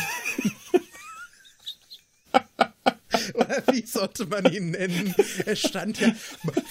Oder 3.34 3.62
wie 3.72 3.86
sollte 3.86 4.26
man 4.26 4.52
ihn 4.52 4.72
nennen? 4.72 5.14
Er 5.46 5.56
stand 5.56 6.00
ja, 6.00 6.14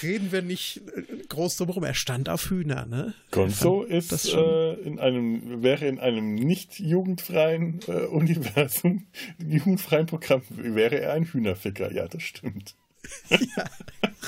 reden 0.02 0.32
wir 0.32 0.42
nicht 0.42 0.82
groß 1.30 1.58
drum 1.58 1.84
er 1.84 1.94
stand 1.94 2.30
auf 2.30 2.50
Hühner, 2.50 2.86
ne? 2.86 3.14
Gonzo 3.32 3.84
ist 3.84 4.34
äh, 4.34 4.74
in 4.74 5.00
einem, 5.00 5.64
wäre 5.64 5.88
in 5.88 6.00
einem 6.00 6.36
nicht 6.36 6.80
jugendfreien 6.80 7.80
äh, 7.88 8.06
Universum, 8.06 9.08
jugendfreien 9.40 10.06
Programm, 10.06 10.44
wäre 10.50 11.00
er 11.00 11.14
ein 11.14 11.26
Hühnerficker, 11.26 11.92
ja, 11.92 12.08
das 12.08 12.24
stimmt. 12.24 12.76
ja, 13.30 13.66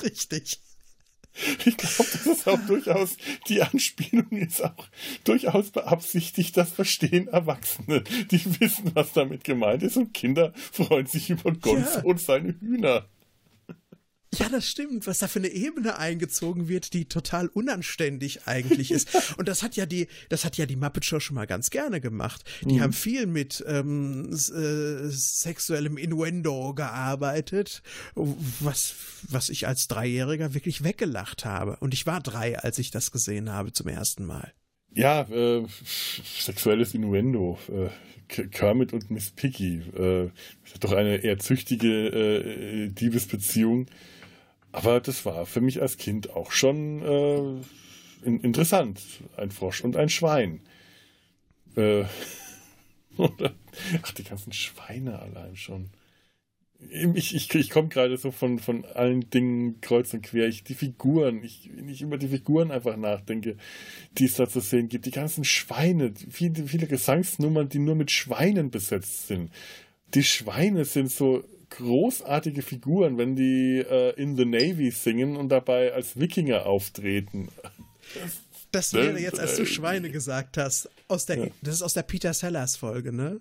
richtig. 0.02 0.60
Ich 1.64 1.76
glaube, 1.76 2.10
das 2.12 2.26
ist 2.26 2.48
auch 2.48 2.58
durchaus, 2.66 3.16
die 3.48 3.62
Anspielung 3.62 4.30
ist 4.30 4.62
auch 4.62 4.88
durchaus 5.24 5.70
beabsichtigt, 5.70 6.56
das 6.56 6.72
verstehen 6.72 7.28
Erwachsene. 7.28 8.02
Die 8.30 8.60
wissen, 8.60 8.92
was 8.94 9.12
damit 9.12 9.44
gemeint 9.44 9.82
ist 9.82 9.96
und 9.96 10.14
Kinder 10.14 10.52
freuen 10.54 11.06
sich 11.06 11.30
über 11.30 11.52
Gonzo 11.52 11.98
ja. 11.98 12.04
und 12.04 12.20
seine 12.20 12.58
Hühner. 12.60 13.06
Ja, 14.38 14.48
das 14.48 14.68
stimmt, 14.68 15.06
was 15.06 15.18
da 15.18 15.28
für 15.28 15.38
eine 15.38 15.48
Ebene 15.48 15.98
eingezogen 15.98 16.68
wird, 16.68 16.92
die 16.92 17.06
total 17.06 17.48
unanständig 17.48 18.46
eigentlich 18.46 18.90
ist. 18.90 19.08
Und 19.38 19.48
das 19.48 19.62
hat 19.62 19.76
ja 19.76 19.86
die, 19.86 20.08
das 20.28 20.44
hat 20.44 20.56
ja 20.56 20.66
die 20.66 20.76
Muppet 20.76 21.04
Show 21.04 21.20
schon 21.20 21.34
mal 21.34 21.46
ganz 21.46 21.70
gerne 21.70 22.00
gemacht. 22.00 22.44
Die 22.62 22.74
mhm. 22.74 22.80
haben 22.80 22.92
viel 22.92 23.26
mit 23.26 23.64
ähm, 23.66 24.30
äh, 24.32 25.08
sexuellem 25.08 25.96
Innuendo 25.96 26.74
gearbeitet, 26.74 27.82
was, 28.14 28.94
was 29.28 29.48
ich 29.48 29.66
als 29.66 29.88
Dreijähriger 29.88 30.54
wirklich 30.54 30.84
weggelacht 30.84 31.44
habe. 31.44 31.76
Und 31.80 31.94
ich 31.94 32.06
war 32.06 32.20
drei, 32.20 32.58
als 32.58 32.78
ich 32.78 32.90
das 32.90 33.10
gesehen 33.10 33.50
habe 33.50 33.72
zum 33.72 33.88
ersten 33.88 34.24
Mal. 34.24 34.52
Ja, 34.92 35.22
äh, 35.22 35.66
sexuelles 35.84 36.94
Innuendo. 36.94 37.58
Äh, 37.68 37.90
Kermit 38.28 38.92
und 38.92 39.10
Miss 39.10 39.30
Piggy. 39.30 39.82
Äh, 39.96 40.30
doch 40.80 40.92
eine 40.92 41.18
eher 41.18 41.38
züchtige 41.38 42.08
äh, 42.08 42.88
Diebesbeziehung. 42.88 43.86
Aber 44.76 45.00
das 45.00 45.24
war 45.24 45.46
für 45.46 45.62
mich 45.62 45.80
als 45.80 45.96
Kind 45.96 46.28
auch 46.36 46.50
schon 46.50 47.00
äh, 47.00 48.26
in, 48.26 48.40
interessant. 48.40 49.00
Ein 49.38 49.50
Frosch 49.50 49.82
und 49.82 49.96
ein 49.96 50.10
Schwein. 50.10 50.60
Äh, 51.76 52.04
ach, 53.16 54.12
die 54.12 54.24
ganzen 54.24 54.52
Schweine 54.52 55.18
allein 55.18 55.56
schon. 55.56 55.88
Ich, 57.14 57.34
ich, 57.34 57.54
ich 57.54 57.70
komme 57.70 57.88
gerade 57.88 58.18
so 58.18 58.30
von, 58.30 58.58
von 58.58 58.84
allen 58.84 59.30
Dingen 59.30 59.80
kreuz 59.80 60.12
und 60.12 60.20
quer. 60.20 60.46
Ich, 60.46 60.62
die 60.62 60.74
Figuren, 60.74 61.42
ich, 61.42 61.70
wenn 61.74 61.88
ich 61.88 62.02
über 62.02 62.18
die 62.18 62.28
Figuren 62.28 62.70
einfach 62.70 62.98
nachdenke, 62.98 63.56
die 64.18 64.26
es 64.26 64.34
da 64.34 64.46
zu 64.46 64.60
sehen 64.60 64.90
gibt. 64.90 65.06
Die 65.06 65.10
ganzen 65.10 65.44
Schweine, 65.44 66.12
viele, 66.28 66.66
viele 66.66 66.86
Gesangsnummern, 66.86 67.70
die 67.70 67.78
nur 67.78 67.94
mit 67.94 68.10
Schweinen 68.10 68.70
besetzt 68.70 69.28
sind. 69.28 69.50
Die 70.12 70.22
Schweine 70.22 70.84
sind 70.84 71.10
so 71.10 71.44
großartige 71.76 72.62
Figuren, 72.62 73.18
wenn 73.18 73.36
die 73.36 73.78
äh, 73.78 74.14
in 74.20 74.36
the 74.36 74.44
Navy 74.44 74.90
singen 74.90 75.36
und 75.36 75.48
dabei 75.48 75.92
als 75.92 76.18
Wikinger 76.18 76.66
auftreten. 76.66 77.48
Das 78.72 78.92
wäre 78.92 79.18
jetzt, 79.18 79.40
als 79.40 79.56
du 79.56 79.66
Schweine 79.66 80.10
gesagt 80.10 80.58
hast, 80.58 80.90
aus 81.08 81.26
der, 81.26 81.38
ja. 81.38 81.46
das 81.62 81.76
ist 81.76 81.82
aus 81.82 81.94
der 81.94 82.02
Peter 82.02 82.34
Sellers 82.34 82.76
Folge, 82.76 83.12
ne? 83.12 83.40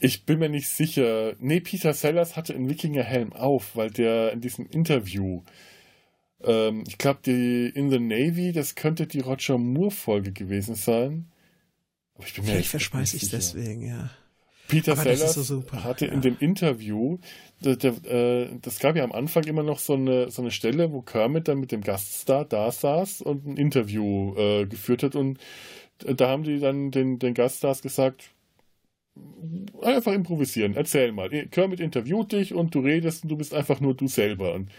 Ich 0.00 0.24
bin 0.24 0.40
mir 0.40 0.48
nicht 0.48 0.68
sicher. 0.68 1.34
Nee, 1.38 1.60
Peter 1.60 1.94
Sellers 1.94 2.34
hatte 2.34 2.54
einen 2.54 2.68
Wikingerhelm 2.68 3.32
auf, 3.32 3.76
weil 3.76 3.90
der 3.90 4.32
in 4.32 4.40
diesem 4.40 4.66
Interview, 4.66 5.42
ähm, 6.42 6.82
ich 6.88 6.98
glaube, 6.98 7.20
die 7.24 7.68
In 7.68 7.90
the 7.90 8.00
Navy, 8.00 8.52
das 8.52 8.74
könnte 8.74 9.06
die 9.06 9.20
Roger 9.20 9.58
Moore-Folge 9.58 10.32
gewesen 10.32 10.74
sein. 10.74 11.30
Aber 12.14 12.26
ich 12.26 12.34
bin 12.34 12.44
mir 12.44 12.50
Vielleicht 12.50 12.70
verschmeiß 12.70 13.14
ich 13.14 13.30
deswegen, 13.30 13.86
ja. 13.86 14.10
Peter 14.72 14.92
Aber 14.92 15.02
Sellers 15.02 15.34
so 15.34 15.64
hatte 15.84 16.06
in 16.06 16.22
dem 16.22 16.36
Interview, 16.38 17.18
der, 17.60 17.92
äh, 18.04 18.48
das 18.60 18.78
gab 18.78 18.96
ja 18.96 19.04
am 19.04 19.12
Anfang 19.12 19.44
immer 19.44 19.62
noch 19.62 19.78
so 19.78 19.94
eine, 19.94 20.30
so 20.30 20.42
eine 20.42 20.50
Stelle, 20.50 20.92
wo 20.92 21.02
Kermit 21.02 21.48
dann 21.48 21.60
mit 21.60 21.72
dem 21.72 21.82
Gaststar 21.82 22.44
da 22.44 22.70
saß 22.70 23.22
und 23.22 23.46
ein 23.46 23.56
Interview 23.56 24.34
äh, 24.36 24.66
geführt 24.66 25.02
hat. 25.02 25.14
Und 25.14 25.38
da 25.98 26.28
haben 26.28 26.42
die 26.42 26.58
dann 26.58 26.90
den, 26.90 27.18
den 27.18 27.34
Gaststars 27.34 27.82
gesagt, 27.82 28.30
einfach 29.82 30.12
improvisieren, 30.12 30.74
erzähl 30.74 31.12
mal. 31.12 31.28
Kermit 31.28 31.80
interviewt 31.80 32.32
dich 32.32 32.54
und 32.54 32.74
du 32.74 32.80
redest 32.80 33.24
und 33.24 33.28
du 33.28 33.36
bist 33.36 33.52
einfach 33.52 33.80
nur 33.80 33.94
du 33.94 34.08
selber. 34.08 34.54
Und 34.54 34.70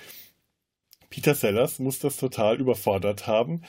Peter 1.10 1.36
Sellers 1.36 1.78
muss 1.78 2.00
das 2.00 2.18
total 2.18 2.60
überfordert 2.60 3.28
haben, 3.28 3.62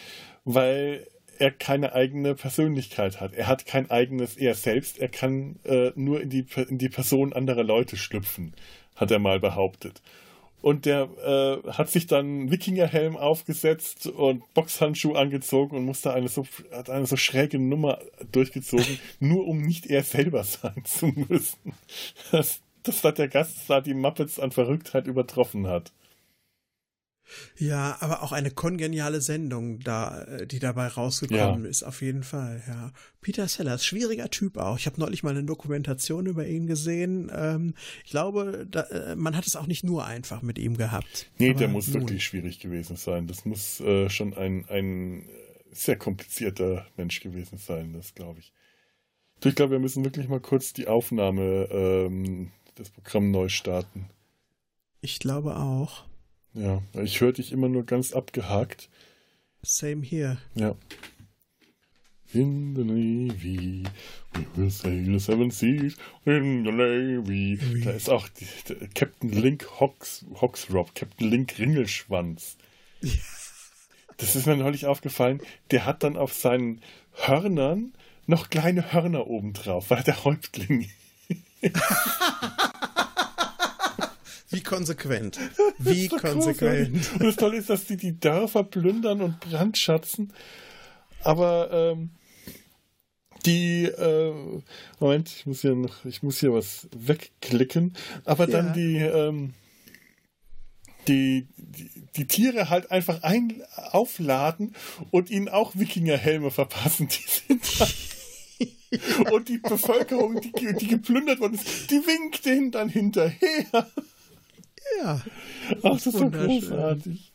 weil 0.44 1.06
er 1.38 1.50
keine 1.50 1.94
eigene 1.94 2.34
Persönlichkeit 2.34 3.20
hat. 3.20 3.34
Er 3.34 3.46
hat 3.46 3.66
kein 3.66 3.90
eigenes 3.90 4.36
Er 4.36 4.54
selbst. 4.54 4.98
Er 4.98 5.08
kann 5.08 5.56
äh, 5.64 5.92
nur 5.94 6.20
in 6.20 6.30
die, 6.30 6.46
in 6.68 6.78
die 6.78 6.88
Person 6.88 7.32
anderer 7.32 7.64
Leute 7.64 7.96
schlüpfen, 7.96 8.54
hat 8.96 9.10
er 9.10 9.18
mal 9.18 9.40
behauptet. 9.40 10.02
Und 10.64 10.86
der 10.86 11.10
äh, 11.22 11.72
hat 11.72 11.90
sich 11.90 12.06
dann 12.06 12.50
Wikingerhelm 12.50 13.18
aufgesetzt 13.18 14.06
und 14.06 14.42
Boxhandschuh 14.54 15.12
angezogen 15.12 15.76
und 15.76 15.84
musste 15.84 16.14
eine 16.14 16.28
so, 16.28 16.46
hat 16.72 16.88
eine 16.88 17.04
so 17.04 17.16
schräge 17.16 17.58
Nummer 17.58 17.98
durchgezogen, 18.32 18.98
nur 19.20 19.46
um 19.46 19.60
nicht 19.60 19.86
er 19.88 20.02
selber 20.02 20.42
sein 20.44 20.82
zu 20.84 21.08
müssen. 21.08 21.74
Das, 22.32 22.62
das 22.82 23.04
hat 23.04 23.18
der 23.18 23.28
Gast 23.28 23.68
da 23.68 23.82
die 23.82 23.92
Muppets 23.92 24.40
an 24.40 24.52
Verrücktheit 24.52 25.06
übertroffen 25.06 25.66
hat. 25.66 25.92
Ja, 27.58 27.96
aber 28.00 28.22
auch 28.22 28.32
eine 28.32 28.50
kongeniale 28.50 29.20
Sendung, 29.20 29.80
da, 29.80 30.22
äh, 30.22 30.46
die 30.46 30.58
dabei 30.58 30.88
rausgekommen 30.88 31.64
ja. 31.64 31.70
ist, 31.70 31.82
auf 31.82 32.02
jeden 32.02 32.22
Fall, 32.22 32.62
ja. 32.66 32.92
Peter 33.20 33.48
Sellers, 33.48 33.84
schwieriger 33.84 34.28
Typ 34.28 34.58
auch. 34.58 34.78
Ich 34.78 34.86
habe 34.86 35.00
neulich 35.00 35.22
mal 35.22 35.30
eine 35.30 35.44
Dokumentation 35.44 36.26
über 36.26 36.46
ihn 36.46 36.66
gesehen. 36.66 37.30
Ähm, 37.34 37.74
ich 38.04 38.10
glaube, 38.10 38.66
da, 38.70 38.82
äh, 38.82 39.16
man 39.16 39.36
hat 39.36 39.46
es 39.46 39.56
auch 39.56 39.66
nicht 39.66 39.84
nur 39.84 40.04
einfach 40.04 40.42
mit 40.42 40.58
ihm 40.58 40.76
gehabt. 40.76 41.30
Nee, 41.38 41.50
aber 41.50 41.60
der 41.60 41.68
muss 41.68 41.88
nun. 41.88 42.02
wirklich 42.02 42.24
schwierig 42.24 42.60
gewesen 42.60 42.96
sein. 42.96 43.26
Das 43.26 43.44
muss 43.46 43.80
äh, 43.80 44.10
schon 44.10 44.34
ein, 44.34 44.66
ein 44.68 45.26
sehr 45.72 45.96
komplizierter 45.96 46.86
Mensch 46.96 47.20
gewesen 47.20 47.58
sein, 47.58 47.92
das 47.92 48.14
glaube 48.14 48.40
ich. 48.40 48.52
Ich 49.42 49.54
glaube, 49.54 49.72
wir 49.72 49.78
müssen 49.78 50.04
wirklich 50.04 50.28
mal 50.28 50.40
kurz 50.40 50.72
die 50.72 50.88
Aufnahme, 50.88 51.68
ähm, 51.70 52.50
das 52.76 52.90
Programm 52.90 53.30
neu 53.30 53.48
starten. 53.48 54.08
Ich 55.00 55.18
glaube 55.18 55.56
auch. 55.56 56.04
Ja, 56.54 56.82
ich 57.02 57.20
höre 57.20 57.32
dich 57.32 57.52
immer 57.52 57.68
nur 57.68 57.84
ganz 57.84 58.12
abgehakt. 58.12 58.88
Same 59.62 60.02
here. 60.02 60.38
Ja. 60.54 60.76
in 62.34 62.74
the 62.74 62.84
Navy. 62.84 63.84
We 64.32 64.46
will 64.56 64.70
sail 64.70 65.04
the 65.04 65.20
seven 65.20 65.50
seas 65.50 65.96
in 66.24 66.64
the 66.64 66.72
Navy. 66.72 67.58
Da 67.84 67.92
ist 67.92 68.10
auch 68.10 68.28
die, 68.28 68.46
der 68.68 68.88
Captain 68.88 69.30
Link 69.30 69.68
Hawks, 69.78 70.24
Hawksrop, 70.40 70.94
Captain 70.94 71.30
Link 71.30 71.58
Ringelschwanz. 71.58 72.56
Das 74.18 74.36
ist 74.36 74.46
mir 74.46 74.56
neulich 74.56 74.86
aufgefallen. 74.86 75.40
Der 75.72 75.86
hat 75.86 76.04
dann 76.04 76.16
auf 76.16 76.32
seinen 76.32 76.80
Hörnern 77.14 77.94
noch 78.26 78.48
kleine 78.48 78.92
Hörner 78.92 79.26
obendrauf, 79.26 79.90
weil 79.90 79.98
er 79.98 80.04
der 80.04 80.24
Häuptling 80.24 80.88
Wie 84.50 84.62
konsequent. 84.62 85.38
Wie 85.78 86.08
konsequent. 86.08 86.92
großartig. 86.94 87.12
Und 87.20 87.26
das 87.26 87.36
Tolle 87.36 87.56
ist, 87.56 87.70
dass 87.70 87.86
die 87.86 87.96
die 87.96 88.18
Dörfer 88.18 88.64
plündern 88.64 89.22
und 89.22 89.40
brandschatzen. 89.40 90.32
Aber 91.22 91.70
ähm, 91.72 92.10
die, 93.46 93.84
äh, 93.84 94.32
Moment, 95.00 95.30
ich 95.36 95.46
muss 95.46 95.60
hier 95.62 95.74
noch, 95.74 96.04
ich 96.04 96.22
muss 96.22 96.40
hier 96.40 96.52
was 96.52 96.88
wegklicken. 96.96 97.94
Aber 98.24 98.46
dann 98.46 98.66
Ja. 98.68 98.72
die, 98.72 98.96
ähm, 98.98 99.54
die, 101.08 101.46
die, 101.56 101.90
die 102.16 102.26
Tiere 102.26 102.70
halt 102.70 102.90
einfach 102.90 103.22
ein, 103.22 103.62
aufladen 103.74 104.74
und 105.10 105.30
ihnen 105.30 105.48
auch 105.48 105.72
Wikingerhelme 105.74 106.50
verpassen. 106.50 107.08
Die 107.08 107.54
sind 107.56 107.80
dann 107.80 107.88
und 109.32 109.48
die 109.48 109.58
Bevölkerung, 109.58 110.40
die, 110.40 110.52
die 110.78 110.86
geplündert 110.86 111.40
worden 111.40 111.54
ist, 111.54 111.90
die 111.90 111.96
winkt 112.06 112.46
denen 112.46 112.70
dann 112.70 112.88
hinterher. 112.88 113.90
Ja. 115.00 115.20
Ach, 115.82 115.90
das 115.92 116.06
ist 116.06 116.18
so 116.18 116.30
großartig. 116.30 117.32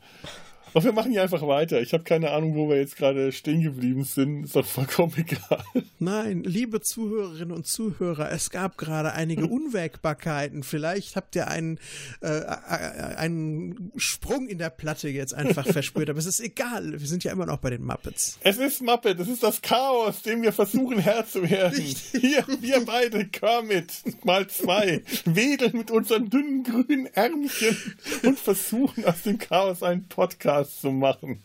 Aber 0.74 0.84
wir 0.84 0.93
machen 0.93 1.11
hier 1.11 1.24
einfach 1.24 1.45
weiter. 1.47 1.82
Ich 1.82 1.93
habe 1.93 2.03
keine 2.03 2.32
Ahnung, 2.32 2.55
wo 2.55 2.70
wir 2.70 2.78
jetzt 2.78 2.95
gerade 2.95 3.32
stehen 3.32 3.61
geblieben 3.63 4.03
sind. 4.03 4.43
Ist 4.43 4.55
doch 4.55 4.65
vollkommen 4.65 5.13
egal. 5.17 5.63
Nein, 5.99 6.43
liebe 6.43 6.80
Zuhörerinnen 6.82 7.51
und 7.51 7.65
Zuhörer, 7.67 8.32
es 8.32 8.49
gab 8.49 8.78
gerade 8.78 9.13
einige 9.13 9.45
Unwägbarkeiten. 9.47 10.63
Vielleicht 10.63 11.15
habt 11.15 11.36
ihr 11.36 11.47
einen, 11.47 11.80
äh, 12.22 12.28
äh, 12.28 13.15
einen 13.15 13.91
Sprung 13.95 14.47
in 14.47 14.57
der 14.57 14.70
Platte 14.70 15.09
jetzt 15.09 15.34
einfach 15.34 15.65
verspürt, 15.72 16.09
aber 16.09 16.20
es 16.20 16.26
ist 16.26 16.39
egal. 16.39 16.99
Wir 16.99 17.07
sind 17.07 17.24
ja 17.24 17.32
immer 17.32 17.45
noch 17.45 17.57
bei 17.57 17.72
den 17.72 17.84
Muppets. 17.84 18.38
Es 18.43 18.57
ist 18.57 18.82
Muppet, 18.82 19.20
es 19.20 19.28
ist 19.28 19.43
das 19.43 19.61
Chaos, 19.61 20.22
dem 20.22 20.41
wir 20.41 20.53
versuchen 20.53 20.99
Herr 20.99 21.26
zu 21.26 21.49
werden. 21.49 21.84
Hier, 22.11 22.45
wir 22.61 22.86
beide, 22.86 23.26
Kermit, 23.26 23.93
mal 24.24 24.47
zwei, 24.47 25.03
wedeln 25.26 25.78
mit 25.78 25.91
unseren 25.91 26.30
dünnen 26.30 26.63
grünen 26.63 27.07
Ärmchen 27.07 27.78
und 28.24 28.39
versuchen 28.39 29.05
aus 29.05 29.24
dem 29.24 29.38
Chaos 29.38 29.84
einen 29.84 30.07
Podcast 30.07 30.59
zu 30.66 30.91
machen. 30.91 31.43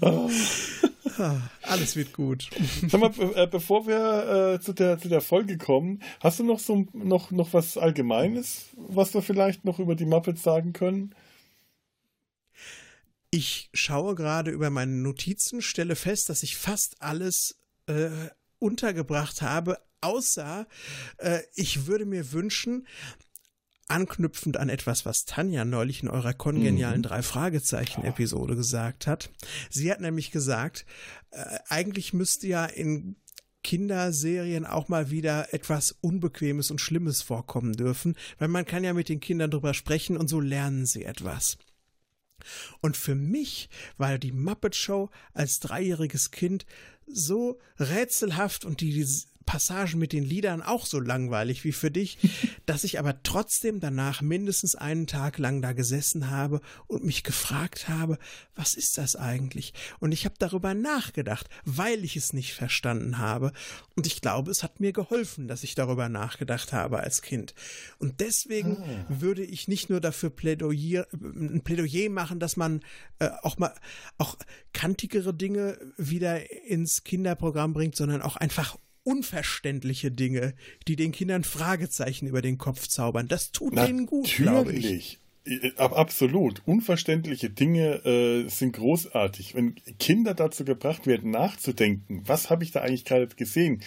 Ah, 0.00 0.28
Alles 1.62 1.96
wird 1.96 2.12
gut. 2.12 2.50
Sag 2.88 3.00
mal, 3.00 3.10
be 3.10 3.34
äh, 3.36 3.46
bevor 3.46 3.86
wir 3.86 4.54
äh, 4.54 4.60
zu, 4.60 4.72
der, 4.72 4.98
zu 4.98 5.08
der 5.08 5.20
Folge 5.20 5.58
kommen, 5.58 6.02
hast 6.20 6.40
du 6.40 6.44
noch 6.44 6.58
so 6.58 6.86
noch, 6.92 7.30
noch 7.30 7.52
was 7.52 7.76
Allgemeines, 7.78 8.66
was 8.76 9.14
wir 9.14 9.22
vielleicht 9.22 9.64
noch 9.64 9.78
über 9.78 9.94
die 9.94 10.06
Muppets 10.06 10.42
sagen 10.42 10.72
können? 10.72 11.14
Ich 13.30 13.68
schaue 13.72 14.14
gerade 14.14 14.50
über 14.50 14.70
meine 14.70 14.92
Notizen, 14.92 15.62
stelle 15.62 15.96
fest, 15.96 16.28
dass 16.28 16.42
ich 16.42 16.56
fast 16.56 17.00
alles 17.00 17.56
äh, 17.86 18.08
untergebracht 18.58 19.42
habe, 19.42 19.78
außer 20.00 20.66
äh, 21.18 21.40
ich 21.54 21.86
würde 21.86 22.06
mir 22.06 22.32
wünschen, 22.32 22.86
anknüpfend 23.88 24.56
an 24.56 24.68
etwas, 24.68 25.04
was 25.04 25.24
Tanja 25.24 25.64
neulich 25.64 26.02
in 26.02 26.08
eurer 26.08 26.32
kongenialen 26.32 27.02
drei 27.02 27.22
Fragezeichen 27.22 28.04
Episode 28.04 28.56
gesagt 28.56 29.06
hat. 29.06 29.30
Sie 29.70 29.90
hat 29.90 30.00
nämlich 30.00 30.30
gesagt, 30.30 30.86
äh, 31.30 31.58
eigentlich 31.68 32.12
müsste 32.12 32.46
ja 32.46 32.64
in 32.64 33.16
Kinderserien 33.62 34.66
auch 34.66 34.88
mal 34.88 35.10
wieder 35.10 35.52
etwas 35.52 35.96
Unbequemes 36.00 36.70
und 36.70 36.80
Schlimmes 36.80 37.22
vorkommen 37.22 37.72
dürfen, 37.72 38.14
weil 38.38 38.48
man 38.48 38.66
kann 38.66 38.84
ja 38.84 38.92
mit 38.92 39.08
den 39.08 39.20
Kindern 39.20 39.50
drüber 39.50 39.74
sprechen 39.74 40.16
und 40.16 40.28
so 40.28 40.40
lernen 40.40 40.86
sie 40.86 41.04
etwas. 41.04 41.56
Und 42.80 42.96
für 42.96 43.14
mich 43.14 43.70
war 43.96 44.18
die 44.18 44.32
Muppet 44.32 44.76
Show 44.76 45.10
als 45.32 45.60
dreijähriges 45.60 46.30
Kind 46.30 46.66
so 47.06 47.58
rätselhaft 47.78 48.64
und 48.64 48.80
die 48.80 49.06
Passagen 49.46 49.98
mit 49.98 50.12
den 50.12 50.24
Liedern 50.24 50.62
auch 50.62 50.86
so 50.86 51.00
langweilig 51.00 51.64
wie 51.64 51.72
für 51.72 51.90
dich, 51.90 52.18
dass 52.66 52.84
ich 52.84 52.98
aber 52.98 53.22
trotzdem 53.22 53.80
danach 53.80 54.22
mindestens 54.22 54.74
einen 54.74 55.06
Tag 55.06 55.38
lang 55.38 55.62
da 55.62 55.72
gesessen 55.72 56.30
habe 56.30 56.60
und 56.86 57.04
mich 57.04 57.22
gefragt 57.22 57.88
habe, 57.88 58.18
was 58.54 58.74
ist 58.74 58.98
das 58.98 59.16
eigentlich? 59.16 59.74
Und 60.00 60.12
ich 60.12 60.24
habe 60.24 60.34
darüber 60.38 60.74
nachgedacht, 60.74 61.48
weil 61.64 62.04
ich 62.04 62.16
es 62.16 62.32
nicht 62.32 62.54
verstanden 62.54 63.18
habe. 63.18 63.52
Und 63.96 64.06
ich 64.06 64.20
glaube, 64.20 64.50
es 64.50 64.62
hat 64.62 64.80
mir 64.80 64.92
geholfen, 64.92 65.48
dass 65.48 65.64
ich 65.64 65.74
darüber 65.74 66.08
nachgedacht 66.08 66.72
habe 66.72 67.00
als 67.00 67.22
Kind. 67.22 67.54
Und 67.98 68.20
deswegen 68.20 68.76
würde 69.08 69.44
ich 69.44 69.68
nicht 69.68 69.90
nur 69.90 70.00
dafür 70.00 70.30
Plädoyer, 70.30 71.06
ein 71.12 71.62
Plädoyer 71.62 72.10
machen, 72.10 72.40
dass 72.40 72.56
man 72.56 72.80
äh, 73.18 73.30
auch 73.42 73.58
mal 73.58 73.74
auch 74.18 74.36
kantigere 74.72 75.34
Dinge 75.34 75.78
wieder 75.96 76.50
ins 76.66 77.04
Kinderprogramm 77.04 77.72
bringt, 77.72 77.96
sondern 77.96 78.22
auch 78.22 78.36
einfach 78.36 78.76
unverständliche 79.04 80.10
Dinge, 80.10 80.54
die 80.88 80.96
den 80.96 81.12
Kindern 81.12 81.44
Fragezeichen 81.44 82.26
über 82.26 82.42
den 82.42 82.58
Kopf 82.58 82.88
zaubern. 82.88 83.28
Das 83.28 83.52
tut 83.52 83.76
denen 83.76 84.06
gut, 84.06 84.34
glaube 84.36 84.72
ich. 84.72 84.82
Natürlich. 84.84 85.18
Äh, 85.46 85.72
ab- 85.76 85.92
Absolut. 85.96 86.62
Unverständliche 86.64 87.50
Dinge 87.50 88.04
äh, 88.06 88.48
sind 88.48 88.72
großartig. 88.76 89.54
Wenn 89.54 89.74
Kinder 89.98 90.32
dazu 90.34 90.64
gebracht 90.64 91.06
werden, 91.06 91.30
nachzudenken, 91.30 92.22
was 92.24 92.48
habe 92.50 92.64
ich 92.64 92.72
da 92.72 92.80
eigentlich 92.80 93.04
gerade 93.04 93.26
gesehen? 93.28 93.82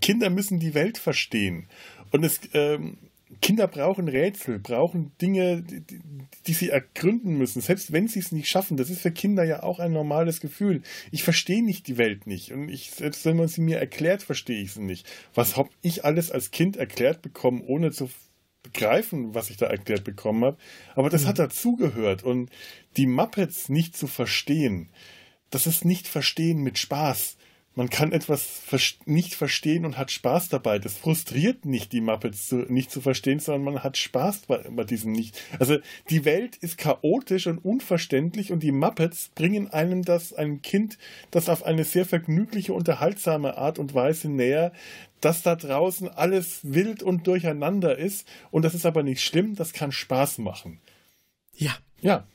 Kinder 0.00 0.30
müssen 0.30 0.58
die 0.58 0.74
Welt 0.74 0.96
verstehen. 0.98 1.66
Und 2.10 2.24
es, 2.24 2.40
ähm, 2.54 2.96
Kinder 3.40 3.66
brauchen 3.66 4.08
Rätsel, 4.08 4.58
brauchen 4.58 5.12
Dinge, 5.20 5.62
die, 5.62 5.80
die- 6.46 6.52
sie 6.52 6.68
ergründen 6.68 7.38
müssen, 7.38 7.60
selbst 7.62 7.92
wenn 7.92 8.08
sie 8.08 8.18
es 8.20 8.32
nicht 8.32 8.48
schaffen. 8.48 8.76
Das 8.76 8.90
ist 8.90 9.00
für 9.00 9.10
Kinder 9.12 9.44
ja 9.44 9.62
auch 9.62 9.78
ein 9.78 9.92
normales 9.92 10.40
Gefühl. 10.40 10.82
Ich 11.10 11.22
verstehe 11.22 11.64
nicht 11.64 11.86
die 11.86 11.98
Welt 11.98 12.26
nicht. 12.26 12.52
Und 12.52 12.68
ich, 12.68 12.90
selbst 12.90 13.24
wenn 13.24 13.36
man 13.36 13.48
sie 13.48 13.62
mir 13.62 13.78
erklärt, 13.78 14.22
verstehe 14.22 14.60
ich 14.60 14.72
sie 14.72 14.82
nicht. 14.82 15.08
Was 15.34 15.56
habe 15.56 15.70
ich 15.82 16.04
alles 16.04 16.30
als 16.30 16.50
Kind 16.50 16.76
erklärt 16.76 17.22
bekommen, 17.22 17.62
ohne 17.62 17.90
zu 17.90 18.10
begreifen, 18.62 19.34
was 19.34 19.50
ich 19.50 19.56
da 19.56 19.66
erklärt 19.66 20.04
bekommen 20.04 20.44
habe. 20.44 20.56
Aber 20.94 21.10
das 21.10 21.26
hat 21.26 21.38
dazugehört. 21.38 22.22
Und 22.22 22.50
die 22.96 23.06
Muppets 23.06 23.68
nicht 23.68 23.96
zu 23.96 24.06
verstehen, 24.06 24.90
das 25.50 25.66
ist 25.66 25.84
nicht 25.84 26.06
verstehen 26.06 26.62
mit 26.62 26.78
Spaß. 26.78 27.36
Man 27.74 27.88
kann 27.88 28.12
etwas 28.12 28.60
nicht 29.06 29.34
verstehen 29.34 29.86
und 29.86 29.96
hat 29.96 30.10
Spaß 30.10 30.50
dabei. 30.50 30.78
Das 30.78 30.98
frustriert 30.98 31.64
nicht, 31.64 31.92
die 31.92 32.02
Muppets 32.02 32.48
zu, 32.48 32.56
nicht 32.56 32.90
zu 32.90 33.00
verstehen, 33.00 33.40
sondern 33.40 33.74
man 33.74 33.82
hat 33.82 33.96
Spaß 33.96 34.40
bei, 34.40 34.58
bei 34.58 34.84
diesem 34.84 35.12
nicht. 35.12 35.40
Also 35.58 35.78
die 36.10 36.26
Welt 36.26 36.56
ist 36.56 36.76
chaotisch 36.76 37.46
und 37.46 37.64
unverständlich 37.64 38.52
und 38.52 38.62
die 38.62 38.72
Muppets 38.72 39.30
bringen 39.34 39.68
einem 39.68 40.04
das, 40.04 40.34
einem 40.34 40.60
Kind, 40.60 40.98
das 41.30 41.48
auf 41.48 41.64
eine 41.64 41.84
sehr 41.84 42.04
vergnügliche, 42.04 42.74
unterhaltsame 42.74 43.56
Art 43.56 43.78
und 43.78 43.94
Weise 43.94 44.28
näher, 44.28 44.72
dass 45.22 45.42
da 45.42 45.56
draußen 45.56 46.10
alles 46.10 46.60
wild 46.62 47.02
und 47.02 47.26
durcheinander 47.26 47.96
ist. 47.96 48.28
Und 48.50 48.66
das 48.66 48.74
ist 48.74 48.84
aber 48.84 49.02
nicht 49.02 49.22
schlimm, 49.22 49.54
das 49.54 49.72
kann 49.72 49.92
Spaß 49.92 50.38
machen. 50.38 50.80
Ja, 51.54 51.74
Ja, 52.02 52.26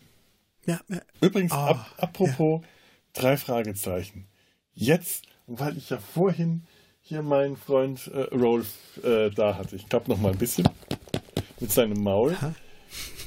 ja, 0.66 0.82
ja. 0.88 1.02
Übrigens, 1.22 1.52
Ah, 1.52 1.70
ap 1.70 1.94
apropos 1.98 2.62
drei 3.14 3.38
Fragezeichen. 3.38 4.28
Jetzt, 4.80 5.26
weil 5.48 5.76
ich 5.76 5.90
ja 5.90 5.98
vorhin 5.98 6.62
hier 7.02 7.24
meinen 7.24 7.58
Freund 7.58 8.12
äh, 8.14 8.36
Rolf 8.36 8.76
äh, 9.04 9.32
da 9.32 9.58
hatte, 9.58 9.76
ich 9.76 9.90
klapp 9.90 10.08
noch 10.08 10.20
mal 10.20 10.34
ein 10.34 10.38
bisschen 10.38 10.70
mit 11.60 11.72
seinem 11.72 12.04
Maul. 12.04 12.38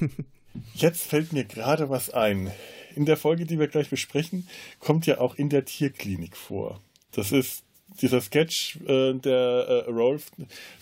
Jetzt 0.74 1.02
fällt 1.02 1.32
mir 1.32 1.44
gerade 1.44 1.90
was 1.90 2.10
ein. 2.10 2.52
In 2.94 3.04
der 3.04 3.16
Folge, 3.16 3.46
die 3.46 3.58
wir 3.58 3.66
gleich 3.66 3.90
besprechen, 3.90 4.46
kommt 4.78 5.06
ja 5.06 5.18
auch 5.18 5.34
in 5.34 5.48
der 5.48 5.64
Tierklinik 5.64 6.36
vor. 6.36 6.80
Das 7.10 7.32
ist 7.32 7.64
dieser 8.00 8.20
Sketch, 8.20 8.78
äh, 8.86 9.14
der 9.14 9.84
äh, 9.86 9.90
Rolf 9.90 10.30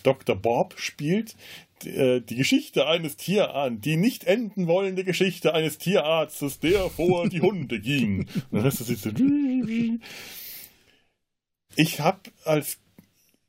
Dr. 0.02 0.36
Bob 0.36 0.74
spielt, 0.76 1.34
die, 1.82 1.90
äh, 1.96 2.20
die 2.20 2.36
Geschichte 2.36 2.86
eines 2.86 3.16
Tierarzt, 3.16 3.86
die 3.86 3.96
nicht 3.96 4.24
enden 4.24 4.66
wollende 4.66 5.04
Geschichte 5.04 5.54
eines 5.54 5.78
Tierarztes, 5.78 6.60
der 6.60 6.90
vor 6.90 7.26
die 7.30 7.40
Hunde 7.40 7.80
ging. 7.80 8.28
Und 8.50 8.52
dann 8.52 8.64
hörst 8.64 8.80
du 8.80 8.84
sie 8.84 8.96
so. 8.96 9.08
Ich 11.78 12.00
habe 12.00 12.18
als 12.44 12.78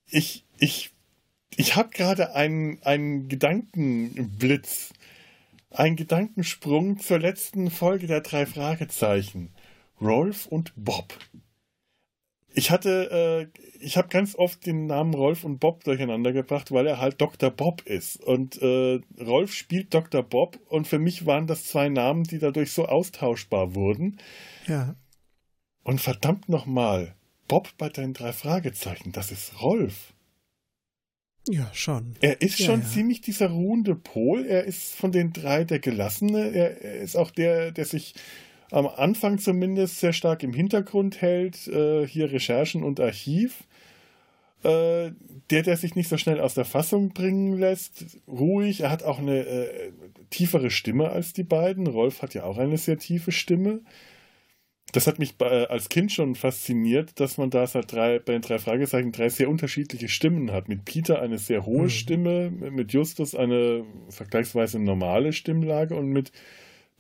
ich 0.06 0.46
ich 0.60 0.92
ich 1.58 1.76
habe 1.76 1.90
gerade 1.90 2.36
einen 2.36 2.82
einen 2.84 3.28
Gedankenblitz, 3.28 4.94
einen 5.72 5.96
Gedankensprung 5.96 7.00
zur 7.00 7.18
letzten 7.18 7.72
Folge 7.72 8.06
der 8.06 8.22
drei 8.22 8.46
Fragezeichen. 8.46 9.50
Rolf 10.00 10.46
und 10.46 10.74
Bob. 10.76 11.18
Ich 12.54 12.70
hatte, 12.70 13.50
äh, 13.52 13.60
ich 13.80 13.98
habe 13.98 14.10
ganz 14.10 14.36
oft 14.36 14.64
den 14.64 14.86
Namen 14.86 15.16
Rolf 15.16 15.44
und 15.44 15.60
Bob 15.60 15.84
durcheinander 15.84 16.32
gebracht, 16.32 16.72
weil 16.72 16.86
er 16.86 17.00
halt 17.00 17.20
Dr. 17.20 17.50
Bob 17.50 17.82
ist. 17.82 18.24
Und 18.24 18.62
äh, 18.62 19.02
Rolf 19.20 19.54
spielt 19.54 19.92
Dr. 19.92 20.22
Bob 20.22 20.60
und 20.68 20.88
für 20.88 21.00
mich 21.00 21.26
waren 21.26 21.48
das 21.48 21.66
zwei 21.66 21.90
Namen, 21.90 22.26
die 22.26 22.38
dadurch 22.38 22.72
so 22.72 22.86
austauschbar 22.86 23.74
wurden. 23.74 24.20
ja. 24.68 24.96
Und 25.84 26.02
verdammt 26.02 26.50
nochmal, 26.50 27.16
Bob 27.50 27.68
bei 27.78 27.90
deinen 27.90 28.14
drei 28.14 28.32
Fragezeichen, 28.32 29.12
das 29.12 29.32
ist 29.32 29.62
Rolf. 29.62 30.14
Ja, 31.50 31.70
schon. 31.74 32.16
Er 32.22 32.42
ist 32.42 32.60
Ja, 32.60 32.68
schon 32.68 32.82
ja. 32.82 32.86
ziemlich 32.88 33.22
dieser 33.22 33.50
ruhende 33.50 33.96
Pol. 33.96 34.46
Er 34.46 34.64
ist 34.66 34.94
von 34.96 35.12
den 35.12 35.34
drei 35.34 35.64
der 35.64 35.80
Gelassene. 35.80 36.52
Er, 36.52 36.82
er 36.82 36.96
ist 37.02 37.16
auch 37.18 37.32
der, 37.32 37.72
der 37.72 37.86
sich 37.86 38.14
am 38.72 38.86
Anfang 38.86 39.40
zumindest 39.40 40.00
sehr 40.00 40.14
stark 40.14 40.44
im 40.44 40.54
Hintergrund 40.54 41.22
hält. 41.22 41.68
Äh, 41.68 42.08
hier 42.08 42.32
Recherchen 42.32 42.84
und 42.84 43.00
Archiv. 43.00 43.64
Äh, 44.62 45.12
der, 45.50 45.64
der 45.64 45.78
sich 45.78 45.96
nicht 45.96 46.10
so 46.10 46.18
schnell 46.18 46.40
aus 46.40 46.54
der 46.54 46.66
Fassung 46.66 47.10
bringen 47.14 47.58
lässt. 47.58 48.06
Ruhig. 48.28 48.82
Er 48.82 48.92
hat 48.92 49.02
auch 49.02 49.18
eine 49.18 49.40
äh, 49.40 49.92
tiefere 50.30 50.70
Stimme 50.70 51.10
als 51.10 51.34
die 51.34 51.44
beiden. 51.44 51.88
Rolf 51.88 52.22
hat 52.22 52.36
ja 52.36 52.44
auch 52.44 52.58
eine 52.60 52.78
sehr 52.78 53.00
tiefe 53.00 53.32
Stimme. 53.32 53.82
Das 54.92 55.08
hat 55.08 55.20
mich 55.20 55.36
als 55.40 55.90
Kind 55.90 56.12
schon 56.12 56.36
fasziniert, 56.36 57.20
dass 57.20 57.38
man 57.38 57.50
da 57.50 57.68
seit 57.68 57.92
drei, 57.92 58.20
bei 58.20 58.34
den 58.34 58.42
drei 58.42 58.58
Fragezeichen 58.60 59.12
drei 59.12 59.30
sehr 59.30 59.50
unterschiedliche 59.50 60.10
Stimmen 60.10 60.52
hat. 60.52 60.68
Mit 60.68 60.86
Peter 60.86 61.22
eine 61.22 61.38
sehr 61.38 61.66
hohe 61.66 61.84
Mhm. 61.84 61.90
Stimme, 61.90 62.50
mit 62.50 62.92
Justus 62.94 63.36
eine 63.36 63.86
vergleichsweise 64.10 64.80
normale 64.80 65.34
Stimmlage 65.34 65.96
und 65.96 66.08
mit 66.08 66.32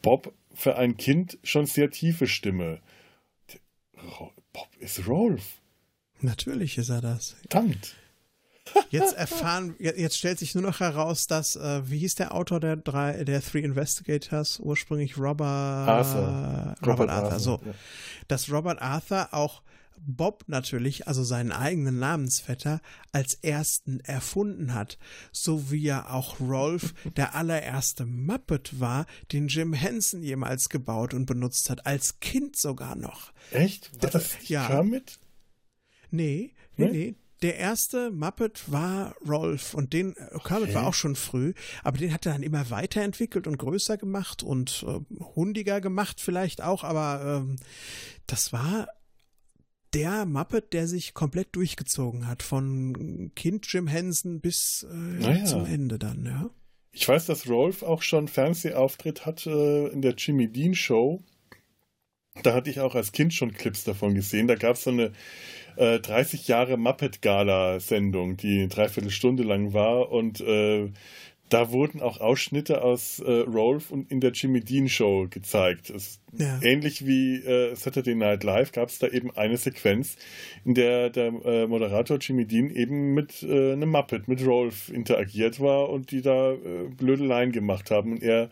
Bob 0.02 0.34
für 0.54 0.78
ein 0.78 0.98
Kind 0.98 1.38
schon 1.44 1.66
sehr 1.66 1.90
tiefe 1.90 2.28
Stimme. 2.28 2.80
Bob 4.54 4.70
ist 4.80 5.08
Rolf. 5.08 5.62
Natürlich 6.22 6.78
ist 6.78 6.90
er 6.90 7.02
das. 7.02 7.32
Verdammt. 7.42 7.96
Jetzt 8.89 9.15
erfahren, 9.15 9.76
je- 9.80 9.93
jetzt 9.97 10.17
stellt 10.17 10.39
sich 10.39 10.55
nur 10.55 10.63
noch 10.63 10.80
heraus, 10.80 11.28
dass, 11.28 11.55
äh, 11.55 11.82
wie 11.89 11.99
hieß 11.99 12.15
der 12.15 12.34
Autor 12.34 12.59
der 12.59 12.76
drei, 12.78 13.24
der 13.24 13.41
Three 13.41 13.61
Investigators, 13.61 14.59
ursprünglich 14.59 15.17
Robert 15.17 15.47
Arthur. 15.47 16.76
Robert, 16.86 17.09
Arthur, 17.09 17.39
so. 17.39 17.61
ja. 17.65 17.74
Dass 18.28 18.51
Robert 18.51 18.82
Arthur 18.82 19.30
auch 19.34 19.61
Bob 20.01 20.45
natürlich, 20.47 21.09
also 21.09 21.24
seinen 21.26 21.51
eigenen 21.51 21.99
Namensvetter, 21.99 22.80
als 23.11 23.34
ersten 23.41 23.99
erfunden 23.99 24.74
hat, 24.74 24.97
so 25.34 25.72
wie 25.72 25.82
ja 25.84 26.09
auch 26.09 26.39
Rolf 26.39 26.93
der 27.17 27.36
allererste 27.36 28.05
Muppet 28.05 28.80
war, 28.80 29.05
den 29.34 29.49
Jim 29.49 29.74
Henson 29.74 30.24
jemals 30.24 30.70
gebaut 30.70 31.13
und 31.13 31.26
benutzt 31.26 31.70
hat, 31.70 31.86
als 31.86 32.22
Kind 32.22 32.55
sogar 32.55 32.95
noch. 32.95 33.34
Echt? 33.51 33.91
War 34.01 34.09
das 34.09 34.36
nicht 34.39 34.49
Ja. 34.49 34.67
Kermit? 34.67 35.20
Nee, 36.11 36.53
nee, 36.78 36.88
Nee? 36.89 37.15
Der 37.42 37.56
erste 37.58 38.12
Muppet 38.12 38.70
war 38.72 39.16
Rolf 39.28 39.74
und 39.74 39.94
den 39.94 40.16
äh, 40.18 40.38
Kermit 40.44 40.70
Okay. 40.70 40.74
war 40.76 40.88
auch 40.88 40.94
schon 40.94 41.16
früh, 41.16 41.54
aber 41.84 41.98
den 41.98 42.14
hat 42.14 42.26
er 42.26 42.34
dann 42.34 42.44
immer 42.44 42.70
weiterentwickelt 42.70 43.48
und 43.48 43.58
größer 43.58 43.98
gemacht 43.98 44.44
und 44.44 44.86
äh, 44.88 45.00
hundiger 45.36 45.80
gemacht 45.82 46.20
vielleicht 46.20 46.62
auch, 46.62 46.84
aber 46.84 47.42
ähm, 47.44 47.56
das 48.28 48.52
war 48.52 48.88
der 49.94 50.26
Muppet, 50.26 50.74
der 50.74 50.88
sich 50.88 51.14
komplett 51.14 51.56
durchgezogen 51.56 52.28
hat, 52.28 52.44
von 52.44 53.32
Kind 53.36 53.66
Jim 53.72 53.88
Henson 53.88 54.40
bis 54.42 54.86
äh, 54.90 54.94
Naja. 54.94 55.46
zum 55.46 55.66
Ende 55.66 55.98
dann, 55.98 56.26
ja. 56.26 56.50
Ich 56.92 57.08
weiß, 57.08 57.26
dass 57.28 57.48
Rolf 57.48 57.84
auch 57.84 58.02
schon 58.02 58.28
Fernsehauftritt 58.28 59.26
hatte 59.26 59.90
in 59.94 60.02
der 60.02 60.14
Jimmy 60.16 60.48
Dean 60.52 60.76
Show. 60.76 61.24
Da 62.44 62.54
hatte 62.54 62.70
ich 62.70 62.80
auch 62.82 62.96
als 62.96 63.12
Kind 63.12 63.34
schon 63.34 63.52
Clips 63.54 63.84
davon 63.84 64.14
gesehen. 64.16 64.48
Da 64.48 64.56
gab 64.56 64.76
es 64.76 64.84
so 64.84 64.90
eine 64.92 65.12
äh, 65.80 66.00
30 66.00 66.48
Jahre 66.48 66.78
Muppet 66.78 67.22
Gala 67.22 67.80
Sendung, 67.80 68.36
die 68.36 68.60
eine 68.60 68.68
Dreiviertelstunde 68.68 69.44
lang 69.44 69.74
war 69.74 70.12
und 70.12 70.42
äh, 70.42 70.90
da 71.48 71.72
wurden 71.72 72.02
auch 72.02 72.20
Ausschnitte 72.20 72.84
aus 72.84 73.20
äh, 73.20 73.32
Rolf 73.32 73.90
und 73.90 74.12
in 74.12 74.20
der 74.20 74.32
Jimmy 74.32 74.60
Dean 74.60 74.88
Show 74.88 75.28
gezeigt. 75.30 75.90
Es, 75.90 76.20
Ja. 76.38 76.60
Ähnlich 76.62 77.08
wie 77.08 77.38
äh, 77.38 77.76
Saturday 77.76 78.14
Night 78.14 78.44
Live 78.44 78.72
gab 78.72 78.90
es 78.90 79.00
da 79.00 79.08
eben 79.08 79.32
eine 79.36 79.58
Sequenz, 79.58 80.16
in 80.64 80.76
der 80.76 81.10
der 81.10 81.28
äh, 81.46 81.66
Moderator 81.66 82.18
Jimmy 82.18 82.46
Dean 82.46 82.70
eben 82.70 83.14
mit 83.14 83.42
äh, 83.42 83.74
einem 83.74 83.90
Muppet, 83.90 84.28
mit 84.28 84.46
Rolf 84.46 84.90
interagiert 84.90 85.60
war 85.60 85.90
und 85.90 86.12
die 86.12 86.22
da 86.22 86.52
äh, 86.52 86.90
blöde 86.96 87.26
Line 87.26 87.52
gemacht 87.52 87.90
haben 87.90 88.12
und 88.12 88.22
er 88.22 88.50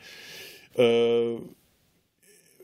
äh, 0.76 1.36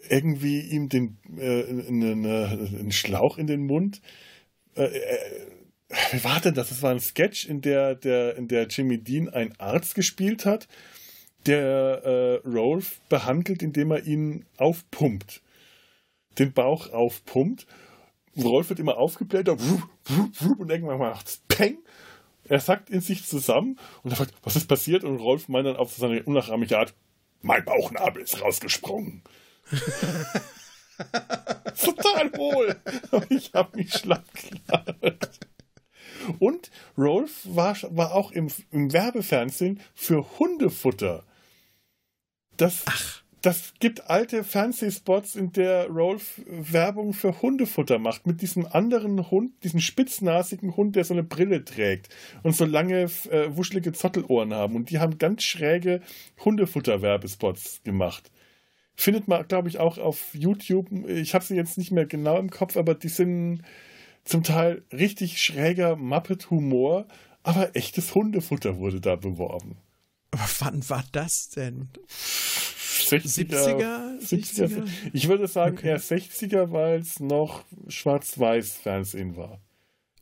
irgendwie 0.10 0.62
ihm 0.62 0.90
den 0.90 1.18
äh, 1.38 1.64
einen, 1.88 2.26
einen 2.26 2.92
Schlauch 2.92 3.38
in 3.38 3.48
den 3.48 3.66
Mund 3.66 4.02
äh, 4.76 4.86
äh, 4.86 5.48
wie 6.12 6.24
war 6.24 6.40
denn 6.40 6.54
das? 6.54 6.70
Das 6.70 6.82
war 6.82 6.92
ein 6.92 7.00
Sketch, 7.00 7.46
in 7.46 7.62
der, 7.62 7.96
der, 7.96 8.36
in 8.36 8.48
der 8.48 8.68
Jimmy 8.68 8.98
Dean 8.98 9.30
einen 9.30 9.54
Arzt 9.60 9.96
gespielt 9.96 10.46
hat, 10.46 10.68
der 11.46 12.42
äh, 12.44 12.48
Rolf 12.48 13.00
behandelt, 13.10 13.62
indem 13.62 13.92
er 13.92 14.04
ihn 14.06 14.46
aufpumpt. 14.58 15.42
Den 16.40 16.54
Bauch 16.54 16.92
aufpumpt. 16.92 17.68
Rolf 18.36 18.70
wird 18.70 18.80
immer 18.80 18.98
aufgebläht 18.98 19.48
und 19.50 19.62
irgendwann 20.70 20.98
macht's 20.98 21.44
Peng. 21.48 21.78
Er 22.46 22.60
sackt 22.60 22.90
in 22.90 23.02
sich 23.02 23.26
zusammen 23.26 23.78
und 24.02 24.12
er 24.12 24.18
fragt, 24.18 24.34
was 24.42 24.56
ist 24.56 24.68
passiert? 24.68 25.04
Und 25.04 25.18
Rolf 25.18 25.48
meint 25.48 25.68
dann 25.68 25.76
auf 25.76 25.94
seine 25.94 26.24
unnachahmliche 26.24 26.80
Art, 26.80 26.96
mein 27.42 27.64
Bauchnabel 27.64 28.24
ist 28.24 28.42
rausgesprungen. 28.42 29.22
Total 31.84 32.32
wohl. 32.38 32.76
Ich 33.30 33.54
habe 33.54 33.78
mich 33.78 33.94
schlapp 33.94 34.26
gelacht. 34.34 35.40
Und 36.40 36.72
Rolf 36.98 37.42
war, 37.44 37.76
war 37.90 38.14
auch 38.14 38.32
im, 38.32 38.50
im 38.72 38.94
Werbefernsehen 38.94 39.80
für 39.94 40.40
Hundefutter. 40.40 41.24
Das, 42.58 42.86
das 43.42 43.74
gibt 43.80 44.10
alte 44.10 44.44
Fernsehspots, 44.44 45.36
in 45.36 45.52
der 45.52 45.88
Rolf 45.88 46.42
Werbung 46.46 47.14
für 47.14 47.42
Hundefutter 47.42 48.00
macht. 48.00 48.26
Mit 48.26 48.42
diesem 48.42 48.66
anderen 48.66 49.32
Hund, 49.32 49.64
diesem 49.64 49.80
spitznasigen 49.80 50.78
Hund, 50.78 50.96
der 50.96 51.04
so 51.04 51.14
eine 51.14 51.24
Brille 51.24 51.66
trägt 51.66 52.10
und 52.44 52.56
so 52.56 52.66
lange 52.66 53.10
äh, 53.30 53.50
wuschelige 53.50 53.92
Zottelohren 53.92 54.54
haben. 54.54 54.76
Und 54.76 54.92
die 54.92 55.00
haben 55.00 55.18
ganz 55.18 55.44
schräge 55.44 56.02
Hundefutter-Werbespots 56.44 57.82
gemacht. 57.84 58.32
Findet 58.96 59.28
man, 59.28 59.48
glaube 59.48 59.70
ich, 59.70 59.80
auch 59.80 59.98
auf 59.98 60.34
YouTube. 60.34 60.88
Ich 61.08 61.34
habe 61.34 61.44
sie 61.44 61.56
jetzt 61.56 61.78
nicht 61.78 61.92
mehr 61.92 62.06
genau 62.06 62.38
im 62.38 62.50
Kopf, 62.50 62.78
aber 62.78 62.96
die 62.96 63.10
sind 63.10 63.64
zum 64.24 64.44
Teil 64.44 64.84
richtig 64.92 65.42
schräger 65.42 65.96
Muppet-Humor, 65.96 67.08
aber 67.42 67.76
echtes 67.76 68.16
Hundefutter 68.16 68.78
wurde 68.78 69.02
da 69.02 69.16
beworben. 69.16 69.78
Aber 70.32 70.48
wann 70.60 70.88
war 70.90 71.04
das 71.12 71.50
denn? 71.50 71.90
60er, 72.10 74.20
70er? 74.20 74.22
70er. 74.22 74.88
Ich 75.12 75.28
würde 75.28 75.48
sagen 75.48 75.78
Okay. 75.78 75.90
eher 75.90 76.00
60er, 76.00 76.72
weil 76.72 77.00
es 77.00 77.20
noch 77.20 77.64
Schwarz-Weiß-Fernsehen 77.88 79.36
war. 79.36 79.60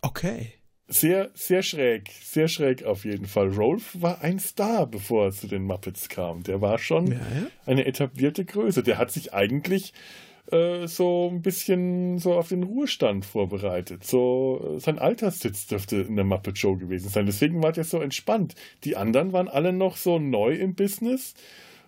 Okay. 0.02 0.54
Sehr, 0.92 1.30
sehr 1.34 1.64
schräg, 1.64 2.12
sehr 2.22 2.50
schräg 2.50 2.84
auf 2.84 3.06
jeden 3.06 3.26
Fall. 3.26 3.48
Rolf 3.50 3.96
war 4.00 4.22
ein 4.22 4.40
Star, 4.40 4.86
bevor 4.86 5.26
er 5.26 5.32
zu 5.32 5.48
den 5.48 5.64
Muppets 5.64 6.10
kam. 6.10 6.44
Der 6.44 6.60
war 6.60 6.78
schon 6.78 7.08
Ja, 7.08 7.14
ja. 7.14 7.48
eine 7.66 7.86
etablierte 7.86 8.44
Größe. 8.44 8.84
Der 8.84 8.98
hat 8.98 9.10
sich 9.10 9.34
eigentlich 9.34 9.94
äh, 10.52 10.88
so 10.88 11.30
ein 11.32 11.42
bisschen 11.42 12.20
so 12.20 12.34
auf 12.34 12.50
den 12.50 12.64
Ruhestand 12.64 13.26
vorbereitet. 13.26 14.04
So 14.04 14.76
äh, 14.76 14.80
sein 14.82 15.00
Alterssitz 15.00 15.66
dürfte 15.68 15.96
in 16.02 16.18
der 16.18 16.26
Muppet 16.26 16.58
Show 16.58 16.76
gewesen 16.76 17.08
sein. 17.10 17.26
Deswegen 17.26 17.64
war 17.64 17.72
der 17.72 17.86
so 17.86 18.02
entspannt. 18.02 18.56
Die 18.84 18.98
anderen 18.98 19.32
waren 19.32 19.48
alle 19.48 19.72
noch 19.72 19.96
so 19.96 20.20
neu 20.20 20.54
im 20.56 20.76
Business 20.76 21.36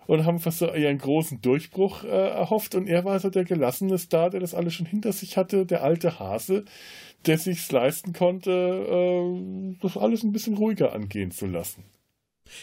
und 0.06 0.24
haben 0.24 0.38
fast 0.38 0.58
so 0.58 0.72
ihren 0.72 0.98
großen 0.98 1.40
Durchbruch 1.40 2.04
äh, 2.04 2.08
erhofft. 2.08 2.74
Und 2.74 2.86
er 2.86 3.04
war 3.04 3.18
so 3.20 3.30
der 3.30 3.44
gelassene 3.44 3.98
Star, 3.98 4.30
der 4.30 4.40
das 4.40 4.54
alles 4.54 4.74
schon 4.74 4.86
hinter 4.86 5.12
sich 5.12 5.36
hatte, 5.36 5.66
der 5.66 5.82
alte 5.82 6.18
Hase, 6.18 6.64
der 7.26 7.38
sich's 7.38 7.70
leisten 7.72 8.12
konnte, 8.12 8.50
äh, 8.50 9.76
das 9.80 9.96
alles 9.96 10.22
ein 10.22 10.32
bisschen 10.32 10.56
ruhiger 10.56 10.92
angehen 10.92 11.30
zu 11.30 11.46
lassen. 11.46 11.84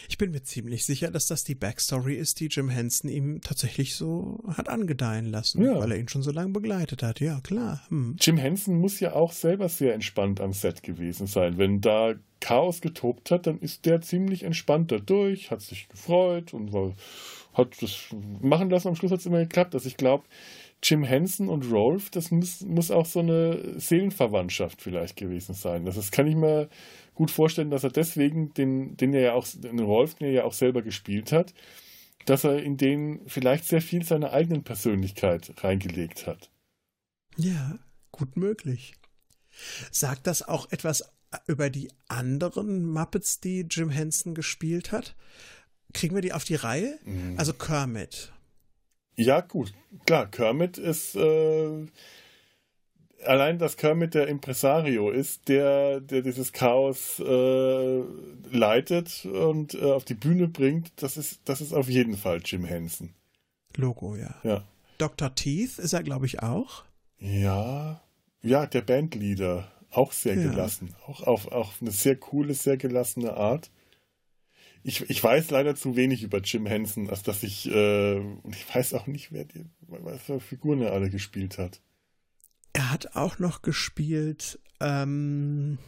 Ich 0.08 0.16
bin 0.18 0.30
mir 0.30 0.42
ziemlich 0.42 0.84
sicher, 0.84 1.10
dass 1.10 1.26
das 1.26 1.44
die 1.44 1.54
Backstory 1.54 2.14
ist, 2.14 2.40
die 2.40 2.46
Jim 2.46 2.68
Henson 2.68 3.10
ihm 3.10 3.40
tatsächlich 3.40 3.94
so 3.94 4.40
hat 4.56 4.68
angedeihen 4.68 5.26
lassen, 5.26 5.62
Ja. 5.62 5.78
weil 5.78 5.92
er 5.92 5.98
ihn 5.98 6.08
schon 6.08 6.22
so 6.22 6.30
lange 6.30 6.52
begleitet 6.52 7.02
hat. 7.02 7.20
Ja, 7.20 7.40
klar. 7.40 7.82
Hm. 7.88 8.16
Jim 8.20 8.36
Henson 8.36 8.76
muss 8.78 9.00
ja 9.00 9.12
auch 9.14 9.32
selber 9.32 9.68
sehr 9.68 9.94
entspannt 9.94 10.40
am 10.40 10.52
Set 10.52 10.82
gewesen 10.82 11.26
sein. 11.26 11.58
Wenn 11.58 11.80
da 11.80 12.14
Chaos 12.40 12.80
getobt 12.80 13.30
hat, 13.30 13.46
dann 13.46 13.58
ist 13.60 13.84
der 13.84 14.00
ziemlich 14.00 14.42
entspannt 14.44 14.90
da 14.92 14.98
durch, 14.98 15.50
hat 15.50 15.62
sich 15.62 15.88
gefreut 15.88 16.54
und 16.54 16.72
hat 17.54 17.80
das 17.82 18.06
machen 18.40 18.70
lassen. 18.70 18.88
Am 18.88 18.96
Schluss 18.96 19.12
hat 19.12 19.20
es 19.20 19.26
immer 19.26 19.40
geklappt. 19.40 19.74
Also 19.74 19.86
ich 19.86 19.96
glaube, 19.96 20.24
Jim 20.82 21.04
Henson 21.04 21.48
und 21.48 21.70
Rolf, 21.70 22.10
das 22.10 22.30
muss, 22.30 22.60
muss 22.62 22.90
auch 22.90 23.06
so 23.06 23.20
eine 23.20 23.78
Seelenverwandtschaft 23.78 24.82
vielleicht 24.82 25.16
gewesen 25.16 25.54
sein. 25.54 25.84
Das, 25.84 25.94
das 25.94 26.10
kann 26.10 26.26
ich 26.26 26.34
mir 26.34 26.68
gut 27.14 27.30
vorstellen, 27.30 27.70
dass 27.70 27.84
er 27.84 27.90
deswegen 27.90 28.52
den, 28.54 28.96
den 28.96 29.14
er 29.14 29.20
ja 29.20 29.32
auch, 29.34 29.46
den 29.46 29.78
Rolf, 29.78 30.14
den 30.14 30.28
er 30.28 30.32
ja 30.32 30.44
auch 30.44 30.52
selber 30.52 30.82
gespielt 30.82 31.30
hat, 31.30 31.54
dass 32.26 32.44
er 32.44 32.62
in 32.62 32.76
den 32.76 33.20
vielleicht 33.26 33.64
sehr 33.64 33.80
viel 33.80 34.04
seiner 34.04 34.32
eigenen 34.32 34.64
Persönlichkeit 34.64 35.52
reingelegt 35.62 36.26
hat. 36.26 36.50
Ja, 37.36 37.78
gut 38.10 38.36
möglich. 38.36 38.94
Sagt 39.90 40.26
das 40.26 40.42
auch 40.42 40.70
etwas 40.72 41.04
über 41.46 41.70
die 41.70 41.90
anderen 42.08 42.86
Muppets, 42.90 43.40
die 43.40 43.66
Jim 43.70 43.90
Henson 43.90 44.34
gespielt 44.34 44.92
hat? 44.92 45.14
Kriegen 45.92 46.14
wir 46.14 46.22
die 46.22 46.32
auf 46.32 46.44
die 46.44 46.54
Reihe? 46.54 46.98
Also 47.36 47.52
Kermit. 47.52 48.32
Ja, 49.16 49.40
gut, 49.40 49.72
klar, 50.06 50.26
Kermit 50.30 50.78
ist, 50.78 51.14
äh, 51.16 51.86
allein, 53.24 53.58
dass 53.58 53.76
Kermit 53.76 54.14
der 54.14 54.28
Impresario 54.28 55.10
ist, 55.10 55.48
der, 55.48 56.00
der 56.00 56.22
dieses 56.22 56.52
Chaos 56.52 57.20
äh, 57.20 58.02
leitet 58.50 59.26
und 59.26 59.74
äh, 59.74 59.92
auf 59.92 60.04
die 60.04 60.14
Bühne 60.14 60.48
bringt, 60.48 60.92
das 60.96 61.16
ist, 61.16 61.40
das 61.44 61.60
ist 61.60 61.72
auf 61.72 61.88
jeden 61.88 62.16
Fall 62.16 62.40
Jim 62.44 62.64
Henson. 62.64 63.10
Logo, 63.76 64.16
ja. 64.16 64.34
Ja. 64.42 64.64
Dr. 64.98 65.34
Teeth 65.34 65.78
ist 65.78 65.92
er, 65.92 66.02
glaube 66.02 66.26
ich, 66.26 66.42
auch. 66.42 66.84
Ja. 67.18 68.00
Ja, 68.42 68.66
der 68.66 68.82
Bandleader. 68.82 69.70
Auch 69.90 70.12
sehr 70.12 70.36
Ja. 70.36 70.50
gelassen. 70.50 70.94
Auch 71.06 71.22
auf, 71.22 71.48
auf 71.48 71.76
eine 71.80 71.90
sehr 71.90 72.16
coole, 72.16 72.54
sehr 72.54 72.76
gelassene 72.76 73.34
Art. 73.34 73.70
Ich, 74.84 75.08
ich 75.08 75.22
weiß 75.22 75.50
leider 75.50 75.74
zu 75.76 75.94
wenig 75.96 76.22
über 76.22 76.38
Jim 76.40 76.66
Henson, 76.66 77.08
als 77.08 77.22
dass 77.22 77.42
ich, 77.42 77.68
äh, 77.70 78.16
und 78.16 78.56
ich 78.56 78.74
weiß 78.74 78.94
auch 78.94 79.06
nicht, 79.06 79.30
wer 79.32 79.44
die, 79.44 79.64
was 79.80 80.22
für 80.22 80.40
Figuren 80.40 80.80
er 80.82 80.92
alle 80.92 81.08
gespielt 81.10 81.58
hat. 81.58 81.80
Er 82.72 82.90
hat 82.90 83.14
auch 83.14 83.38
noch 83.38 83.62
gespielt, 83.62 84.58
ähm, 84.80 85.78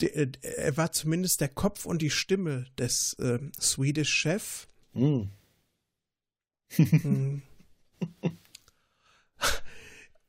der, 0.00 0.28
er 0.42 0.76
war 0.76 0.92
zumindest 0.92 1.40
der 1.40 1.48
Kopf 1.48 1.86
und 1.86 2.02
die 2.02 2.10
Stimme 2.10 2.66
des 2.78 3.16
ähm, 3.20 3.52
Swedish 3.58 4.12
Chef. 4.12 4.68
Hm. 4.92 5.30
Hm. 6.76 7.42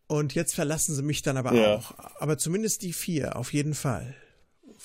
Und 0.07 0.33
jetzt 0.35 0.55
verlassen 0.55 0.95
sie 0.95 1.01
mich 1.03 1.21
dann 1.21 1.35
aber 1.35 1.53
Ja. 1.53 1.75
auch. 1.75 1.93
Aber 2.21 2.37
zumindest 2.37 2.81
die 2.81 2.93
vier, 2.93 3.35
auf 3.35 3.51
jeden 3.51 3.73
Fall. 3.73 4.15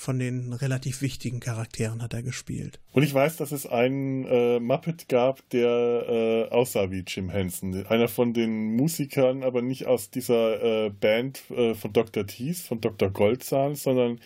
Von 0.03 0.19
den 0.19 0.51
relativ 0.51 1.01
wichtigen 1.01 1.39
Charakteren 1.39 2.01
hat 2.01 2.13
er 2.13 2.23
gespielt. 2.23 2.77
Und 2.91 3.03
ich 3.03 3.13
weiß, 3.13 3.37
dass 3.37 3.53
es 3.53 3.65
einen 3.65 4.25
äh, 4.25 4.59
Muppet 4.59 5.07
gab, 5.07 5.47
der 5.51 5.69
äh, 5.69 6.53
aussah 6.53 6.91
wie 6.91 7.05
Jim 7.07 7.29
Henson. 7.29 7.85
Einer 7.85 8.09
von 8.09 8.33
den 8.33 8.75
Musikern, 8.75 9.43
aber 9.43 9.61
nicht 9.61 9.85
aus 9.85 10.09
dieser 10.09 10.87
äh, 10.87 10.89
Band 10.89 11.49
äh, 11.51 11.73
von 11.73 11.93
Dr. 11.93 12.27
Teeth, 12.27 12.57
von 12.57 12.81
Dr. 12.81 13.11
Goldzahn, 13.11 13.75
sondern 13.75 14.19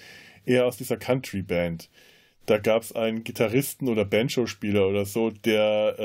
eher 0.45 0.65
aus 0.65 0.77
dieser 0.77 0.97
Country-Band. 0.97 1.91
Da 2.47 2.57
gab 2.57 2.81
es 2.81 2.95
einen 2.95 3.23
Gitarristen 3.23 3.87
oder 3.87 4.03
Banjo-Spieler 4.03 4.87
oder 4.87 5.05
so, 5.05 5.29
der 5.29 5.99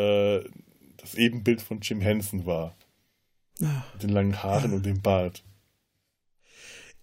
äh, 0.45 0.51
das 0.99 1.15
Ebenbild 1.15 1.63
von 1.63 1.81
Jim 1.81 2.03
Henson 2.03 2.45
war. 2.45 2.77
Ah. 3.63 3.85
Mit 3.95 4.03
den 4.03 4.11
langen 4.11 4.43
Haaren 4.43 4.75
und 4.75 4.85
dem 4.85 5.01
Bart. 5.01 5.43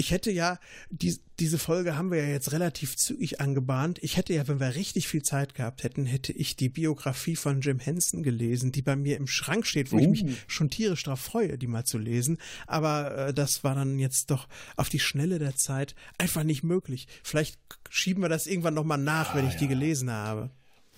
Ich 0.02 0.12
hätte 0.12 0.32
ja, 0.32 0.60
die, 0.90 1.20
diese 1.40 1.58
Folge 1.60 1.98
haben 1.98 2.10
wir 2.10 2.24
ja 2.24 2.30
jetzt 2.30 2.54
relativ 2.54 2.96
zügig 2.96 3.42
angebahnt. 3.42 4.00
Ich 4.02 4.16
hätte 4.16 4.34
ja, 4.34 4.48
wenn 4.48 4.62
wir 4.62 4.74
richtig 4.76 5.10
viel 5.10 5.24
Zeit 5.24 5.56
gehabt 5.56 5.84
hätten, 5.84 6.06
hätte 6.06 6.32
ich 6.32 6.56
die 6.56 6.70
Biografie 6.70 7.36
von 7.36 7.60
Jim 7.60 7.80
Henson 7.80 8.24
gelesen, 8.24 8.72
die 8.72 8.82
bei 8.82 8.96
mir 8.96 9.18
im 9.18 9.28
Schrank 9.28 9.68
steht, 9.68 9.92
wo 9.92 10.00
ich 10.00 10.08
Uh. 10.08 10.12
mich 10.12 10.26
schon 10.48 10.70
tierisch 10.70 11.04
darauf 11.04 11.20
freue, 11.20 11.58
die 11.58 11.68
mal 11.68 11.84
zu 11.84 11.98
lesen. 11.98 12.38
Aber 12.66 13.28
äh, 13.28 13.34
das 13.34 13.66
war 13.66 13.76
dann 13.76 14.00
jetzt 14.00 14.32
doch 14.32 14.48
auf 14.78 14.88
die 14.88 15.00
Schnelle 15.00 15.38
der 15.38 15.58
Zeit 15.58 15.96
einfach 16.18 16.44
nicht 16.44 16.64
möglich. 16.64 17.10
Vielleicht 17.22 17.60
schieben 17.90 18.24
wir 18.24 18.30
das 18.30 18.48
irgendwann 18.48 18.76
nochmal 18.76 18.98
nach, 19.00 19.36
wenn 19.36 19.46
Ah, 19.46 19.50
ich 19.50 19.56
die 19.58 19.66
ja. 19.66 19.70
gelesen 19.70 20.10
habe. 20.12 20.50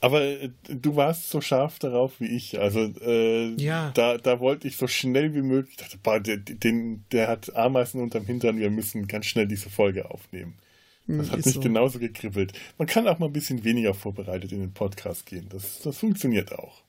Aber 0.01 0.21
äh, 0.23 0.49
du 0.67 0.95
warst 0.95 1.29
so 1.29 1.41
scharf 1.41 1.77
darauf 1.79 2.19
wie 2.19 2.25
ich. 2.27 2.59
Also 2.59 2.79
äh, 3.01 3.53
Ja. 3.61 3.91
da, 3.93 4.17
da 4.17 4.39
wollte 4.39 4.67
ich 4.67 4.77
so 4.77 4.87
schnell 4.87 5.33
wie 5.35 5.41
möglich. 5.43 5.75
Ich 5.77 5.83
dachte, 5.83 5.97
boah, 6.01 6.19
der, 6.19 6.37
den, 6.37 7.05
der 7.11 7.27
hat 7.27 7.55
Ameisen 7.55 8.01
unterm 8.01 8.25
Hintern, 8.25 8.57
wir 8.57 8.71
müssen 8.71 9.07
ganz 9.07 9.27
schnell 9.27 9.47
diese 9.47 9.69
Folge 9.69 10.09
aufnehmen. 10.09 10.55
Das 11.07 11.27
Hm, 11.27 11.31
hat 11.31 11.39
ist 11.39 11.45
mich 11.45 11.55
so. 11.55 11.61
genauso 11.61 11.99
gekribbelt. 11.99 12.53
Man 12.77 12.87
kann 12.87 13.07
auch 13.07 13.19
mal 13.19 13.27
ein 13.27 13.33
bisschen 13.33 13.63
weniger 13.63 13.93
vorbereitet 13.93 14.51
in 14.51 14.59
den 14.59 14.73
Podcast 14.73 15.25
gehen. 15.25 15.47
Das, 15.49 15.79
das 15.81 15.97
funktioniert 15.97 16.51
auch. 16.53 16.81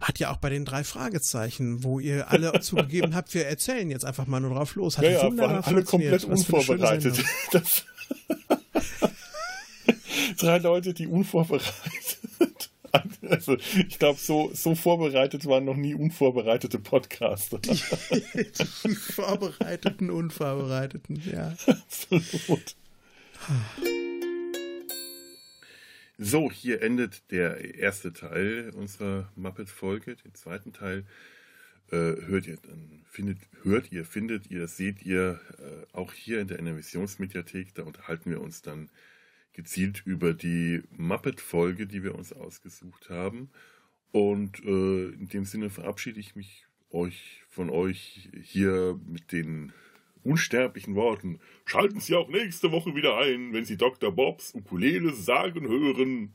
Hat 0.00 0.18
ja 0.18 0.32
auch 0.32 0.38
bei 0.38 0.48
den 0.50 0.64
drei 0.64 0.82
Fragezeichen, 0.84 1.84
wo 1.84 1.98
ihr 2.00 2.30
alle 2.30 2.52
zugegeben 2.60 3.14
habt, 3.14 3.34
wir 3.34 3.46
erzählen 3.46 3.90
jetzt 3.90 4.04
einfach 4.04 4.26
mal 4.26 4.40
nur 4.40 4.50
drauf 4.54 4.74
los. 4.76 4.96
Hat 4.98 5.04
Ja, 5.04 5.10
ja, 5.10 5.22
waren 5.36 5.62
alle 5.62 5.84
komplett 5.84 6.24
unvorbereitet. 6.24 7.22
Das 7.52 7.84
Drei 10.38 10.58
Leute, 10.58 10.94
die 10.94 11.06
unvorbereitet. 11.06 12.18
Also, 13.28 13.56
ich 13.56 13.98
glaube, 13.98 14.18
so, 14.18 14.50
so 14.54 14.74
vorbereitet 14.74 15.46
waren 15.46 15.64
noch 15.64 15.76
nie 15.76 15.94
unvorbereitete 15.94 16.78
Podcaster. 16.78 17.58
Die 17.58 17.76
Vorbereiteten, 18.94 20.10
Unvorbereiteten, 20.10 21.22
ja. 21.30 21.54
Absolut. 21.66 22.76
So, 26.16 26.50
hier 26.50 26.82
endet 26.82 27.30
der 27.30 27.76
erste 27.76 28.12
Teil 28.12 28.72
unserer 28.74 29.30
Muppet-Folge. 29.36 30.16
Den 30.16 30.34
zweiten 30.34 30.72
Teil 30.72 31.04
äh, 31.90 32.16
hört 32.26 32.46
ihr 32.46 32.56
dann, 32.56 33.02
findet, 33.04 33.38
hört 33.62 33.92
ihr, 33.92 34.04
findet 34.04 34.50
ihr, 34.50 34.66
seht 34.68 35.02
ihr 35.02 35.40
äh, 35.58 35.96
auch 35.96 36.12
hier 36.12 36.40
in 36.40 36.48
der 36.48 36.58
Innovationsmediathek. 36.58 37.74
Da 37.74 37.84
unterhalten 37.84 38.30
wir 38.30 38.40
uns 38.40 38.62
dann 38.62 38.90
gezielt 39.58 40.02
über 40.06 40.34
die 40.34 40.82
Muppet-Folge, 40.96 41.88
die 41.88 42.04
wir 42.04 42.14
uns 42.14 42.32
ausgesucht 42.32 43.10
haben. 43.10 43.50
Und 44.12 44.64
äh, 44.64 45.08
in 45.08 45.26
dem 45.26 45.44
Sinne 45.44 45.68
verabschiede 45.68 46.20
ich 46.20 46.36
mich 46.36 46.66
euch 46.90 47.42
von 47.48 47.68
euch 47.68 48.30
hier 48.40 49.00
mit 49.04 49.32
den 49.32 49.72
unsterblichen 50.22 50.94
Worten. 50.94 51.40
Schalten 51.64 51.98
Sie 51.98 52.14
auch 52.14 52.28
nächste 52.28 52.70
Woche 52.70 52.94
wieder 52.94 53.18
ein, 53.18 53.52
wenn 53.52 53.64
Sie 53.64 53.76
Dr. 53.76 54.12
Bobs 54.12 54.54
Ukulele 54.54 55.12
sagen 55.12 55.66
hören. 55.66 56.34